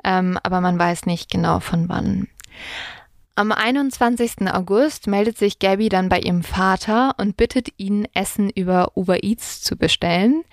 [0.04, 2.28] ähm, aber man weiß nicht genau von wann.
[3.34, 4.52] Am 21.
[4.52, 9.62] August meldet sich Gabby dann bei ihrem Vater und bittet ihn, Essen über Uber Eats
[9.62, 10.44] zu bestellen.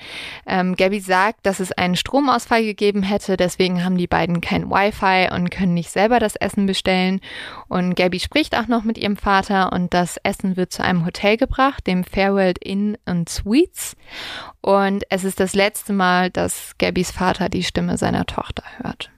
[0.48, 5.36] Ähm, Gabby sagt, dass es einen Stromausfall gegeben hätte, deswegen haben die beiden kein Wi-Fi
[5.36, 7.20] und können nicht selber das Essen bestellen.
[7.68, 11.36] Und Gabby spricht auch noch mit ihrem Vater und das Essen wird zu einem Hotel
[11.36, 13.98] gebracht, dem Fairworld Inn and Suites.
[14.62, 19.12] Und es ist das letzte Mal, dass Gabbys Vater die Stimme seiner Tochter hört.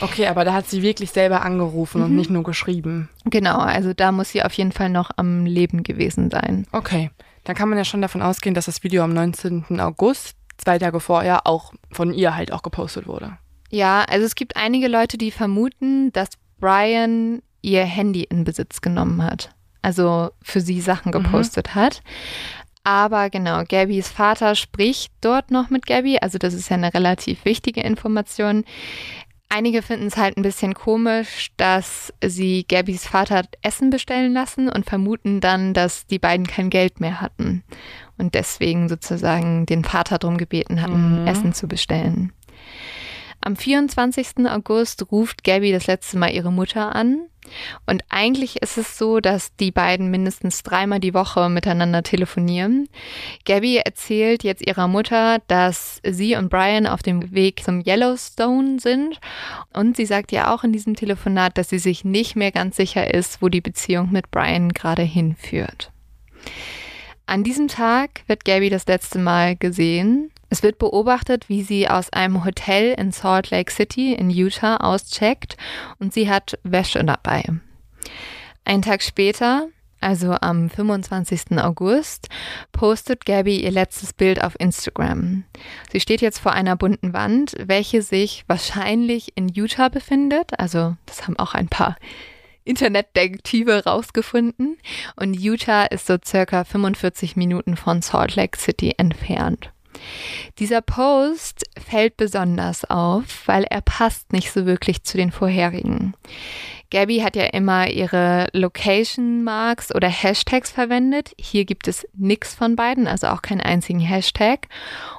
[0.00, 3.08] Okay, aber da hat sie wirklich selber angerufen und nicht nur geschrieben.
[3.24, 6.66] Genau, also da muss sie auf jeden Fall noch am Leben gewesen sein.
[6.72, 7.10] Okay,
[7.44, 9.80] dann kann man ja schon davon ausgehen, dass das Video am 19.
[9.80, 13.38] August, zwei Tage vorher, auch von ihr halt auch gepostet wurde.
[13.70, 16.28] Ja, also es gibt einige Leute, die vermuten, dass
[16.60, 19.50] Brian ihr Handy in Besitz genommen hat.
[19.82, 22.02] Also für sie Sachen gepostet hat.
[22.86, 26.18] Aber genau, Gabys Vater spricht dort noch mit Gabby.
[26.20, 28.64] Also das ist ja eine relativ wichtige Information.
[29.48, 34.86] Einige finden es halt ein bisschen komisch, dass sie Gabys Vater Essen bestellen lassen und
[34.86, 37.62] vermuten dann, dass die beiden kein Geld mehr hatten
[38.18, 41.26] und deswegen sozusagen den Vater darum gebeten hatten, Mhm.
[41.28, 42.32] Essen zu bestellen.
[43.40, 44.48] Am 24.
[44.48, 47.26] August ruft Gabby das letzte Mal ihre Mutter an.
[47.86, 52.88] Und eigentlich ist es so, dass die beiden mindestens dreimal die Woche miteinander telefonieren.
[53.44, 59.20] Gabby erzählt jetzt ihrer Mutter, dass sie und Brian auf dem Weg zum Yellowstone sind.
[59.72, 63.12] Und sie sagt ja auch in diesem Telefonat, dass sie sich nicht mehr ganz sicher
[63.12, 65.92] ist, wo die Beziehung mit Brian gerade hinführt.
[67.28, 70.30] An diesem Tag wird Gabby das letzte Mal gesehen.
[70.48, 75.56] Es wird beobachtet, wie sie aus einem Hotel in Salt Lake City in Utah auscheckt
[75.98, 77.42] und sie hat Wäsche dabei.
[78.64, 79.66] Einen Tag später,
[80.00, 81.58] also am 25.
[81.58, 82.28] August,
[82.70, 85.42] postet Gabby ihr letztes Bild auf Instagram.
[85.90, 90.60] Sie steht jetzt vor einer bunten Wand, welche sich wahrscheinlich in Utah befindet.
[90.60, 91.96] Also das haben auch ein paar
[92.66, 94.78] Internetdetektive rausgefunden.
[95.16, 99.70] Und Utah ist so circa 45 Minuten von Salt Lake City entfernt.
[100.58, 106.14] Dieser Post fällt besonders auf, weil er passt nicht so wirklich zu den vorherigen.
[106.90, 111.32] Gabby hat ja immer ihre Location Marks oder Hashtags verwendet.
[111.38, 114.68] Hier gibt es nichts von beiden, also auch keinen einzigen Hashtag.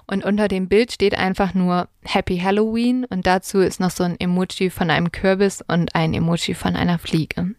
[0.05, 4.19] Und unter dem Bild steht einfach nur Happy Halloween und dazu ist noch so ein
[4.19, 7.51] Emoji von einem Kürbis und ein Emoji von einer Fliege.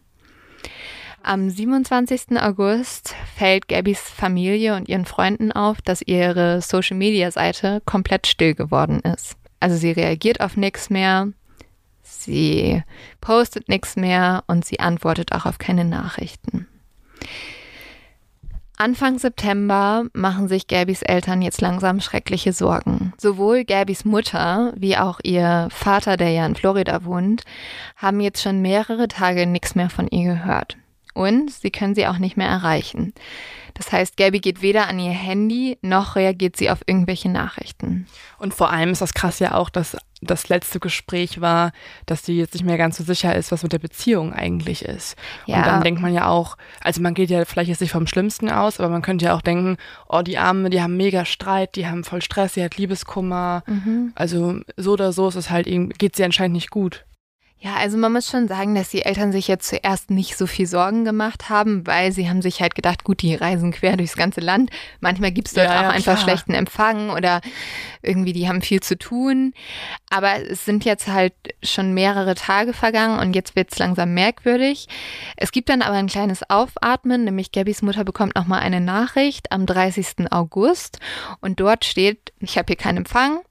[1.21, 2.41] Am 27.
[2.41, 9.35] August fällt Gabbys Familie und ihren Freunden auf, dass ihre Social-Media-Seite komplett still geworden ist.
[9.59, 11.27] Also sie reagiert auf nichts mehr,
[12.23, 12.83] sie
[13.21, 16.67] postet nichts mehr und sie antwortet auch auf keine Nachrichten.
[18.77, 23.11] Anfang September machen sich Gabys Eltern jetzt langsam schreckliche Sorgen.
[23.17, 27.43] Sowohl Gabys Mutter wie auch ihr Vater, der ja in Florida wohnt,
[27.97, 30.77] haben jetzt schon mehrere Tage nichts mehr von ihr gehört
[31.13, 33.13] und sie können sie auch nicht mehr erreichen.
[33.79, 38.07] Das heißt, Gabby geht weder an ihr Handy noch reagiert sie auf irgendwelche Nachrichten.
[38.37, 41.71] Und vor allem ist das krass ja auch, dass das letzte Gespräch war,
[42.05, 45.15] dass sie jetzt nicht mehr ganz so sicher ist, was mit der Beziehung eigentlich ist.
[45.45, 45.59] Ja.
[45.59, 48.49] Und dann denkt man ja auch, also man geht ja vielleicht jetzt nicht vom Schlimmsten
[48.49, 49.77] aus, aber man könnte ja auch denken,
[50.09, 53.63] oh, die Arme, die haben mega Streit, die haben voll Stress, sie hat Liebeskummer.
[53.65, 54.11] Mhm.
[54.13, 55.67] Also so oder so ist es halt,
[55.97, 57.05] geht sie anscheinend nicht gut.
[57.61, 60.65] Ja, also man muss schon sagen, dass die Eltern sich jetzt zuerst nicht so viel
[60.65, 64.39] Sorgen gemacht haben, weil sie haben sich halt gedacht, gut, die reisen quer durchs ganze
[64.39, 64.69] Land.
[65.01, 66.23] Manchmal gibt's dort ja, auch ja, einfach klar.
[66.23, 67.41] schlechten Empfang oder
[68.01, 69.53] irgendwie die haben viel zu tun.
[70.09, 74.87] Aber es sind jetzt halt schon mehrere Tage vergangen und jetzt wird's langsam merkwürdig.
[75.35, 79.65] Es gibt dann aber ein kleines Aufatmen, nämlich Gabbys Mutter bekommt nochmal eine Nachricht am
[79.65, 80.31] 30.
[80.31, 80.99] August
[81.41, 83.41] und dort steht, ich habe hier keinen Empfang,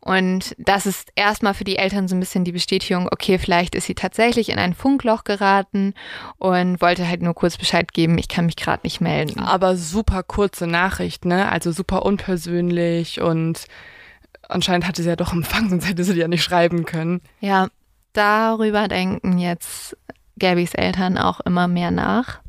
[0.00, 3.86] und das ist erstmal für die Eltern so ein bisschen die Bestätigung, okay, vielleicht ist
[3.86, 5.94] sie tatsächlich in ein Funkloch geraten
[6.38, 9.40] und wollte halt nur kurz Bescheid geben, ich kann mich gerade nicht melden.
[9.40, 11.50] Aber super kurze Nachricht, ne?
[11.50, 13.64] Also super unpersönlich und
[14.48, 17.20] anscheinend hatte sie ja doch Empfang, sonst hätte sie die ja nicht schreiben können.
[17.40, 17.68] Ja,
[18.12, 19.96] darüber denken jetzt
[20.38, 22.40] Gabys Eltern auch immer mehr nach.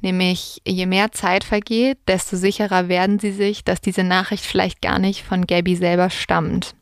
[0.00, 4.98] Nämlich, je mehr Zeit vergeht, desto sicherer werden sie sich, dass diese Nachricht vielleicht gar
[4.98, 6.74] nicht von Gabby selber stammt.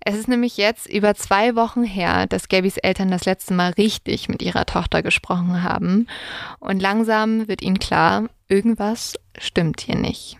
[0.00, 4.28] Es ist nämlich jetzt über zwei Wochen her, dass Gabys Eltern das letzte Mal richtig
[4.28, 6.06] mit ihrer Tochter gesprochen haben.
[6.60, 10.38] Und langsam wird ihnen klar, irgendwas stimmt hier nicht.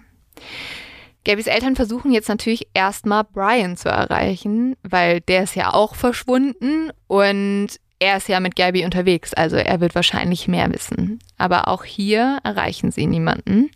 [1.25, 6.91] Gabys Eltern versuchen jetzt natürlich erstmal Brian zu erreichen, weil der ist ja auch verschwunden
[7.07, 7.69] und
[8.01, 11.19] er ist ja mit Gabby unterwegs, also er wird wahrscheinlich mehr wissen.
[11.37, 13.71] Aber auch hier erreichen sie niemanden.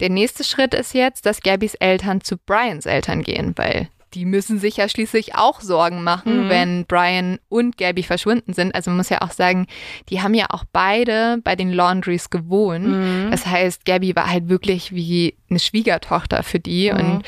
[0.00, 4.58] Der nächste Schritt ist jetzt, dass Gabbys Eltern zu Brians Eltern gehen, weil die müssen
[4.58, 6.48] sich ja schließlich auch Sorgen machen, mhm.
[6.48, 8.74] wenn Brian und Gabby verschwunden sind.
[8.74, 9.66] Also man muss ja auch sagen,
[10.08, 12.86] die haben ja auch beide bei den Laundries gewohnt.
[12.86, 13.28] Mhm.
[13.30, 16.98] Das heißt, Gabby war halt wirklich wie eine Schwiegertochter für die mhm.
[16.98, 17.22] und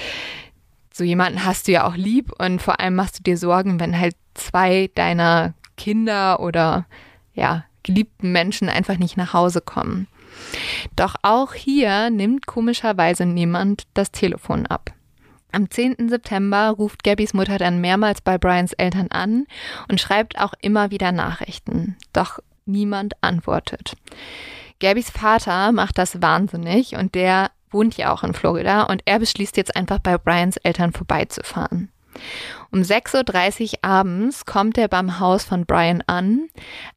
[0.94, 3.98] so jemanden hast du ja auch lieb und vor allem machst du dir Sorgen, wenn
[3.98, 6.84] halt zwei deiner Kinder oder
[7.32, 10.06] ja, geliebten Menschen einfach nicht nach Hause kommen.
[10.94, 14.92] Doch auch hier nimmt komischerweise niemand das Telefon ab.
[15.50, 16.10] Am 10.
[16.10, 19.46] September ruft Gabbys Mutter dann mehrmals bei Brians Eltern an
[19.88, 21.96] und schreibt auch immer wieder Nachrichten.
[22.12, 23.96] Doch niemand antwortet.
[24.78, 29.56] Gabbys Vater macht das wahnsinnig und der wohnt ja auch in Florida und er beschließt
[29.56, 31.90] jetzt einfach bei Brians Eltern vorbeizufahren.
[32.70, 36.48] Um 6.30 Uhr abends kommt er beim Haus von Brian an,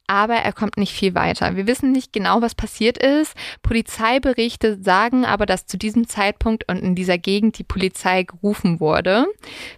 [0.06, 1.56] aber er kommt nicht viel weiter.
[1.56, 3.34] Wir wissen nicht genau, was passiert ist.
[3.64, 9.28] Polizeiberichte sagen aber, dass zu diesem Zeitpunkt und in dieser Gegend die Polizei gerufen wurde,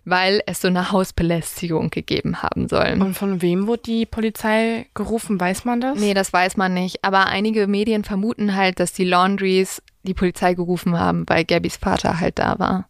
[0.06, 2.98] weil es so eine Hausbelästigung gegeben haben soll.
[3.00, 5.40] Und von wem wurde die Polizei gerufen?
[5.40, 6.00] Weiß man das?
[6.00, 7.04] Nee, das weiß man nicht.
[7.04, 12.20] Aber einige Medien vermuten halt, dass die Laundries die Polizei gerufen haben, weil Gabbys Vater
[12.20, 12.88] halt da war.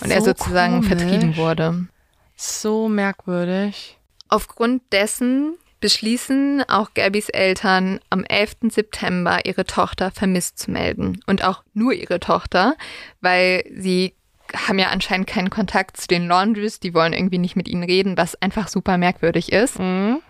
[0.00, 0.88] Und so er sozusagen komisch.
[0.88, 1.86] vertrieben wurde.
[2.42, 3.98] So merkwürdig.
[4.28, 8.70] Aufgrund dessen beschließen auch Gabbys Eltern am 11.
[8.70, 11.20] September ihre Tochter vermisst zu melden.
[11.26, 12.74] Und auch nur ihre Tochter,
[13.20, 14.14] weil sie
[14.66, 18.16] haben ja anscheinend keinen Kontakt zu den Laundries, die wollen irgendwie nicht mit ihnen reden,
[18.16, 19.78] was einfach super merkwürdig ist.
[19.78, 20.20] Mhm.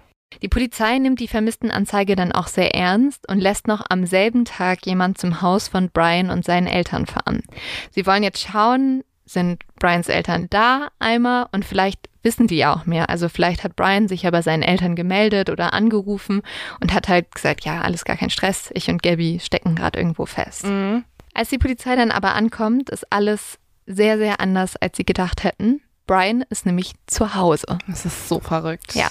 [0.43, 4.85] Die Polizei nimmt die Vermisstenanzeige dann auch sehr ernst und lässt noch am selben Tag
[4.85, 7.43] jemand zum Haus von Brian und seinen Eltern fahren.
[7.91, 9.03] Sie wollen jetzt schauen,
[9.33, 13.11] sind Brians Eltern da einmal und vielleicht wissen die ja auch mehr.
[13.11, 16.43] Also vielleicht hat Brian sich ja bei seinen Eltern gemeldet oder angerufen
[16.81, 20.27] und hat halt gesagt, ja, alles gar kein Stress, ich und Gabby stecken gerade irgendwo
[20.27, 20.65] fest.
[20.65, 21.05] Mhm.
[21.35, 25.81] Als die Polizei dann aber ankommt, ist alles sehr, sehr anders, als sie gedacht hätten.
[26.07, 27.79] Brian ist nämlich zu Hause.
[27.87, 28.95] Das ist so verrückt.
[28.95, 29.09] Ja.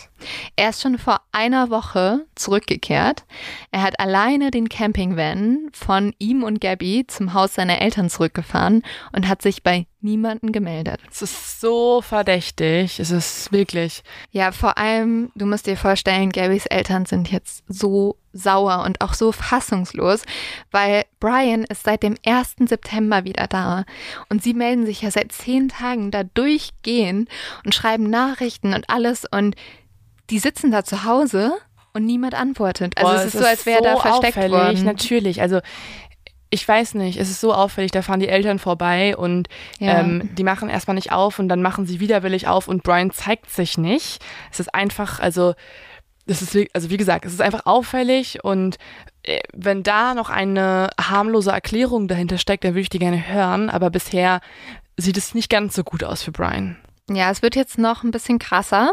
[0.55, 3.23] Er ist schon vor einer Woche zurückgekehrt.
[3.71, 9.27] Er hat alleine den Campingvan von ihm und Gabby zum Haus seiner Eltern zurückgefahren und
[9.27, 10.99] hat sich bei niemanden gemeldet.
[11.09, 12.99] Es ist so verdächtig.
[12.99, 14.03] Es ist wirklich.
[14.31, 19.13] Ja, vor allem, du musst dir vorstellen, Gabys Eltern sind jetzt so sauer und auch
[19.13, 20.23] so fassungslos,
[20.71, 22.55] weil Brian ist seit dem 1.
[22.67, 23.85] September wieder da
[24.29, 27.29] und sie melden sich ja seit zehn Tagen da durchgehend
[27.65, 29.55] und schreiben Nachrichten und alles und
[30.29, 31.53] die sitzen da zu Hause
[31.93, 32.97] und niemand antwortet.
[32.97, 34.51] Also Boah, es ist so, als wäre er da versteckt auffällig.
[34.51, 34.85] worden.
[34.85, 35.41] Natürlich.
[35.41, 35.59] Also
[36.53, 39.47] ich weiß nicht, es ist so auffällig, da fahren die Eltern vorbei und
[39.79, 39.99] Ja.
[40.01, 43.49] ähm, die machen erstmal nicht auf und dann machen sie widerwillig auf und Brian zeigt
[43.49, 44.23] sich nicht.
[44.51, 45.53] Es ist einfach, also
[46.27, 48.77] das ist, wie- also wie gesagt, es ist einfach auffällig und
[49.23, 53.69] äh, wenn da noch eine harmlose Erklärung dahinter steckt, dann würde ich die gerne hören,
[53.69, 54.41] aber bisher
[54.97, 56.77] sieht es nicht ganz so gut aus für Brian.
[57.09, 58.91] Ja, es wird jetzt noch ein bisschen krasser.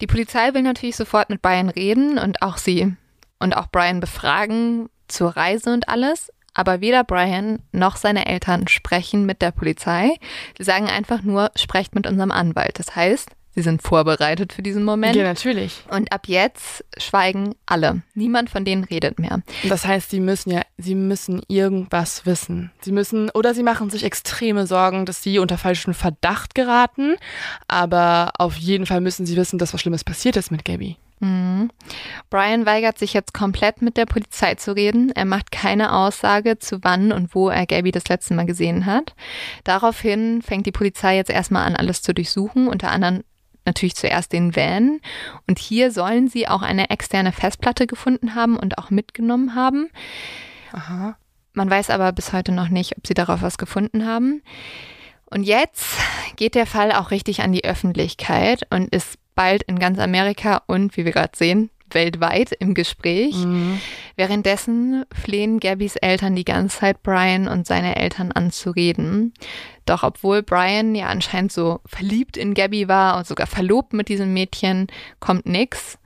[0.00, 2.94] Die Polizei will natürlich sofort mit Brian reden und auch sie
[3.38, 6.30] und auch Brian befragen zur Reise und alles.
[6.56, 10.16] Aber weder Brian noch seine Eltern sprechen mit der Polizei.
[10.56, 12.78] Sie sagen einfach nur, sprecht mit unserem Anwalt.
[12.78, 15.14] Das heißt, sie sind vorbereitet für diesen Moment.
[15.16, 15.84] Ja, natürlich.
[15.90, 18.00] Und ab jetzt schweigen alle.
[18.14, 19.42] Niemand von denen redet mehr.
[19.68, 22.72] Das heißt, sie müssen ja, sie müssen irgendwas wissen.
[22.80, 27.16] Sie müssen, oder sie machen sich extreme Sorgen, dass sie unter falschen Verdacht geraten.
[27.68, 30.96] Aber auf jeden Fall müssen sie wissen, dass was Schlimmes passiert ist mit Gabby.
[31.20, 31.70] Mhm.
[32.28, 35.10] Brian weigert sich jetzt komplett mit der Polizei zu reden.
[35.12, 39.14] Er macht keine Aussage zu wann und wo er Gabby das letzte Mal gesehen hat.
[39.64, 43.24] Daraufhin fängt die Polizei jetzt erstmal an, alles zu durchsuchen, unter anderem
[43.64, 45.00] natürlich zuerst den Van.
[45.46, 49.88] Und hier sollen sie auch eine externe Festplatte gefunden haben und auch mitgenommen haben.
[50.72, 51.16] Aha.
[51.52, 54.42] Man weiß aber bis heute noch nicht, ob sie darauf was gefunden haben.
[55.30, 55.86] Und jetzt
[56.36, 60.96] geht der Fall auch richtig an die Öffentlichkeit und ist bald in ganz Amerika und,
[60.96, 63.36] wie wir gerade sehen, weltweit im Gespräch.
[63.36, 63.80] Mhm.
[64.16, 69.32] Währenddessen flehen Gabbys Eltern die ganze Zeit Brian und seine Eltern an zu reden.
[69.84, 74.32] Doch obwohl Brian ja anscheinend so verliebt in Gabby war und sogar verlobt mit diesem
[74.32, 74.88] Mädchen,
[75.20, 75.98] kommt nix.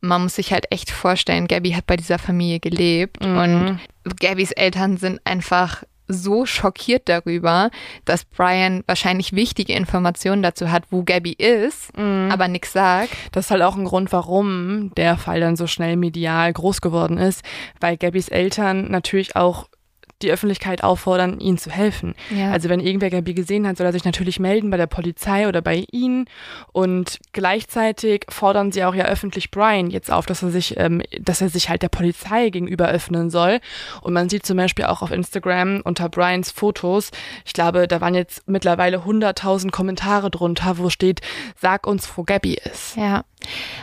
[0.00, 3.36] Man muss sich halt echt vorstellen, Gabby hat bei dieser Familie gelebt Mhm.
[3.36, 3.80] und
[4.20, 7.70] Gabbys Eltern sind einfach so schockiert darüber,
[8.04, 12.28] dass Brian wahrscheinlich wichtige Informationen dazu hat, wo Gabby ist, Mhm.
[12.30, 13.10] aber nichts sagt.
[13.32, 17.18] Das ist halt auch ein Grund, warum der Fall dann so schnell medial groß geworden
[17.18, 17.42] ist,
[17.80, 19.66] weil Gabbys Eltern natürlich auch
[20.22, 22.14] die Öffentlichkeit auffordern, ihnen zu helfen.
[22.30, 22.50] Ja.
[22.50, 25.62] Also wenn irgendwer Gabi gesehen hat, soll er sich natürlich melden bei der Polizei oder
[25.62, 26.26] bei ihnen.
[26.72, 31.40] Und gleichzeitig fordern sie auch ja öffentlich Brian jetzt auf, dass er sich, ähm, dass
[31.40, 33.60] er sich halt der Polizei gegenüber öffnen soll.
[34.02, 37.10] Und man sieht zum Beispiel auch auf Instagram unter Brians Fotos,
[37.44, 41.20] ich glaube, da waren jetzt mittlerweile 100.000 Kommentare drunter, wo steht,
[41.60, 42.96] sag uns, wo Gabi ist.
[42.96, 43.24] Ja.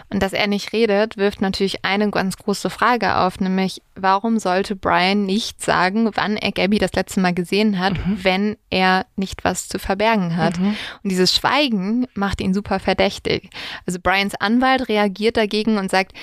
[0.09, 4.76] Und dass er nicht redet, wirft natürlich eine ganz große Frage auf, nämlich warum sollte
[4.76, 7.93] Brian nicht sagen, wann er Gabby das letzte Mal gesehen hat,
[8.24, 10.57] wenn er nicht was zu verbergen hat.
[11.03, 13.49] Und dieses Schweigen macht ihn super verdächtig.
[13.86, 16.14] Also Brians Anwalt reagiert dagegen und sagt,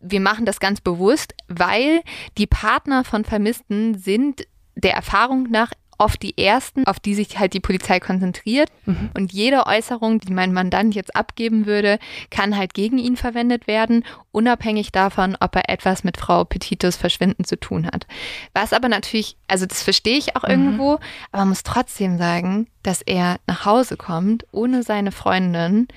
[0.00, 2.02] wir machen das ganz bewusst, weil
[2.38, 5.72] die Partner von Vermissten sind der Erfahrung nach
[6.02, 8.68] oft die ersten, auf die sich halt die Polizei konzentriert.
[9.14, 11.98] Und jede Äußerung, die mein Mandant jetzt abgeben würde,
[12.30, 17.44] kann halt gegen ihn verwendet werden, unabhängig davon, ob er etwas mit Frau Petitos Verschwinden
[17.44, 18.06] zu tun hat.
[18.54, 20.94] Was aber natürlich, also das verstehe ich auch irgendwo,
[21.30, 25.88] aber man muss trotzdem sagen, dass er nach Hause kommt ohne seine Freundin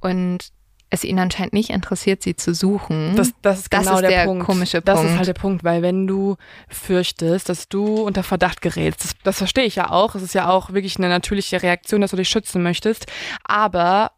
[0.00, 0.52] und
[0.90, 3.14] es ihn anscheinend nicht interessiert, sie zu suchen.
[3.16, 4.44] Das, das ist Das genau ist der, der Punkt.
[4.44, 5.12] komische Das Punkt.
[5.12, 6.36] ist halt der Punkt, weil wenn du
[6.68, 10.14] fürchtest, dass du unter Verdacht gerätst, das, das verstehe ich ja auch.
[10.16, 13.06] Es ist ja auch wirklich eine natürliche Reaktion, dass du dich schützen möchtest.
[13.44, 14.12] Aber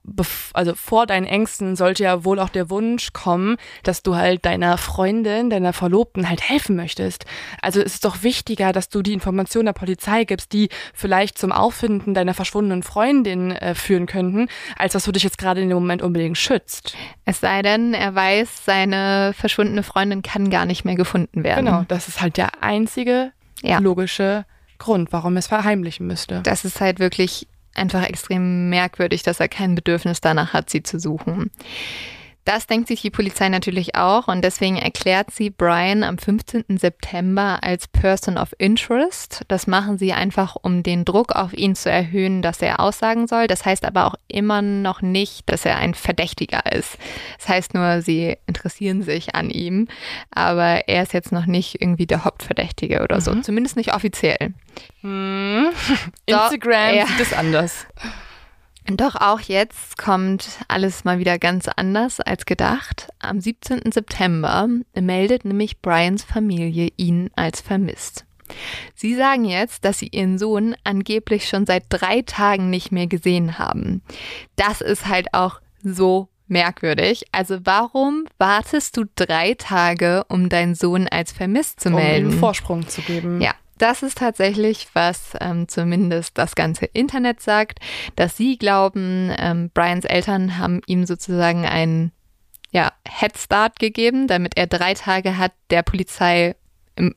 [0.54, 4.78] also vor deinen Ängsten sollte ja wohl auch der Wunsch kommen, dass du halt deiner
[4.78, 7.26] Freundin, deiner Verlobten halt helfen möchtest.
[7.60, 11.52] Also es ist doch wichtiger, dass du die Information der Polizei gibst, die vielleicht zum
[11.52, 14.48] Auffinden deiner verschwundenen Freundin äh, führen könnten,
[14.78, 16.61] als dass du dich jetzt gerade in dem Moment unbedingt schützt.
[17.24, 21.66] Es sei denn, er weiß, seine verschwundene Freundin kann gar nicht mehr gefunden werden.
[21.66, 23.32] Genau, das ist halt der einzige
[23.62, 23.78] Ja.
[23.78, 24.44] logische
[24.78, 26.40] Grund, warum er es verheimlichen müsste.
[26.42, 30.98] Das ist halt wirklich einfach extrem merkwürdig, dass er kein Bedürfnis danach hat, sie zu
[30.98, 31.50] suchen.
[32.44, 36.76] Das denkt sich die Polizei natürlich auch und deswegen erklärt sie Brian am 15.
[36.76, 39.42] September als Person of Interest.
[39.46, 43.46] Das machen sie einfach, um den Druck auf ihn zu erhöhen, dass er aussagen soll.
[43.46, 46.98] Das heißt aber auch immer noch nicht, dass er ein Verdächtiger ist.
[47.38, 49.86] Das heißt nur, sie interessieren sich an ihm,
[50.32, 53.32] aber er ist jetzt noch nicht irgendwie der Hauptverdächtige oder so.
[53.36, 54.52] Zumindest nicht offiziell.
[55.02, 55.68] Hm.
[55.72, 55.94] So,
[56.26, 57.06] Instagram ja.
[57.06, 57.86] sieht es anders.
[58.86, 63.08] Doch auch jetzt kommt alles mal wieder ganz anders als gedacht.
[63.20, 63.92] Am 17.
[63.92, 68.24] September meldet nämlich Brians Familie ihn als vermisst.
[68.94, 73.58] Sie sagen jetzt, dass sie ihren Sohn angeblich schon seit drei Tagen nicht mehr gesehen
[73.58, 74.02] haben.
[74.56, 77.24] Das ist halt auch so merkwürdig.
[77.32, 82.26] Also warum wartest du drei Tage, um deinen Sohn als vermisst zu melden?
[82.26, 83.40] Um ihm Vorsprung zu geben.
[83.40, 83.54] Ja.
[83.82, 87.80] Das ist tatsächlich, was ähm, zumindest das ganze Internet sagt,
[88.14, 92.12] dass sie glauben, ähm, Brians Eltern haben ihm sozusagen einen
[92.70, 96.54] ja, Head Start gegeben, damit er drei Tage hat, der Polizei
[96.94, 97.12] im,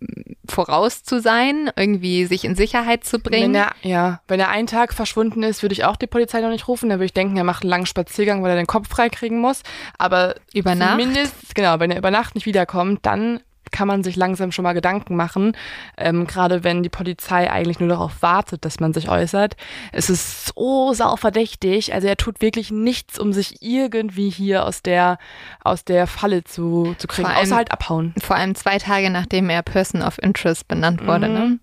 [0.49, 3.53] voraus zu sein, irgendwie sich in Sicherheit zu bringen.
[3.53, 6.49] Wenn er, ja, wenn er einen Tag verschwunden ist, würde ich auch die Polizei noch
[6.49, 6.89] nicht rufen.
[6.89, 9.61] Dann würde ich denken, er macht einen langen Spaziergang, weil er den Kopf freikriegen muss.
[9.99, 10.99] Aber über Nacht?
[10.99, 13.41] Zumindest, genau, wenn er über Nacht nicht wiederkommt, dann
[13.75, 15.51] kann man sich langsam schon mal Gedanken machen.
[15.97, 19.57] Ähm, Gerade wenn die Polizei eigentlich nur darauf wartet, dass man sich äußert.
[19.91, 21.93] Es ist so sauverdächtig.
[21.93, 25.17] Also er tut wirklich nichts, um sich irgendwie hier aus der,
[25.61, 28.13] aus der Falle zu, zu kriegen, Vor allem- außer halt abhauen.
[28.21, 31.27] Vor allem zwei Tage nachdem er Person of Interest benannt wurde.
[31.27, 31.33] Mhm.
[31.33, 31.59] Ne?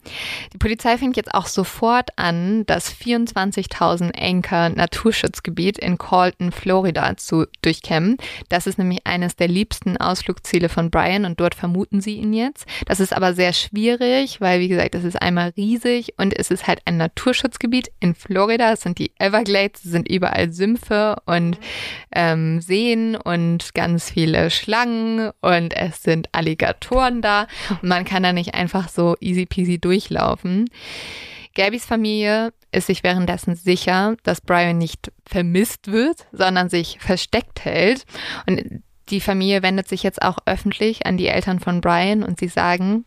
[0.52, 7.46] Die Polizei fängt jetzt auch sofort an, das 24.000 Anker Naturschutzgebiet in Colton, Florida zu
[7.62, 8.18] durchkämmen.
[8.50, 12.66] Das ist nämlich eines der liebsten Ausflugsziele von Brian und dort vermuten sie ihn jetzt.
[12.86, 16.66] Das ist aber sehr schwierig, weil wie gesagt, es ist einmal riesig und es ist
[16.66, 18.72] halt ein Naturschutzgebiet in Florida.
[18.72, 21.58] Es sind die Everglades, es sind überall Sümpfe und
[22.14, 28.32] ähm, Seen und ganz viele Schlangen und es sind Alligatoren da und man kann da
[28.32, 30.68] nicht einfach so easy peasy durchlaufen.
[31.54, 38.04] Gabys Familie ist sich währenddessen sicher, dass Brian nicht vermisst wird, sondern sich versteckt hält.
[38.46, 38.82] Und
[39.12, 43.04] die Familie wendet sich jetzt auch öffentlich an die Eltern von Brian und sie sagen,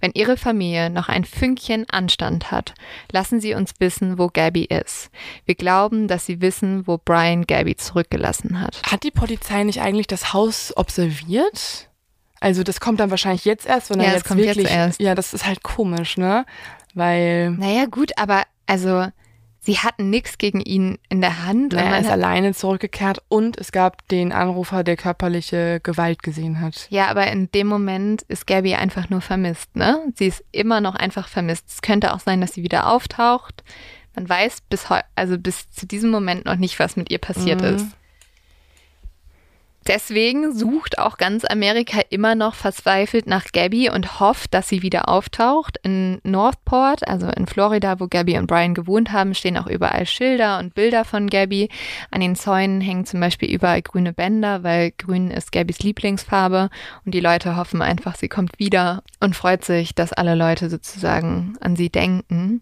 [0.00, 2.74] wenn ihre Familie noch ein Fünkchen Anstand hat,
[3.10, 5.10] lassen sie uns wissen, wo Gabby ist.
[5.46, 8.82] Wir glauben, dass sie wissen, wo Brian Gabby zurückgelassen hat.
[8.90, 11.88] Hat die Polizei nicht eigentlich das Haus observiert?
[12.38, 14.72] Also das kommt dann wahrscheinlich jetzt erst, wenn Ja, er das jetzt kommt jetzt wirklich.
[14.72, 15.00] erst.
[15.00, 16.44] Ja, das ist halt komisch, ne?
[16.94, 19.06] Weil Naja, gut, aber also
[19.66, 21.74] sie hatten nichts gegen ihn in der Hand.
[21.74, 26.86] und er ist alleine zurückgekehrt und es gab den Anrufer, der körperliche Gewalt gesehen hat.
[26.90, 29.98] Ja, aber in dem Moment ist Gabby einfach nur vermisst, ne?
[30.14, 31.64] Sie ist immer noch einfach vermisst.
[31.68, 33.64] Es könnte auch sein, dass sie wieder auftaucht.
[34.14, 37.66] Man weiß bis also bis zu diesem Moment noch nicht, was mit ihr passiert Mhm.
[37.76, 37.86] ist.
[39.86, 45.08] Deswegen sucht auch ganz Amerika immer noch verzweifelt nach Gabby und hofft, dass sie wieder
[45.08, 45.78] auftaucht.
[45.84, 50.58] In Northport, also in Florida, wo Gabby und Brian gewohnt haben, stehen auch überall Schilder
[50.58, 51.68] und Bilder von Gabby.
[52.10, 56.68] An den Zäunen hängen zum Beispiel überall grüne Bänder, weil grün ist Gabbys Lieblingsfarbe
[57.04, 61.56] und die Leute hoffen einfach, sie kommt wieder und freut sich, dass alle Leute sozusagen
[61.60, 62.60] an sie denken.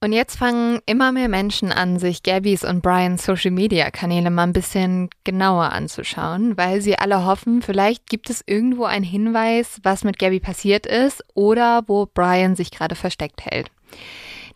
[0.00, 5.10] Und jetzt fangen immer mehr Menschen an, sich Gabbys und Brians Social-Media-Kanäle mal ein bisschen
[5.24, 10.38] genauer anzuschauen, weil sie alle hoffen, vielleicht gibt es irgendwo einen Hinweis, was mit Gabby
[10.38, 13.72] passiert ist oder wo Brian sich gerade versteckt hält.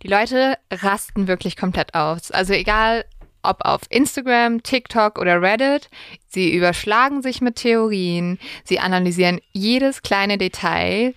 [0.04, 2.30] Die Leute rasten wirklich komplett aus.
[2.30, 3.04] Also egal,
[3.42, 5.90] ob auf Instagram, TikTok oder Reddit,
[6.28, 11.14] sie überschlagen sich mit Theorien, sie analysieren jedes kleine Detail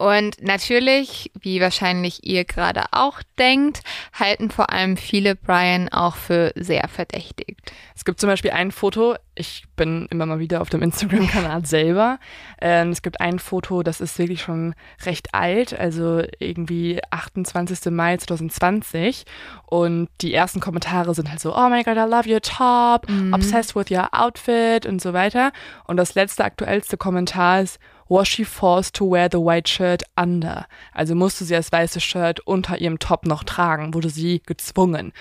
[0.00, 3.82] und natürlich, wie wahrscheinlich ihr gerade auch denkt,
[4.18, 7.60] halten vor allem viele Brian auch für sehr verdächtigt.
[7.94, 12.18] Es gibt zum Beispiel ein Foto, ich bin immer mal wieder auf dem Instagram-Kanal selber.
[12.62, 14.74] Ähm, es gibt ein Foto, das ist wirklich schon
[15.04, 17.92] recht alt, also irgendwie 28.
[17.92, 19.26] Mai 2020.
[19.66, 23.76] Und die ersten Kommentare sind halt so, oh my god, I love your top, obsessed
[23.76, 25.52] with your outfit und so weiter.
[25.84, 27.78] Und das letzte, aktuellste Kommentar ist,
[28.10, 30.66] was she forced to wear the white shirt under.
[30.92, 35.12] Also musste sie das weiße Shirt unter ihrem Top noch tragen, wurde sie gezwungen.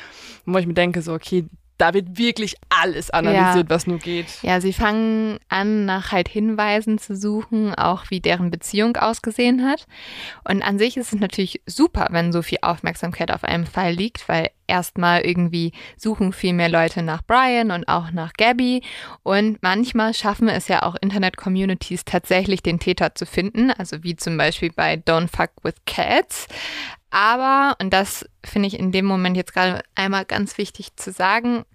[0.46, 1.46] Wo ich mir denke, so, okay,
[1.80, 4.28] da wird wirklich alles analysiert, was nur geht.
[4.44, 9.88] Ja, sie fangen an, nach halt Hinweisen zu suchen, auch wie deren Beziehung ausgesehen hat.
[10.48, 14.28] Und an sich ist es natürlich super, wenn so viel Aufmerksamkeit auf einem Fall liegt,
[14.28, 18.84] weil erstmal irgendwie suchen viel mehr Leute nach Brian und auch nach Gabby.
[19.24, 23.72] Und manchmal schaffen es ja auch Internet-Communities tatsächlich, den Täter zu finden.
[23.72, 26.48] Also wie zum Beispiel bei Don't Fuck with Cats.
[27.12, 31.66] Aber, und das finde ich in dem Moment jetzt gerade einmal ganz wichtig zu sagen,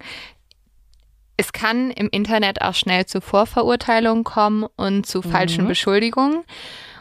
[1.37, 5.69] es kann im Internet auch schnell zu Vorverurteilungen kommen und zu falschen Mhm.
[5.69, 6.43] Beschuldigungen.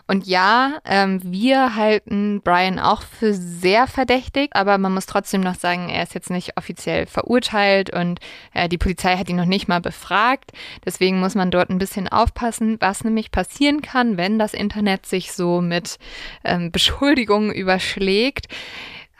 [0.07, 5.55] Und ja, ähm, wir halten Brian auch für sehr verdächtig, aber man muss trotzdem noch
[5.55, 8.21] sagen, er ist jetzt nicht offiziell verurteilt und
[8.53, 10.53] äh, die Polizei hat ihn noch nicht mal befragt.
[10.85, 15.33] Deswegen muss man dort ein bisschen aufpassen, was nämlich passieren kann, wenn das Internet sich
[15.33, 15.99] so mit
[16.45, 18.49] ähm, Beschuldigungen überschlägt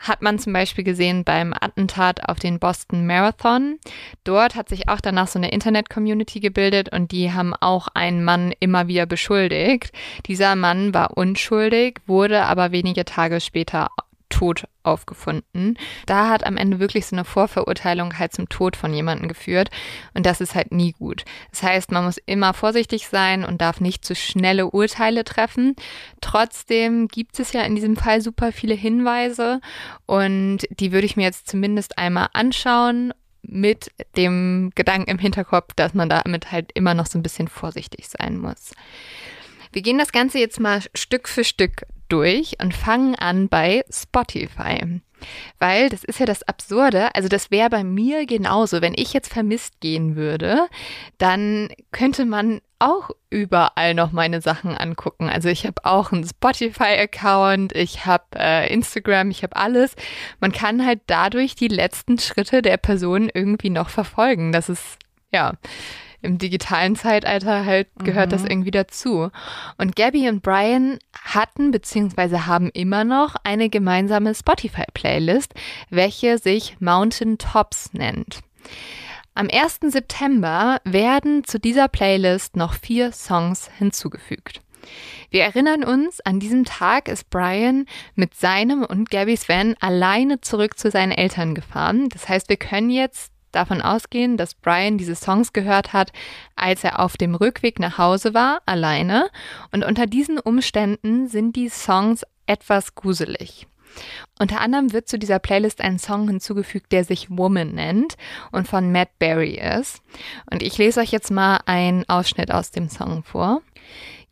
[0.07, 3.79] hat man zum Beispiel gesehen beim Attentat auf den Boston Marathon.
[4.23, 8.53] Dort hat sich auch danach so eine Internet-Community gebildet und die haben auch einen Mann
[8.59, 9.91] immer wieder beschuldigt.
[10.27, 13.89] Dieser Mann war unschuldig, wurde aber wenige Tage später
[14.29, 15.77] tot aufgefunden.
[16.05, 19.69] Da hat am Ende wirklich so eine Vorverurteilung halt zum Tod von jemandem geführt
[20.13, 21.25] und das ist halt nie gut.
[21.51, 25.75] Das heißt, man muss immer vorsichtig sein und darf nicht zu schnelle Urteile treffen.
[26.21, 29.59] Trotzdem gibt es ja in diesem Fall super viele Hinweise
[30.05, 33.13] und die würde ich mir jetzt zumindest einmal anschauen
[33.47, 38.07] mit dem Gedanken im Hinterkopf, dass man damit halt immer noch so ein bisschen vorsichtig
[38.07, 38.73] sein muss.
[39.71, 45.01] Wir gehen das Ganze jetzt mal Stück für Stück durch und fangen an bei Spotify.
[45.59, 48.81] Weil das ist ja das Absurde, also das wäre bei mir genauso.
[48.81, 50.67] Wenn ich jetzt vermisst gehen würde,
[51.17, 55.29] dann könnte man auch überall noch meine Sachen angucken.
[55.29, 59.95] Also ich habe auch einen Spotify-Account, ich habe äh, Instagram, ich habe alles.
[60.39, 64.51] Man kann halt dadurch die letzten Schritte der Person irgendwie noch verfolgen.
[64.51, 64.99] Das ist
[65.33, 65.53] ja
[66.21, 68.31] im digitalen Zeitalter halt gehört mhm.
[68.31, 69.29] das irgendwie dazu.
[69.77, 75.53] Und Gabby und Brian hatten beziehungsweise haben immer noch eine gemeinsame Spotify-Playlist,
[75.89, 78.39] welche sich Mountain Tops nennt.
[79.33, 79.79] Am 1.
[79.91, 84.61] September werden zu dieser Playlist noch vier Songs hinzugefügt.
[85.29, 87.85] Wir erinnern uns, an diesem Tag ist Brian
[88.15, 92.07] mit seinem und Gabbys Van alleine zurück zu seinen Eltern gefahren.
[92.09, 96.11] Das heißt, wir können jetzt davon ausgehen, dass Brian diese Songs gehört hat,
[96.55, 99.29] als er auf dem Rückweg nach Hause war, alleine.
[99.71, 103.67] Und unter diesen Umständen sind die Songs etwas gruselig.
[104.39, 108.15] Unter anderem wird zu dieser Playlist ein Song hinzugefügt, der sich Woman nennt
[108.51, 110.01] und von Matt Berry ist.
[110.51, 113.61] Und ich lese euch jetzt mal einen Ausschnitt aus dem Song vor.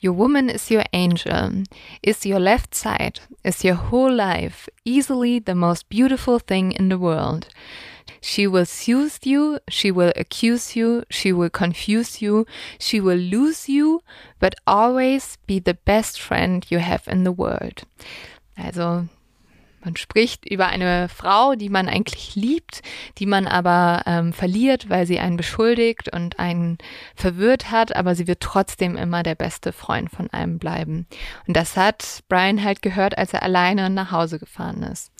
[0.03, 1.63] Your woman is your angel,
[2.01, 6.99] is your left side, is your whole life, easily the most beautiful thing in the
[6.99, 7.47] world.
[8.25, 12.45] She will soothe you, she will accuse you, she will confuse you,
[12.79, 14.01] she will lose you,
[14.39, 17.83] but always be the best friend you have in the world.
[18.57, 19.09] Also
[19.83, 22.81] man spricht über eine Frau, die man eigentlich liebt,
[23.17, 26.77] die man aber ähm, verliert, weil sie einen beschuldigt und einen
[27.15, 31.07] verwirrt hat, aber sie wird trotzdem immer der beste Freund von einem bleiben.
[31.47, 35.11] Und das hat Brian halt gehört, als er alleine nach Hause gefahren ist.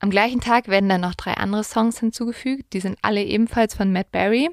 [0.00, 2.72] Am gleichen Tag werden dann noch drei andere Songs hinzugefügt.
[2.72, 4.48] Die sind alle ebenfalls von Matt Berry.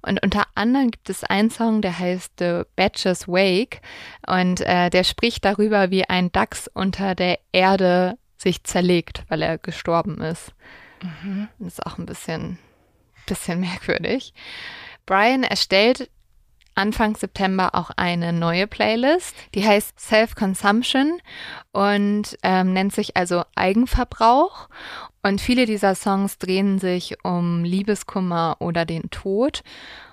[0.00, 3.82] Und unter anderem gibt es einen Song, der heißt The Badger's Wake.
[4.26, 9.58] Und äh, der spricht darüber, wie ein Dachs unter der Erde sich zerlegt, weil er
[9.58, 10.54] gestorben ist.
[11.02, 11.48] Mhm.
[11.58, 12.58] Das ist auch ein bisschen,
[13.26, 14.32] bisschen merkwürdig.
[15.04, 16.10] Brian erstellt
[16.78, 21.20] Anfang September auch eine neue Playlist, die heißt Self-Consumption
[21.72, 24.68] und ähm, nennt sich also Eigenverbrauch.
[25.22, 29.62] Und viele dieser Songs drehen sich um Liebeskummer oder den Tod.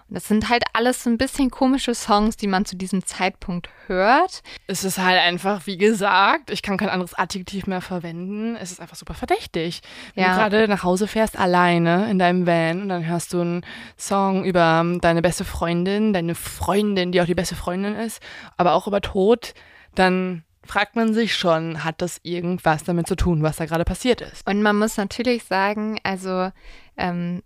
[0.08, 4.44] Das sind halt alles so ein bisschen komische Songs, die man zu diesem Zeitpunkt hört.
[4.68, 8.56] Es ist halt einfach, wie gesagt, ich kann kein anderes Adjektiv mehr verwenden.
[8.56, 9.82] Es ist einfach super verdächtig.
[10.14, 10.34] Wenn ja.
[10.34, 13.66] du gerade nach Hause fährst, alleine in deinem Van und dann hörst du einen
[13.98, 18.22] Song über deine beste Freundin, deine Freundin, die auch die beste Freundin ist,
[18.58, 19.56] aber auch über Tod,
[19.96, 24.22] dann fragt man sich schon, hat das irgendwas damit zu tun, was da gerade passiert
[24.22, 24.48] ist?
[24.48, 26.52] Und man muss natürlich sagen, also
[26.98, 27.42] ähm,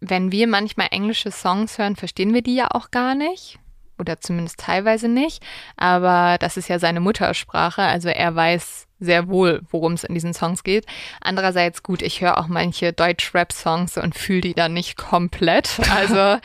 [0.00, 3.58] wenn wir manchmal englische Songs hören, verstehen wir die ja auch gar nicht.
[3.98, 5.42] Oder zumindest teilweise nicht.
[5.76, 7.82] Aber das ist ja seine Muttersprache.
[7.82, 10.86] Also er weiß sehr wohl, worum es in diesen Songs geht.
[11.20, 15.68] Andererseits, gut, ich höre auch manche Deutsch-Rap-Songs und fühle die dann nicht komplett.
[15.90, 16.40] Also.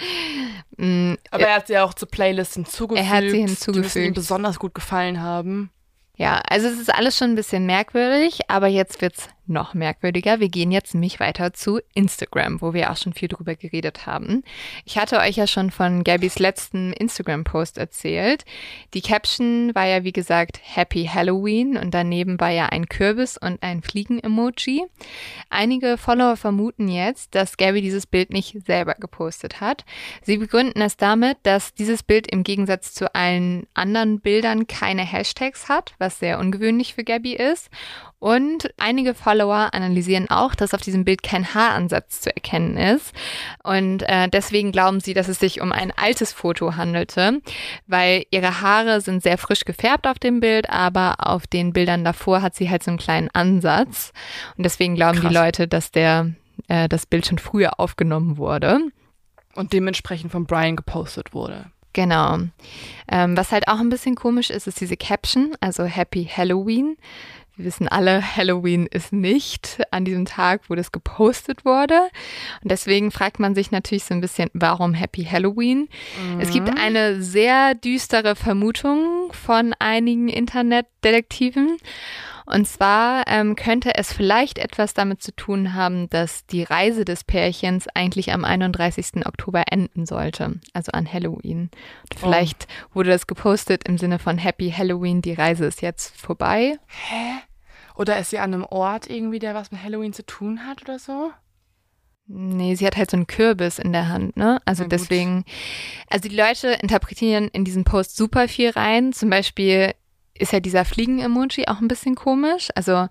[0.78, 3.08] mh, mm, Aber er hat sie ja auch zu Playlists hinzugefügt.
[3.08, 3.96] Er hat sie hinzugefügt.
[3.96, 5.70] Die ihm besonders gut gefallen haben.
[6.16, 10.40] Ja, also es ist alles schon ein bisschen merkwürdig, aber jetzt wird's noch merkwürdiger.
[10.40, 14.44] Wir gehen jetzt nämlich weiter zu Instagram, wo wir auch schon viel drüber geredet haben.
[14.86, 18.46] Ich hatte euch ja schon von Gabys letzten Instagram-Post erzählt.
[18.94, 23.62] Die Caption war ja, wie gesagt, Happy Halloween und daneben war ja ein Kürbis und
[23.64, 24.86] ein Fliegen-Emoji.
[25.50, 29.84] Einige Follower vermuten jetzt, dass Gabby dieses Bild nicht selber gepostet hat.
[30.22, 35.68] Sie begründen es damit, dass dieses Bild im Gegensatz zu allen anderen Bildern keine Hashtags
[35.68, 37.70] hat, was sehr ungewöhnlich für Gabby ist.
[38.20, 43.14] Und einige Follower analysieren auch, dass auf diesem Bild kein Haaransatz zu erkennen ist.
[43.64, 47.42] Und äh, deswegen glauben sie, dass es sich um ein altes Foto handelte,
[47.88, 52.42] weil ihre Haare sind sehr frisch gefärbt auf dem Bild, aber auf den Bildern davor
[52.42, 54.14] hat sie halt so einen kleinen Ansatz.
[54.58, 55.30] Und deswegen glauben Krass.
[55.30, 56.32] die Leute, dass der
[56.68, 58.80] äh, das Bild schon früher aufgenommen wurde.
[59.56, 61.66] Und dementsprechend von Brian gepostet wurde.
[61.94, 62.40] Genau.
[63.08, 66.98] Ähm, was halt auch ein bisschen komisch ist, ist diese Caption, also Happy Halloween
[67.56, 72.00] Wir wissen alle, Halloween ist nicht an diesem Tag, wo das gepostet wurde.
[72.64, 75.88] Und deswegen fragt man sich natürlich so ein bisschen, warum Happy Halloween?
[76.34, 76.40] Mhm.
[76.40, 81.78] Es gibt eine sehr düstere Vermutung von einigen Internetdetektiven.
[82.46, 87.24] Und zwar ähm, könnte es vielleicht etwas damit zu tun haben, dass die Reise des
[87.24, 89.26] Pärchens eigentlich am 31.
[89.26, 91.70] Oktober enden sollte, also an Halloween.
[92.10, 92.96] Und vielleicht oh.
[92.96, 96.78] wurde das gepostet im Sinne von Happy Halloween, die Reise ist jetzt vorbei.
[96.88, 97.40] Hä?
[97.96, 101.00] Oder ist sie an einem Ort irgendwie, der was mit Halloween zu tun hat oder
[101.00, 101.32] so?
[102.26, 104.62] Nee, sie hat halt so einen Kürbis in der Hand, ne?
[104.66, 105.44] Also deswegen,
[106.10, 109.12] also die Leute interpretieren in diesen Post super viel rein.
[109.12, 109.94] Zum Beispiel
[110.38, 112.70] ist ja dieser Fliegen-Emoji auch ein bisschen komisch.
[112.76, 113.08] Also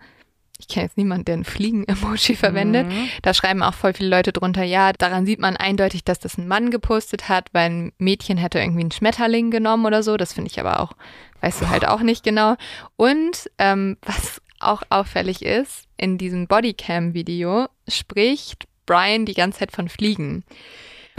[0.62, 2.86] ich kenne jetzt niemanden, der ein Fliegen-Emoji verwendet.
[2.86, 3.08] Mhm.
[3.22, 6.46] Da schreiben auch voll viele Leute drunter, ja, daran sieht man eindeutig, dass das ein
[6.46, 10.16] Mann gepostet hat, weil ein Mädchen hätte irgendwie einen Schmetterling genommen oder so.
[10.16, 10.92] Das finde ich aber auch,
[11.40, 12.54] weißt du halt auch nicht genau.
[12.96, 19.88] Und ähm, was auch auffällig ist, in diesem Bodycam-Video spricht Brian die ganze Zeit von
[19.88, 20.44] Fliegen.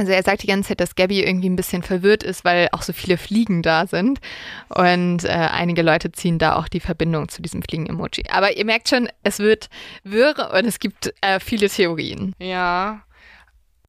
[0.04, 2.82] Also er sagt die ganze Zeit, dass Gabby irgendwie ein bisschen verwirrt ist, weil auch
[2.82, 4.20] so viele Fliegen da sind.
[4.68, 8.26] Und äh, einige Leute ziehen da auch die Verbindung zu diesem Fliegen-Emoji.
[8.30, 9.70] Aber ihr merkt schon, es wird
[10.04, 12.36] wirr und es gibt äh, viele Theorien.
[12.38, 13.04] Ja.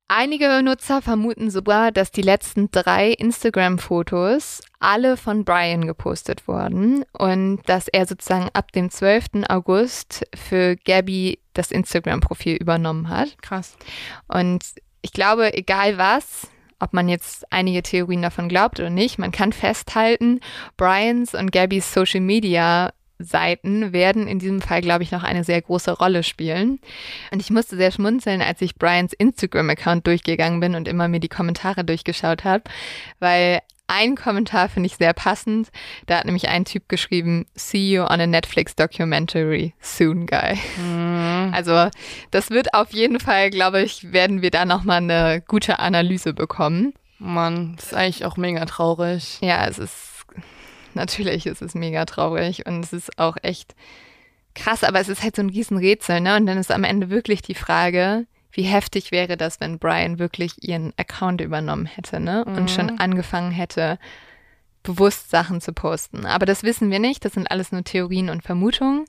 [0.07, 7.61] Einige Nutzer vermuten sogar, dass die letzten drei Instagram-Fotos alle von Brian gepostet wurden und
[7.66, 9.49] dass er sozusagen ab dem 12.
[9.49, 13.36] August für Gabby das Instagram-Profil übernommen hat.
[13.43, 13.77] Krass.
[14.28, 14.62] Und
[15.05, 16.48] ich glaube, egal was,
[16.81, 20.40] ob man jetzt einige Theorien davon glaubt oder nicht, man kann festhalten,
[20.78, 25.60] Brians und Gabbys Social Media Seiten werden in diesem Fall, glaube ich, noch eine sehr
[25.62, 26.81] große Rolle spielen.
[27.31, 31.28] Und ich musste sehr schmunzeln, als ich Brians Instagram-Account durchgegangen bin und immer mir die
[31.28, 32.64] Kommentare durchgeschaut habe,
[33.20, 35.70] weil ein Kommentar finde ich sehr passend.
[36.06, 40.59] Da hat nämlich ein Typ geschrieben, see you on a Netflix documentary soon, guy.
[40.78, 41.14] Mhm.
[41.55, 41.89] Also
[42.31, 46.94] das wird auf jeden Fall, glaube ich, werden wir da nochmal eine gute Analyse bekommen.
[47.18, 49.39] Mann, das ist eigentlich auch mega traurig.
[49.40, 50.26] Ja, es ist,
[50.94, 53.74] natürlich ist es mega traurig und es ist auch echt
[54.55, 56.36] krass, aber es ist halt so ein Riesenrätsel, ne?
[56.36, 60.62] Und dann ist am Ende wirklich die Frage, wie heftig wäre das, wenn Brian wirklich
[60.62, 62.44] ihren Account übernommen hätte, ne?
[62.44, 62.68] Und mhm.
[62.68, 63.98] schon angefangen hätte,
[64.82, 66.26] bewusst Sachen zu posten.
[66.26, 69.06] Aber das wissen wir nicht, das sind alles nur Theorien und Vermutungen.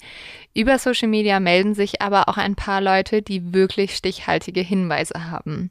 [0.57, 5.69] Über Social Media melden sich aber auch ein paar Leute, die wirklich stichhaltige Hinweise haben.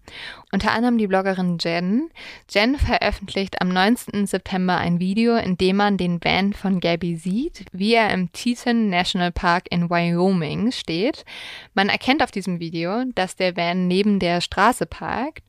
[0.52, 2.11] Unter anderem die Bloggerin Jen.
[2.51, 4.27] Jen veröffentlicht am 19.
[4.27, 8.90] September ein Video, in dem man den Van von Gabby sieht, wie er im Teton
[8.90, 11.24] National Park in Wyoming steht.
[11.73, 15.44] Man erkennt auf diesem Video, dass der Van neben der Straße parkt.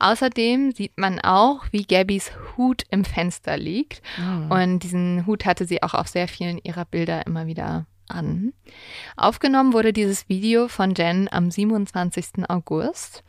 [0.00, 4.02] Außerdem sieht man auch, wie Gabbys Hut im Fenster liegt.
[4.18, 4.52] Oh.
[4.52, 8.52] Und diesen Hut hatte sie auch auf sehr vielen ihrer Bilder immer wieder an.
[9.16, 12.48] Aufgenommen wurde dieses Video von Jen am 27.
[12.48, 13.22] August.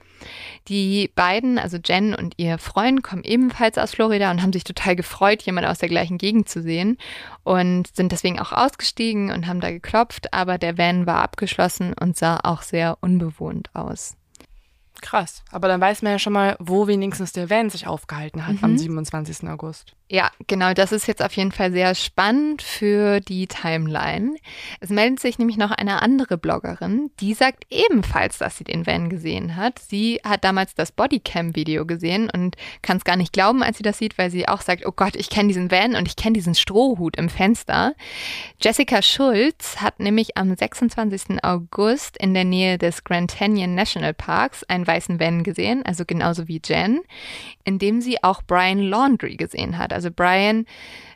[0.68, 4.96] Die beiden, also Jen und ihr Freund, kommen ebenfalls aus Florida und haben sich total
[4.96, 6.98] gefreut, jemand aus der gleichen Gegend zu sehen
[7.44, 12.18] und sind deswegen auch ausgestiegen und haben da geklopft, aber der Van war abgeschlossen und
[12.18, 14.16] sah auch sehr unbewohnt aus.
[15.02, 15.44] Krass.
[15.52, 18.64] Aber dann weiß man ja schon mal, wo wenigstens der Van sich aufgehalten hat mhm.
[18.64, 19.50] am 27.
[19.50, 19.96] August.
[20.12, 20.74] Ja, genau.
[20.74, 24.36] Das ist jetzt auf jeden Fall sehr spannend für die Timeline.
[24.82, 29.10] Es meldet sich nämlich noch eine andere Bloggerin, die sagt ebenfalls, dass sie den Van
[29.10, 29.80] gesehen hat.
[29.80, 34.00] Sie hat damals das Bodycam-Video gesehen und kann es gar nicht glauben, als sie das
[34.00, 36.56] sieht, weil sie auch sagt, oh Gott, ich kenne diesen Van und ich kenne diesen
[36.56, 37.96] Strohhut im Fenster.
[38.62, 41.42] Jessica Schulz hat nämlich am 26.
[41.42, 46.48] August in der Nähe des Grand Canyon National Parks einen weißen Van gesehen, also genauso
[46.48, 47.02] wie Jen,
[47.64, 49.94] in dem sie auch Brian Laundry gesehen hat.
[49.94, 50.66] Also Brian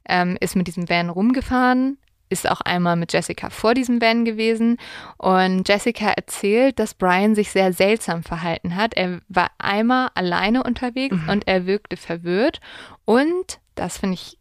[0.07, 1.97] ähm, ist mit diesem Van rumgefahren,
[2.30, 4.77] ist auch einmal mit Jessica vor diesem Van gewesen
[5.18, 8.93] und Jessica erzählt, dass Brian sich sehr seltsam verhalten hat.
[8.95, 11.30] Er war einmal alleine unterwegs mhm.
[11.30, 12.61] und er wirkte verwirrt
[13.06, 14.38] und das finde ich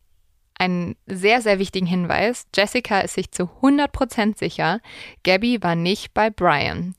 [0.57, 2.47] einen sehr, sehr wichtigen Hinweis.
[2.55, 4.81] Jessica ist sich zu 100% sicher,
[5.25, 6.95] Gabby war nicht bei Brian.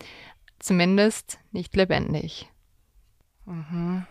[0.60, 2.48] Zumindest nicht lebendig.
[3.46, 4.06] Mhm.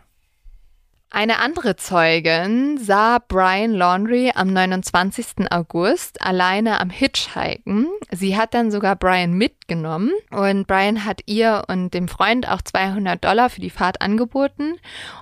[1.11, 5.49] Eine andere Zeugin sah Brian Laundry am 29.
[5.49, 7.87] August alleine am Hitchhiken.
[8.11, 13.25] Sie hat dann sogar Brian mitgenommen und Brian hat ihr und dem Freund auch 200
[13.25, 14.75] Dollar für die Fahrt angeboten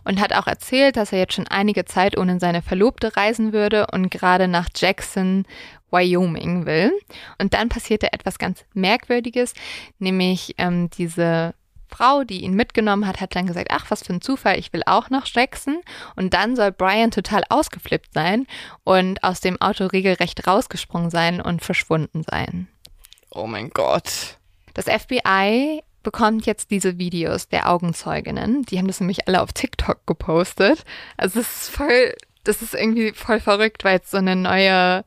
[0.05, 3.87] und hat auch erzählt, dass er jetzt schon einige Zeit ohne seine Verlobte reisen würde
[3.93, 5.45] und gerade nach Jackson,
[5.91, 6.91] Wyoming will.
[7.39, 9.53] Und dann passierte etwas ganz Merkwürdiges,
[9.99, 11.53] nämlich ähm, diese
[11.93, 14.83] Frau, die ihn mitgenommen hat, hat dann gesagt, ach, was für ein Zufall, ich will
[14.87, 15.81] auch nach Jackson.
[16.17, 18.47] Und dann soll Brian total ausgeflippt sein
[18.85, 22.69] und aus dem Auto regelrecht rausgesprungen sein und verschwunden sein.
[23.31, 24.39] Oh mein Gott.
[24.75, 28.63] Das FBI bekommt jetzt diese Videos der Augenzeuginnen.
[28.65, 30.85] Die haben das nämlich alle auf TikTok gepostet.
[31.17, 32.15] Also es ist voll,
[32.45, 35.05] das ist irgendwie voll verrückt, weil es so eine neue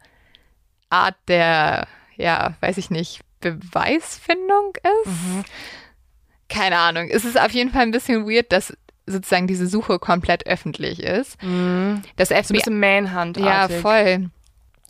[0.89, 5.07] Art der, ja, weiß ich nicht, Beweisfindung ist.
[5.07, 5.45] Mhm.
[6.49, 7.09] Keine Ahnung.
[7.09, 8.75] Es ist auf jeden Fall ein bisschen weird, dass
[9.07, 11.41] sozusagen diese Suche komplett öffentlich ist.
[11.43, 12.01] Mhm.
[12.15, 13.37] Das So ein FBI, bisschen Manhunt.
[13.37, 14.29] ja, voll.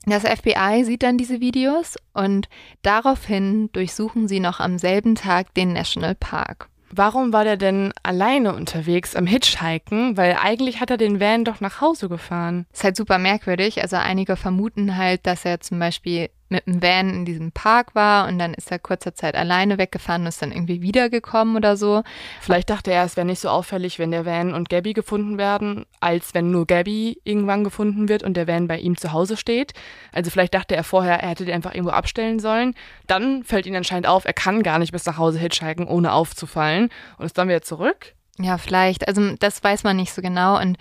[0.06, 2.48] Das FBI sieht dann diese Videos und
[2.84, 6.70] daraufhin durchsuchen sie noch am selben Tag den Nationalpark.
[6.92, 10.16] Warum war der denn alleine unterwegs am Hitchhiken?
[10.16, 12.68] Weil eigentlich hat er den Van doch nach Hause gefahren.
[12.72, 13.82] Ist halt super merkwürdig.
[13.82, 18.28] Also einige vermuten halt, dass er zum Beispiel mit dem Van in diesem Park war
[18.28, 22.04] und dann ist er kurzer Zeit alleine weggefahren und ist dann irgendwie wiedergekommen oder so.
[22.40, 25.86] Vielleicht dachte er, es wäre nicht so auffällig, wenn der Van und Gabby gefunden werden,
[26.00, 29.74] als wenn nur Gabby irgendwann gefunden wird und der Van bei ihm zu Hause steht.
[30.12, 32.76] Also vielleicht dachte er vorher, er hätte den einfach irgendwo abstellen sollen.
[33.08, 36.90] Dann fällt ihm anscheinend auf, er kann gar nicht bis nach Hause hitchhiken, ohne aufzufallen
[37.18, 38.14] und ist dann wieder zurück.
[38.38, 39.08] Ja, vielleicht.
[39.08, 40.78] Also das weiß man nicht so genau und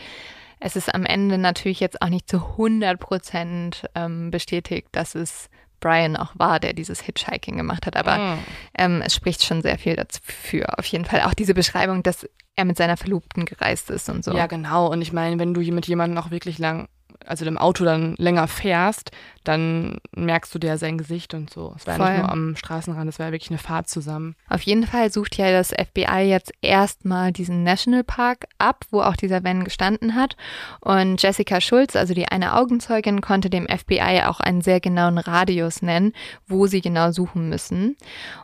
[0.64, 5.48] es ist am Ende natürlich jetzt auch nicht zu 100 Prozent ähm, bestätigt, dass es
[5.80, 7.96] Brian auch war, der dieses Hitchhiking gemacht hat.
[7.96, 8.38] Aber Mhm.
[8.78, 10.78] ähm, es spricht schon sehr viel dafür.
[10.78, 12.26] Auf jeden Fall auch diese Beschreibung, dass
[12.56, 14.32] er mit seiner Verlobten gereist ist und so.
[14.34, 14.90] Ja, genau.
[14.90, 16.88] Und ich meine, wenn du mit jemandem auch wirklich lang,
[17.26, 19.10] also dem Auto dann länger fährst,
[19.44, 21.74] dann merkst du dir sein Gesicht und so.
[21.76, 22.10] Es war Voll.
[22.10, 24.36] nicht nur am Straßenrand, es war wirklich eine Fahrt zusammen.
[24.48, 29.44] Auf jeden Fall sucht ja das FBI jetzt erstmal diesen Nationalpark ab, wo auch dieser
[29.44, 30.36] Van gestanden hat.
[30.80, 35.82] Und Jessica Schulz, also die eine Augenzeugin, konnte dem FBI auch einen sehr genauen Radius
[35.82, 36.12] nennen,
[36.46, 37.96] wo sie genau suchen müssen.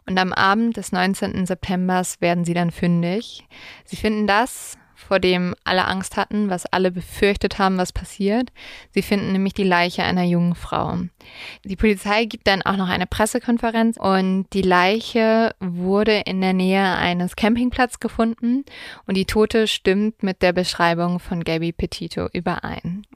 [0.06, 1.46] Und am Abend des 19.
[1.46, 3.46] September werden sie dann fündig.
[3.84, 8.50] Sie finden das, vor dem alle Angst hatten, was alle befürchtet haben, was passiert.
[8.92, 10.98] Sie finden nämlich die Leiche einer jungen Frau.
[11.64, 16.96] Die Polizei gibt dann auch noch eine Pressekonferenz und die Leiche wurde in der Nähe
[16.96, 18.64] eines Campingplatzes gefunden
[19.06, 23.06] und die Tote stimmt mit der Beschreibung von Gabby Petito überein.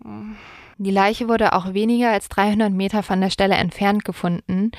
[0.79, 4.73] Die Leiche wurde auch weniger als 300 Meter von der Stelle entfernt gefunden,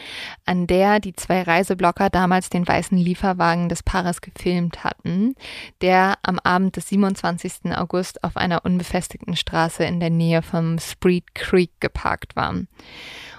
[0.46, 5.36] an der die zwei Reiseblocker damals den weißen Lieferwagen des Paares gefilmt hatten,
[5.82, 7.76] der am Abend des 27.
[7.76, 12.54] August auf einer unbefestigten Straße in der Nähe vom Spreed Creek geparkt war.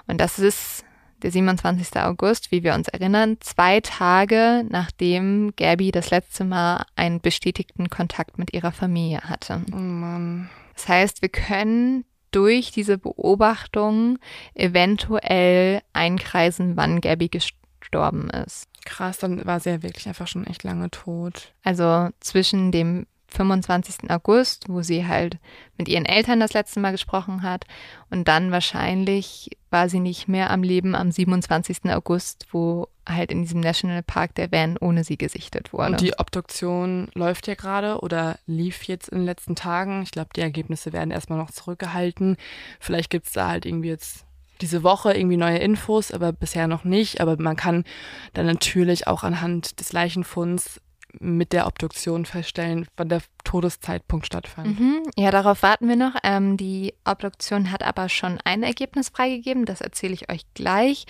[0.06, 0.84] Und das ist
[1.22, 1.96] der 27.
[2.02, 8.38] August, wie wir uns erinnern, zwei Tage nachdem Gabby das letzte Mal einen bestätigten Kontakt
[8.38, 9.62] mit ihrer Familie hatte.
[9.72, 10.50] Oh Mann.
[10.74, 12.04] Das heißt, wir können
[12.36, 14.18] durch diese Beobachtung
[14.54, 18.68] eventuell einkreisen, wann Gabby gestorben ist.
[18.84, 21.54] Krass, dann war sie ja wirklich einfach schon echt lange tot.
[21.64, 24.10] Also zwischen dem 25.
[24.10, 25.38] August, wo sie halt
[25.76, 27.64] mit ihren Eltern das letzte Mal gesprochen hat.
[28.10, 31.90] Und dann wahrscheinlich war sie nicht mehr am Leben am 27.
[31.90, 35.92] August, wo halt in diesem Nationalpark der Van ohne sie gesichtet wurde.
[35.92, 40.02] Und die Obduktion läuft ja gerade oder lief jetzt in den letzten Tagen.
[40.02, 42.36] Ich glaube, die Ergebnisse werden erstmal noch zurückgehalten.
[42.80, 44.24] Vielleicht gibt's da halt irgendwie jetzt
[44.60, 47.20] diese Woche irgendwie neue Infos, aber bisher noch nicht.
[47.20, 47.84] Aber man kann
[48.32, 50.80] dann natürlich auch anhand des Leichenfunds
[51.20, 54.78] mit der Obduktion feststellen, wann der Todeszeitpunkt stattfand.
[54.78, 55.02] Mhm.
[55.16, 56.14] Ja, darauf warten wir noch.
[56.22, 59.64] Ähm, die Obduktion hat aber schon ein Ergebnis freigegeben.
[59.64, 61.06] Das erzähle ich euch gleich.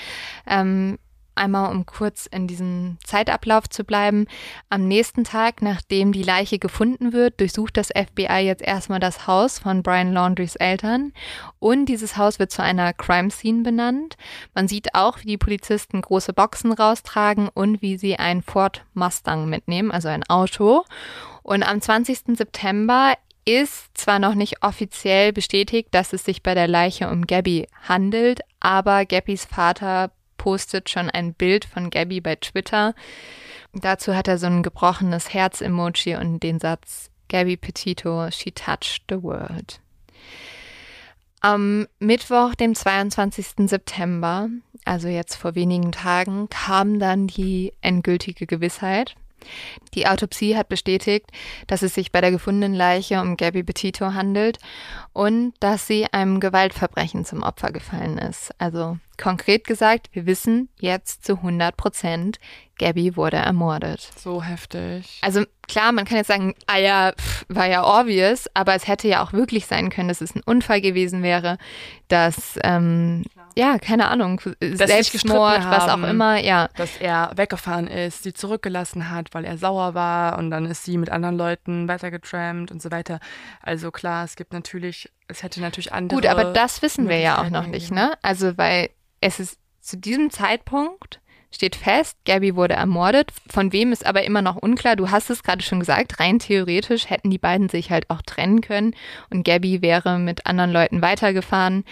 [0.47, 0.99] Ähm,
[1.37, 4.27] Einmal, um kurz in diesem Zeitablauf zu bleiben.
[4.71, 9.59] Am nächsten Tag, nachdem die Leiche gefunden wird, durchsucht das FBI jetzt erstmal das Haus
[9.59, 11.13] von Brian Laundries Eltern.
[11.59, 14.17] Und dieses Haus wird zu einer Crime Scene benannt.
[14.55, 19.49] Man sieht auch, wie die Polizisten große Boxen raustragen und wie sie ein Ford Mustang
[19.49, 20.85] mitnehmen, also ein Auto.
[21.43, 22.37] Und am 20.
[22.37, 23.15] September
[23.47, 28.41] ist zwar noch nicht offiziell bestätigt, dass es sich bei der Leiche um Gabby handelt,
[28.59, 32.95] aber Gabbys Vater postet schon ein Bild von Gabby bei Twitter.
[33.73, 39.23] Dazu hat er so ein gebrochenes Herz-Emoji und den Satz Gabby Petito, she touched the
[39.23, 39.81] world.
[41.41, 43.69] Am Mittwoch, dem 22.
[43.69, 44.49] September,
[44.85, 49.15] also jetzt vor wenigen Tagen, kam dann die endgültige Gewissheit.
[49.95, 51.31] Die Autopsie hat bestätigt,
[51.67, 54.59] dass es sich bei der gefundenen Leiche um Gabby Petito handelt
[55.13, 58.51] und dass sie einem Gewaltverbrechen zum Opfer gefallen ist.
[58.59, 62.39] Also konkret gesagt, wir wissen jetzt zu 100 Prozent,
[62.79, 64.11] Gabby wurde ermordet.
[64.17, 65.19] So heftig.
[65.23, 69.09] Also klar, man kann jetzt sagen, ah ja, pff, war ja obvious, aber es hätte
[69.09, 71.57] ja auch wirklich sein können, dass es ein Unfall gewesen wäre,
[72.09, 73.25] dass, ähm,
[73.57, 76.69] ja, keine Ahnung, sich Selbstmord, was auch immer, ja.
[76.77, 80.99] Dass er weggefahren ist, sie zurückgelassen hat, weil er sauer war und dann ist sie
[80.99, 83.21] mit anderen Leuten weitergetrampt und so weiter.
[83.63, 86.21] Also klar, es gibt natürlich, es hätte natürlich andere.
[86.21, 88.13] Gut, aber das wissen wir ja auch noch nicht, ne?
[88.21, 88.91] Also, weil
[89.21, 91.21] es ist zu diesem Zeitpunkt
[91.57, 93.33] steht fest, Gabby wurde ermordet.
[93.49, 94.97] Von wem ist aber immer noch unklar.
[94.97, 98.61] Du hast es gerade schon gesagt, rein theoretisch hätten die beiden sich halt auch trennen
[98.61, 98.95] können
[99.31, 101.85] und Gabby wäre mit anderen Leuten weitergefahren.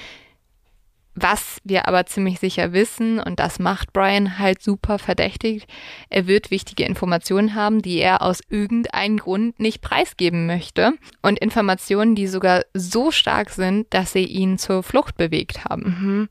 [1.15, 5.66] Was wir aber ziemlich sicher wissen, und das macht Brian halt super verdächtig,
[6.11, 10.95] er wird wichtige Informationen haben, die er aus irgendeinem Grund nicht preisgeben möchte.
[11.23, 15.82] Und Informationen, die sogar so stark sind, dass sie ihn zur Flucht bewegt haben.
[15.85, 16.28] Mhm.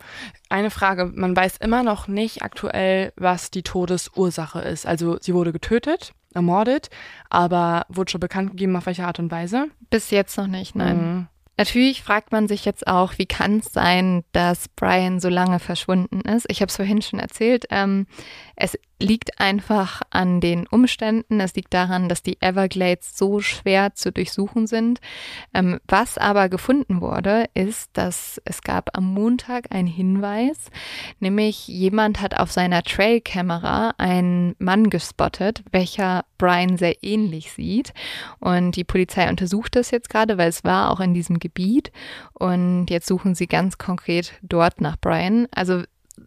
[0.50, 4.86] Eine Frage, man weiß immer noch nicht aktuell, was die Todesursache ist.
[4.86, 6.90] Also sie wurde getötet, ermordet,
[7.30, 9.68] aber wurde schon bekannt gegeben, auf welche Art und Weise?
[9.90, 10.98] Bis jetzt noch nicht, nein.
[10.98, 11.28] Mhm.
[11.58, 16.22] Natürlich fragt man sich jetzt auch, wie kann es sein, dass Brian so lange verschwunden
[16.22, 16.46] ist?
[16.50, 17.66] Ich habe es vorhin schon erzählt.
[17.70, 18.08] Ähm,
[18.56, 21.40] es liegt einfach an den Umständen.
[21.40, 25.00] Es liegt daran, dass die Everglades so schwer zu durchsuchen sind.
[25.54, 30.72] Ähm, was aber gefunden wurde, ist, dass es gab am Montag einen Hinweis,
[31.20, 37.94] nämlich jemand hat auf seiner Trailkamera einen Mann gespottet, welcher Brian sehr ähnlich sieht.
[38.40, 41.92] Und die Polizei untersucht das jetzt gerade, weil es war auch in diesem Gebiet.
[42.34, 45.48] Und jetzt suchen sie ganz konkret dort nach Brian.
[45.52, 45.84] Also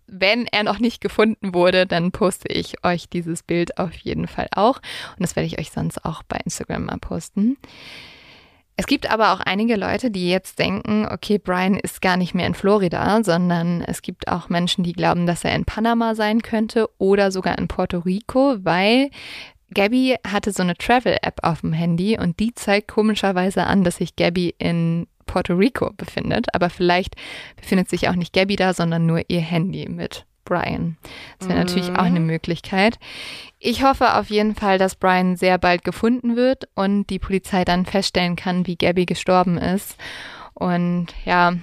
[0.07, 4.49] wenn er noch nicht gefunden wurde, dann poste ich euch dieses Bild auf jeden Fall
[4.55, 4.79] auch.
[5.17, 7.57] Und das werde ich euch sonst auch bei Instagram mal posten.
[8.79, 12.47] Es gibt aber auch einige Leute, die jetzt denken, okay, Brian ist gar nicht mehr
[12.47, 16.91] in Florida, sondern es gibt auch Menschen, die glauben, dass er in Panama sein könnte
[16.99, 19.11] oder sogar in Puerto Rico, weil
[19.75, 24.17] Gabby hatte so eine Travel-App auf dem Handy und die zeigt komischerweise an, dass sich
[24.17, 26.47] Gabby in Puerto Rico befindet.
[26.55, 27.17] Aber vielleicht
[27.57, 30.97] befindet sich auch nicht Gabby da, sondern nur ihr Handy mit Brian.
[31.39, 31.67] Das wäre mhm.
[31.67, 32.99] natürlich auch eine Möglichkeit.
[33.59, 37.85] Ich hoffe auf jeden Fall, dass Brian sehr bald gefunden wird und die Polizei dann
[37.85, 39.97] feststellen kann, wie Gabby gestorben ist.
[40.55, 41.55] Und ja,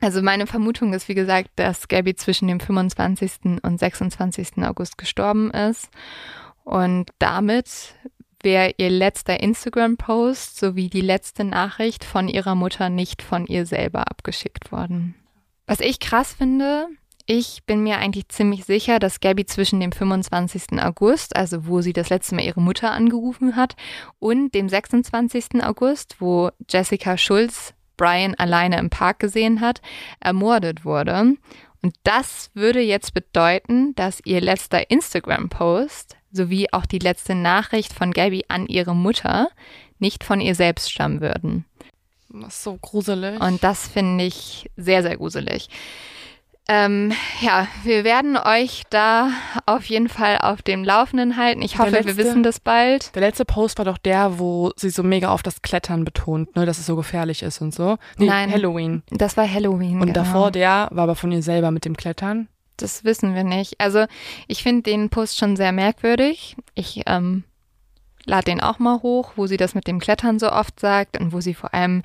[0.00, 3.60] also meine Vermutung ist, wie gesagt, dass Gabby zwischen dem 25.
[3.62, 4.58] und 26.
[4.64, 5.90] August gestorben ist.
[6.68, 7.94] Und damit
[8.42, 14.10] wäre ihr letzter Instagram-Post sowie die letzte Nachricht von ihrer Mutter nicht von ihr selber
[14.10, 15.14] abgeschickt worden.
[15.66, 16.88] Was ich krass finde,
[17.24, 20.82] ich bin mir eigentlich ziemlich sicher, dass Gabby zwischen dem 25.
[20.82, 23.74] August, also wo sie das letzte Mal ihre Mutter angerufen hat,
[24.18, 25.64] und dem 26.
[25.64, 29.80] August, wo Jessica Schulz Brian alleine im Park gesehen hat,
[30.20, 31.32] ermordet wurde.
[31.80, 38.12] Und das würde jetzt bedeuten, dass ihr letzter Instagram-Post sowie auch die letzte Nachricht von
[38.12, 39.48] Gabby an ihre Mutter
[39.98, 41.64] nicht von ihr selbst stammen würden.
[42.28, 43.40] Das ist so gruselig.
[43.40, 45.68] Und das finde ich sehr, sehr gruselig.
[46.70, 49.30] Ähm, ja, wir werden euch da
[49.64, 51.62] auf jeden Fall auf dem Laufenden halten.
[51.62, 53.14] Ich hoffe, letzte, wir wissen das bald.
[53.14, 56.66] Der letzte Post war doch der, wo sie so mega auf das Klettern betont, ne,
[56.66, 57.96] dass es so gefährlich ist und so.
[58.18, 59.02] Nee, Nein, Halloween.
[59.08, 59.94] Das war Halloween.
[59.94, 60.12] Und genau.
[60.12, 62.48] davor der war aber von ihr selber mit dem Klettern
[62.78, 63.80] das wissen wir nicht.
[63.80, 64.06] Also
[64.46, 66.56] ich finde den Post schon sehr merkwürdig.
[66.74, 67.44] Ich ähm,
[68.24, 71.32] lade den auch mal hoch, wo sie das mit dem Klettern so oft sagt und
[71.32, 72.02] wo sie vor allem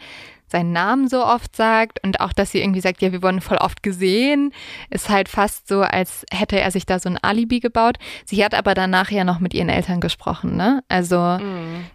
[0.47, 3.57] seinen Namen so oft sagt und auch, dass sie irgendwie sagt, ja, wir wurden voll
[3.57, 4.53] oft gesehen,
[4.91, 7.97] ist halt fast so, als hätte er sich da so ein Alibi gebaut.
[8.25, 10.83] Sie hat aber danach ja noch mit ihren Eltern gesprochen, ne?
[10.89, 11.85] Also mm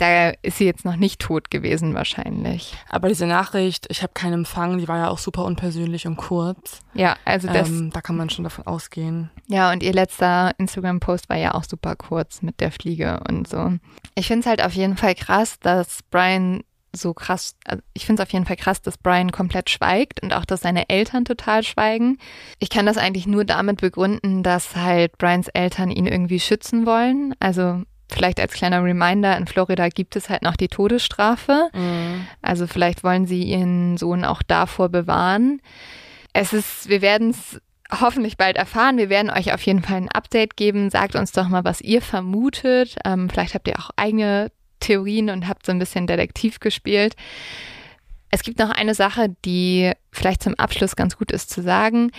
[0.00, 2.74] da ist sie jetzt noch nicht tot gewesen wahrscheinlich.
[2.88, 6.80] Aber diese Nachricht, ich habe keinen Empfang, die war ja auch super unpersönlich und kurz.
[6.94, 7.68] Ja, also das.
[7.68, 9.30] Ähm, da kann man schon davon ausgehen.
[9.46, 13.72] Ja, und ihr letzter Instagram-Post war ja auch super kurz mit der Fliege und so.
[14.14, 16.62] Ich finde es halt auf jeden Fall krass, dass Brian
[16.92, 20.32] so krass, also ich finde es auf jeden Fall krass, dass Brian komplett schweigt und
[20.32, 22.18] auch, dass seine Eltern total schweigen.
[22.58, 27.34] Ich kann das eigentlich nur damit begründen, dass halt Brians Eltern ihn irgendwie schützen wollen.
[27.38, 27.82] Also
[28.14, 31.68] vielleicht als kleiner Reminder, in Florida gibt es halt noch die Todesstrafe.
[31.72, 32.26] Mhm.
[32.42, 35.60] Also vielleicht wollen sie ihren Sohn auch davor bewahren.
[36.32, 37.60] Es ist, wir werden es
[38.00, 38.98] hoffentlich bald erfahren.
[38.98, 40.90] Wir werden euch auf jeden Fall ein Update geben.
[40.90, 42.96] Sagt uns doch mal, was ihr vermutet.
[43.04, 44.50] Ähm, vielleicht habt ihr auch eigene
[44.80, 47.16] Theorien und habt so ein bisschen Detektiv gespielt.
[48.30, 52.10] Es gibt noch eine Sache, die vielleicht zum Abschluss ganz gut ist zu sagen.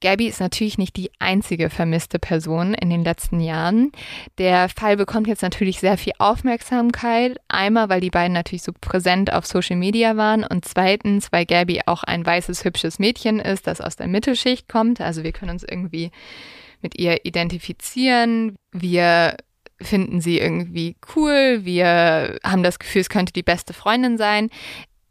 [0.00, 3.92] Gabby ist natürlich nicht die einzige vermisste Person in den letzten Jahren.
[4.38, 7.36] Der Fall bekommt jetzt natürlich sehr viel Aufmerksamkeit.
[7.48, 11.82] Einmal, weil die beiden natürlich so präsent auf Social Media waren und zweitens, weil Gabby
[11.84, 15.02] auch ein weißes, hübsches Mädchen ist, das aus der Mittelschicht kommt.
[15.02, 16.10] Also wir können uns irgendwie
[16.80, 18.56] mit ihr identifizieren.
[18.72, 19.36] Wir
[19.82, 21.60] finden sie irgendwie cool.
[21.62, 24.50] Wir haben das Gefühl, es könnte die beste Freundin sein.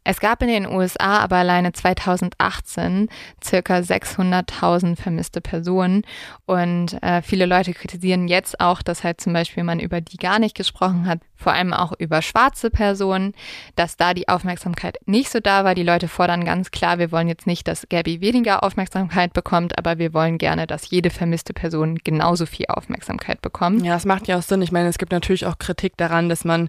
[0.02, 3.08] Es gab in den USA aber alleine 2018
[3.44, 6.02] circa 600.000 vermisste Personen
[6.46, 10.38] und äh, viele Leute kritisieren jetzt auch, dass halt zum Beispiel man über die gar
[10.38, 13.34] nicht gesprochen hat, vor allem auch über schwarze Personen,
[13.76, 15.74] dass da die Aufmerksamkeit nicht so da war.
[15.74, 19.98] Die Leute fordern ganz klar, wir wollen jetzt nicht, dass Gabby weniger Aufmerksamkeit bekommt, aber
[19.98, 23.84] wir wollen gerne, dass jede vermisste Person genauso viel Aufmerksamkeit bekommt.
[23.84, 24.62] Ja, es macht ja auch Sinn.
[24.62, 26.68] Ich meine, es gibt natürlich auch Kritik daran, dass man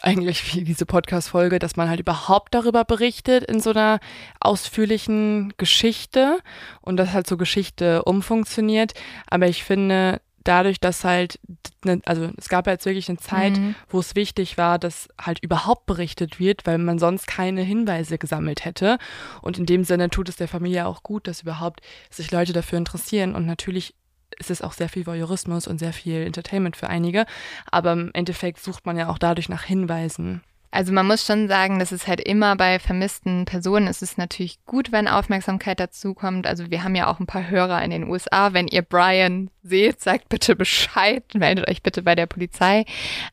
[0.00, 4.00] eigentlich wie diese Podcast-Folge, dass man halt überhaupt darüber berichtet in so einer
[4.40, 6.38] ausführlichen Geschichte
[6.80, 8.94] und dass halt so Geschichte umfunktioniert.
[9.28, 11.38] Aber ich finde, dadurch, dass halt,
[11.84, 13.74] ne, also es gab ja jetzt wirklich eine Zeit, mhm.
[13.88, 18.64] wo es wichtig war, dass halt überhaupt berichtet wird, weil man sonst keine Hinweise gesammelt
[18.64, 18.98] hätte.
[19.40, 22.78] Und in dem Sinne tut es der Familie auch gut, dass überhaupt sich Leute dafür
[22.78, 23.34] interessieren.
[23.34, 23.94] Und natürlich
[24.38, 27.26] ist es auch sehr viel Voyeurismus und sehr viel Entertainment für einige.
[27.70, 30.42] Aber im Endeffekt sucht man ja auch dadurch nach Hinweisen.
[30.74, 34.64] Also man muss schon sagen, dass es halt immer bei vermissten Personen ist es natürlich
[34.64, 36.46] gut, wenn Aufmerksamkeit dazu kommt.
[36.46, 38.54] Also wir haben ja auch ein paar Hörer in den USA.
[38.54, 42.86] Wenn ihr Brian seht, sagt bitte Bescheid, meldet euch bitte bei der Polizei.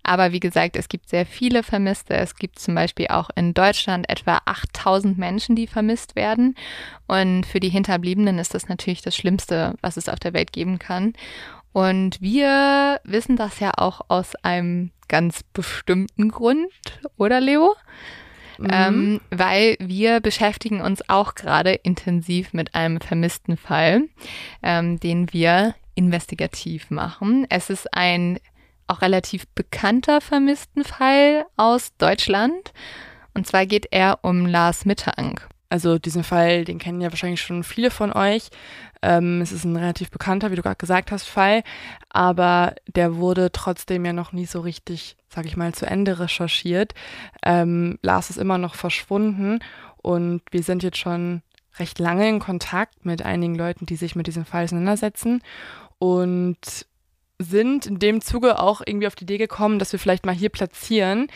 [0.03, 2.13] Aber wie gesagt, es gibt sehr viele Vermisste.
[2.13, 6.55] Es gibt zum Beispiel auch in Deutschland etwa 8000 Menschen, die vermisst werden.
[7.07, 10.77] Und für die Hinterbliebenen ist das natürlich das Schlimmste, was es auf der Welt geben
[10.77, 11.13] kann.
[11.73, 16.71] Und wir wissen das ja auch aus einem ganz bestimmten Grund,
[17.17, 17.75] oder Leo?
[18.57, 18.67] Mhm.
[18.71, 24.03] Ähm, weil wir beschäftigen uns auch gerade intensiv mit einem vermissten Fall,
[24.61, 27.45] ähm, den wir investigativ machen.
[27.49, 28.39] Es ist ein
[28.87, 32.73] auch relativ bekannter vermissten Fall aus Deutschland.
[33.33, 35.39] Und zwar geht er um Lars Mitterang.
[35.69, 38.49] Also diesen Fall, den kennen ja wahrscheinlich schon viele von euch.
[39.01, 41.63] Ähm, es ist ein relativ bekannter, wie du gerade gesagt hast, Fall,
[42.09, 46.93] aber der wurde trotzdem ja noch nie so richtig, sag ich mal, zu Ende recherchiert.
[47.45, 49.59] Ähm, Lars ist immer noch verschwunden
[49.97, 51.43] und wir sind jetzt schon
[51.77, 55.41] recht lange in Kontakt mit einigen Leuten, die sich mit diesem Fall auseinandersetzen.
[55.97, 56.57] Und
[57.41, 60.49] sind in dem Zuge auch irgendwie auf die Idee gekommen, dass wir vielleicht mal hier
[60.49, 61.27] platzieren,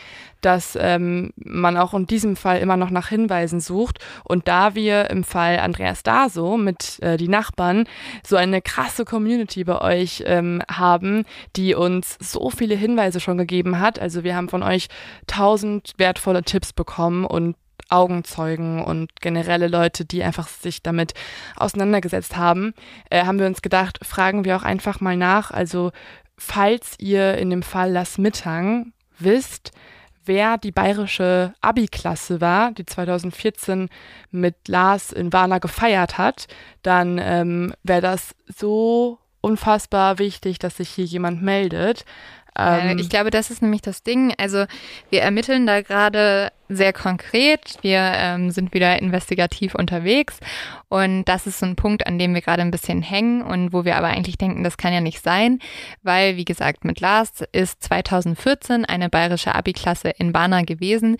[0.42, 3.98] dass ähm, man auch in diesem Fall immer noch nach Hinweisen sucht.
[4.22, 7.88] Und da wir im Fall Andreas Daso mit äh, die Nachbarn
[8.22, 11.24] so eine krasse Community bei euch ähm, haben,
[11.56, 13.98] die uns so viele Hinweise schon gegeben hat.
[13.98, 14.88] Also wir haben von euch
[15.26, 17.56] tausend wertvolle Tipps bekommen und
[17.94, 21.14] Augenzeugen und generelle Leute, die einfach sich damit
[21.56, 22.74] auseinandergesetzt haben,
[23.10, 25.50] äh, haben wir uns gedacht, fragen wir auch einfach mal nach.
[25.50, 25.92] Also,
[26.36, 29.72] falls ihr in dem Fall Lass Mittang wisst,
[30.24, 33.88] wer die bayerische Abi-Klasse war, die 2014
[34.30, 36.46] mit Lars in Warna gefeiert hat,
[36.82, 42.04] dann ähm, wäre das so unfassbar wichtig, dass sich hier jemand meldet.
[42.56, 44.32] Ähm, ich glaube, das ist nämlich das Ding.
[44.38, 44.64] Also
[45.10, 47.76] wir ermitteln da gerade sehr konkret.
[47.82, 50.38] Wir ähm, sind wieder investigativ unterwegs
[50.88, 53.84] und das ist so ein Punkt, an dem wir gerade ein bisschen hängen und wo
[53.84, 55.58] wir aber eigentlich denken, das kann ja nicht sein,
[56.02, 61.16] weil wie gesagt, mit Lars ist 2014 eine bayerische Abi-Klasse in Bana gewesen.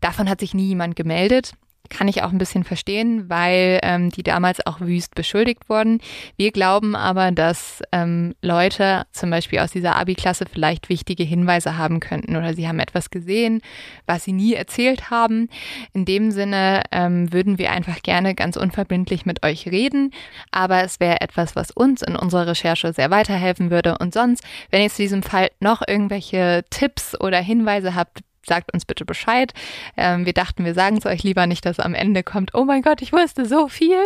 [0.00, 1.52] Davon hat sich nie jemand gemeldet.
[1.88, 6.00] Kann ich auch ein bisschen verstehen, weil ähm, die damals auch wüst beschuldigt wurden.
[6.36, 12.00] Wir glauben aber, dass ähm, Leute zum Beispiel aus dieser Abi-Klasse vielleicht wichtige Hinweise haben
[12.00, 13.60] könnten oder sie haben etwas gesehen,
[14.06, 15.48] was sie nie erzählt haben.
[15.92, 20.12] In dem Sinne ähm, würden wir einfach gerne ganz unverbindlich mit euch reden,
[20.50, 23.98] aber es wäre etwas, was uns in unserer Recherche sehr weiterhelfen würde.
[23.98, 28.84] Und sonst, wenn ihr zu diesem Fall noch irgendwelche Tipps oder Hinweise habt, sagt uns
[28.84, 29.52] bitte Bescheid.
[29.96, 32.82] Ähm, wir dachten, wir sagen es euch lieber nicht, dass am Ende kommt, oh mein
[32.82, 34.00] Gott, ich wusste so viel.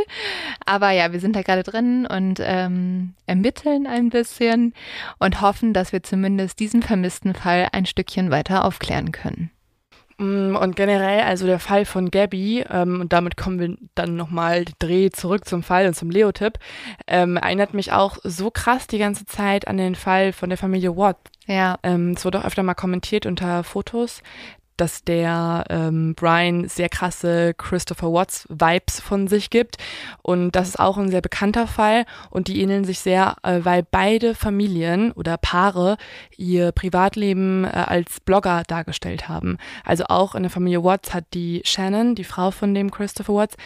[0.67, 4.75] Aber ja, wir sind da gerade drin und ähm, ermitteln ein bisschen
[5.19, 9.51] und hoffen, dass wir zumindest diesen vermissten Fall ein Stückchen weiter aufklären können.
[10.23, 14.65] Mm, und generell, also der Fall von Gabby, ähm, und damit kommen wir dann nochmal
[14.79, 16.59] Dreh zurück zum Fall und zum Leo-Tipp,
[17.09, 20.97] ähm, erinnert mich auch so krass die ganze Zeit an den Fall von der Familie
[20.97, 21.19] Watt.
[21.47, 21.77] Ja.
[21.83, 24.23] Ähm, es wurde auch öfter mal kommentiert unter Fotos,
[24.83, 29.77] dass der ähm, Brian sehr krasse Christopher Watts Vibes von sich gibt.
[30.23, 33.85] Und das ist auch ein sehr bekannter Fall und die ähneln sich sehr, äh, weil
[33.89, 35.99] beide Familien oder Paare
[36.37, 39.57] ihr Privatleben äh, als Blogger dargestellt haben.
[39.85, 43.57] Also auch in der Familie Watts hat die Shannon, die Frau von dem Christopher Watts,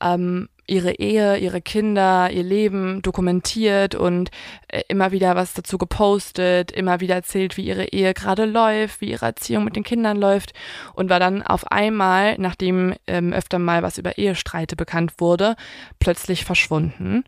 [0.00, 4.30] ähm, ihre Ehe, ihre Kinder, ihr Leben dokumentiert und
[4.68, 9.10] äh, immer wieder was dazu gepostet, immer wieder erzählt, wie ihre Ehe gerade läuft, wie
[9.10, 10.52] ihre Erziehung mit den Kindern läuft
[10.94, 15.56] und war dann auf einmal, nachdem ähm, öfter mal was über Ehestreite bekannt wurde,
[15.98, 17.24] plötzlich verschwunden.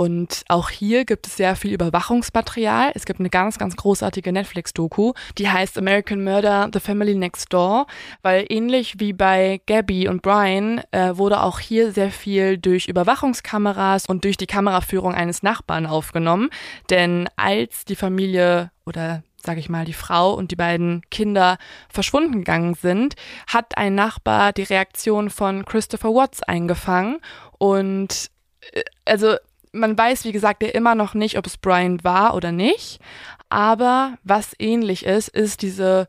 [0.00, 2.90] Und auch hier gibt es sehr viel Überwachungsmaterial.
[2.94, 7.86] Es gibt eine ganz, ganz großartige Netflix-Doku, die heißt American Murder, The Family Next Door,
[8.22, 14.06] weil ähnlich wie bei Gabby und Brian äh, wurde auch hier sehr viel durch Überwachungskameras
[14.06, 16.48] und durch die Kameraführung eines Nachbarn aufgenommen.
[16.88, 21.58] Denn als die Familie oder sage ich mal, die Frau und die beiden Kinder
[21.90, 23.16] verschwunden gegangen sind,
[23.46, 27.18] hat ein Nachbar die Reaktion von Christopher Watts eingefangen
[27.58, 28.30] und
[28.72, 29.36] äh, also
[29.72, 33.00] man weiß, wie gesagt, ja immer noch nicht, ob es Brian war oder nicht,
[33.48, 36.08] aber was ähnlich ist, ist diese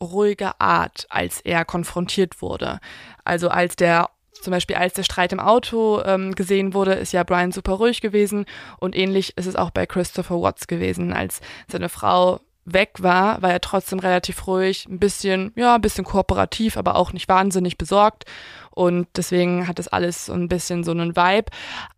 [0.00, 2.80] ruhige Art, als er konfrontiert wurde.
[3.24, 4.10] Also als der
[4.42, 8.00] zum Beispiel als der Streit im Auto ähm, gesehen wurde, ist ja Brian super ruhig
[8.00, 8.44] gewesen
[8.78, 13.50] und ähnlich ist es auch bei Christopher Watts gewesen, als seine Frau weg war, war
[13.50, 18.24] er trotzdem relativ ruhig, ein bisschen, ja, ein bisschen kooperativ, aber auch nicht wahnsinnig besorgt.
[18.74, 21.50] Und deswegen hat das alles so ein bisschen so einen Vibe.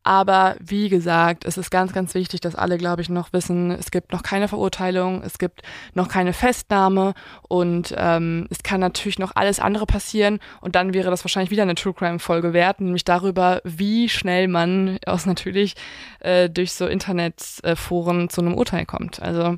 [0.03, 3.93] Aber wie gesagt, es ist ganz, ganz wichtig, dass alle, glaube ich, noch wissen, es
[3.93, 5.63] gibt noch keine Verurteilung, es gibt
[5.95, 7.15] noch keine Festnahme
[7.49, 10.41] und ähm, es kann natürlich noch alles andere passieren.
[10.61, 14.99] Und dann wäre das wahrscheinlich wieder eine True Crime-Folge wert, nämlich darüber, wie schnell man
[15.07, 15.75] aus natürlich
[16.21, 19.23] äh, durch so Internetforen zu einem Urteil kommt.
[19.23, 19.57] Also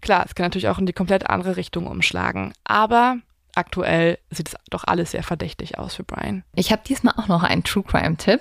[0.00, 2.52] Klar, es kann natürlich auch in die komplett andere Richtung umschlagen.
[2.64, 3.18] Aber
[3.56, 6.44] aktuell sieht es doch alles sehr verdächtig aus für Brian.
[6.54, 8.40] Ich habe diesmal auch noch einen True Crime-Tipp.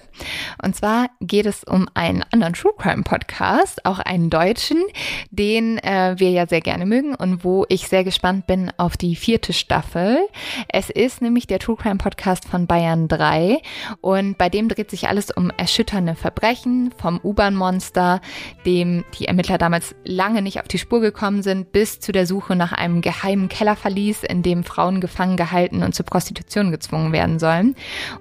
[0.61, 4.83] Und zwar geht es um einen anderen True Crime-Podcast, auch einen deutschen,
[5.31, 9.15] den äh, wir ja sehr gerne mögen und wo ich sehr gespannt bin auf die
[9.15, 10.19] vierte Staffel.
[10.67, 13.61] Es ist nämlich der True Crime-Podcast von Bayern 3
[14.01, 18.21] und bei dem dreht sich alles um erschütternde Verbrechen vom U-Bahn-Monster,
[18.65, 22.55] dem die Ermittler damals lange nicht auf die Spur gekommen sind, bis zu der Suche
[22.55, 27.75] nach einem geheimen Kellerverlies, in dem Frauen gefangen gehalten und zur Prostitution gezwungen werden sollen.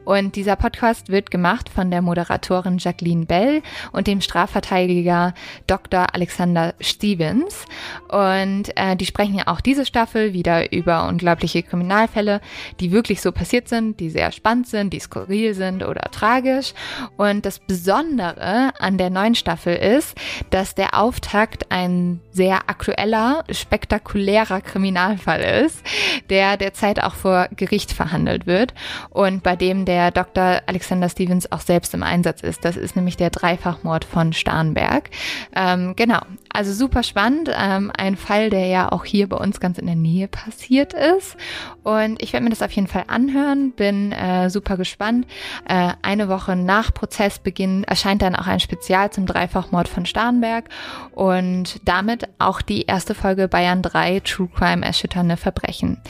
[0.05, 3.63] Und dieser Podcast wird gemacht von der Moderatorin Jacqueline Bell
[3.93, 5.33] und dem Strafverteidiger
[5.67, 6.07] Dr.
[6.13, 7.65] Alexander Stevens.
[8.09, 12.43] Und äh, die sprechen ja auch diese Staffel wieder über unglaubliche Kriminalfälle,
[12.81, 16.75] die wirklich so passiert sind, die sehr spannend sind, die skurril sind oder tragisch.
[17.17, 20.17] Und das Besondere an der neuen Staffel ist,
[20.51, 25.83] dass der Auftakt ein sehr aktueller, spektakulärer Kriminalfall ist,
[26.29, 28.75] der der Zeit auch vor Gericht verhandelt wird
[29.11, 30.61] und bei dem der Dr.
[30.67, 32.65] Alexander Stevens auch selbst im Einsatz ist.
[32.65, 35.11] Das ist nämlich der Dreifachmord von Starnberg.
[35.55, 36.21] Ähm, genau,
[36.53, 37.51] also super spannend.
[37.57, 41.37] Ähm, ein Fall, der ja auch hier bei uns ganz in der Nähe passiert ist.
[41.83, 45.27] Und ich werde mir das auf jeden Fall anhören, bin äh, super gespannt.
[45.69, 50.69] Äh, eine Woche nach Prozessbeginn erscheint dann auch ein Spezial zum Dreifachmord von Starnberg
[51.13, 56.01] und damit auch die erste Folge Bayern 3 True Crime erschütternde Verbrechen.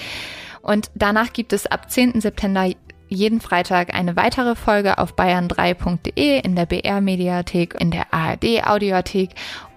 [0.65, 2.23] Und danach gibt es ab 10.
[2.23, 2.71] September
[3.09, 9.31] jeden Freitag eine weitere Folge auf bayern3.de, in der BR-Mediathek, in der ARD-Audiothek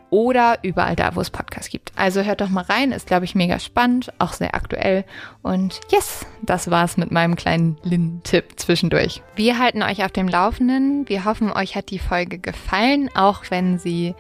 [0.10, 1.92] oder überall da, wo es Podcasts gibt.
[1.98, 5.04] Also hört doch mal rein, ist, glaube ich, mega spannend, auch sehr aktuell.
[5.42, 9.22] Und yes, das war's mit meinem kleinen Lin-Tipp zwischendurch.
[9.36, 11.10] Wir halten euch auf dem Laufenden.
[11.10, 14.16] Wir hoffen, euch hat die Folge gefallen, auch wenn sie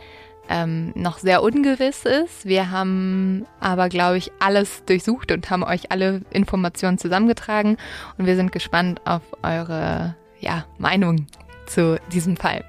[0.49, 2.45] ähm, noch sehr ungewiss ist.
[2.45, 7.77] Wir haben aber, glaube ich, alles durchsucht und haben euch alle Informationen zusammengetragen
[8.17, 11.27] und wir sind gespannt auf eure ja, Meinung
[11.65, 12.63] zu diesem Fall.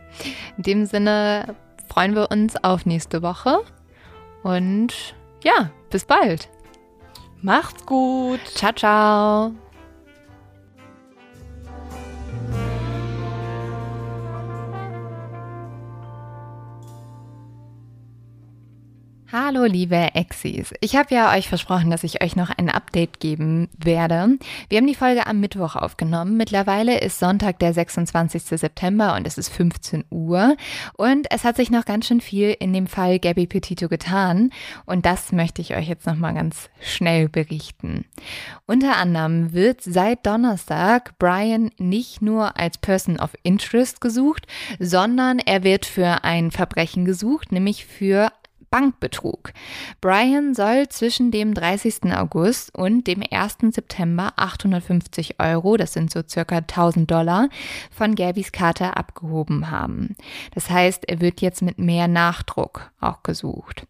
[0.56, 1.54] In dem Sinne
[1.88, 3.60] freuen wir uns auf nächste Woche
[4.42, 6.48] und ja, bis bald.
[7.40, 8.40] Macht's gut.
[8.54, 9.67] Ciao, ciao.
[19.30, 20.72] Hallo liebe Exis.
[20.80, 24.38] Ich habe ja euch versprochen, dass ich euch noch ein Update geben werde.
[24.70, 26.38] Wir haben die Folge am Mittwoch aufgenommen.
[26.38, 28.44] Mittlerweile ist Sonntag der 26.
[28.58, 30.56] September und es ist 15 Uhr.
[30.96, 34.48] Und es hat sich noch ganz schön viel in dem Fall Gabby Petito getan.
[34.86, 38.06] Und das möchte ich euch jetzt nochmal ganz schnell berichten.
[38.64, 44.46] Unter anderem wird seit Donnerstag Brian nicht nur als Person of Interest gesucht,
[44.78, 48.32] sondern er wird für ein Verbrechen gesucht, nämlich für
[48.70, 49.52] Bankbetrug.
[50.00, 52.12] Brian soll zwischen dem 30.
[52.14, 53.58] August und dem 1.
[53.70, 57.48] September 850 Euro, das sind so circa 1000 Dollar,
[57.90, 60.16] von Gabys Karte abgehoben haben.
[60.54, 63.86] Das heißt, er wird jetzt mit mehr Nachdruck auch gesucht.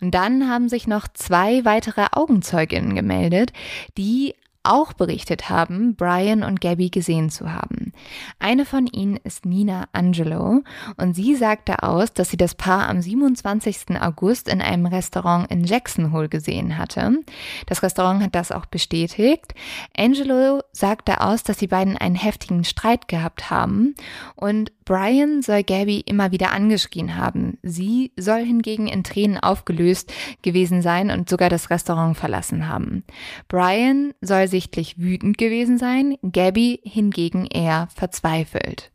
[0.00, 3.52] Und dann haben sich noch zwei weitere Augenzeuginnen gemeldet,
[3.96, 4.34] die
[4.64, 7.92] auch berichtet haben, Brian und Gabby gesehen zu haben.
[8.38, 10.62] Eine von ihnen ist Nina Angelo
[10.96, 14.00] und sie sagte aus, dass sie das Paar am 27.
[14.00, 17.18] August in einem Restaurant in Jackson Hole gesehen hatte.
[17.66, 19.54] Das Restaurant hat das auch bestätigt.
[19.96, 23.94] Angelo sagte aus, dass die beiden einen heftigen Streit gehabt haben
[24.34, 27.58] und Brian soll Gabby immer wieder angeschrien haben.
[27.62, 30.12] Sie soll hingegen in Tränen aufgelöst
[30.42, 33.04] gewesen sein und sogar das Restaurant verlassen haben.
[33.48, 38.90] Brian soll sichtlich wütend gewesen sein, Gabby hingegen eher verzweifelt.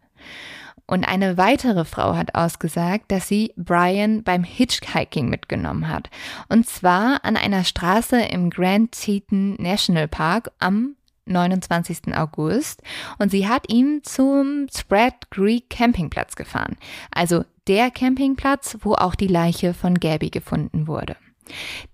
[0.89, 6.09] Und eine weitere Frau hat ausgesagt, dass sie Brian beim Hitchhiking mitgenommen hat.
[6.49, 10.95] Und zwar an einer Straße im Grand Teton National Park am
[11.29, 12.15] 29.
[12.15, 12.81] August
[13.17, 16.77] und sie hat ihn zum Spread Creek Campingplatz gefahren.
[17.11, 21.15] Also der Campingplatz, wo auch die Leiche von Gabby gefunden wurde.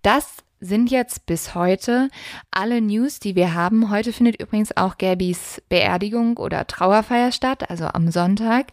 [0.01, 2.09] Das sind jetzt bis heute
[2.49, 3.89] alle News, die wir haben.
[3.91, 8.67] Heute findet übrigens auch Gabys Beerdigung oder Trauerfeier statt, also am Sonntag.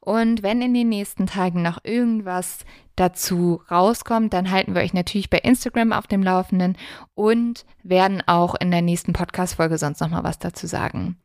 [0.00, 2.58] Und wenn in den nächsten Tagen noch irgendwas
[2.98, 6.76] dazu rauskommt, dann halten wir euch natürlich bei Instagram auf dem Laufenden
[7.14, 11.16] und werden auch in der nächsten Podcast-Folge sonst nochmal was dazu sagen.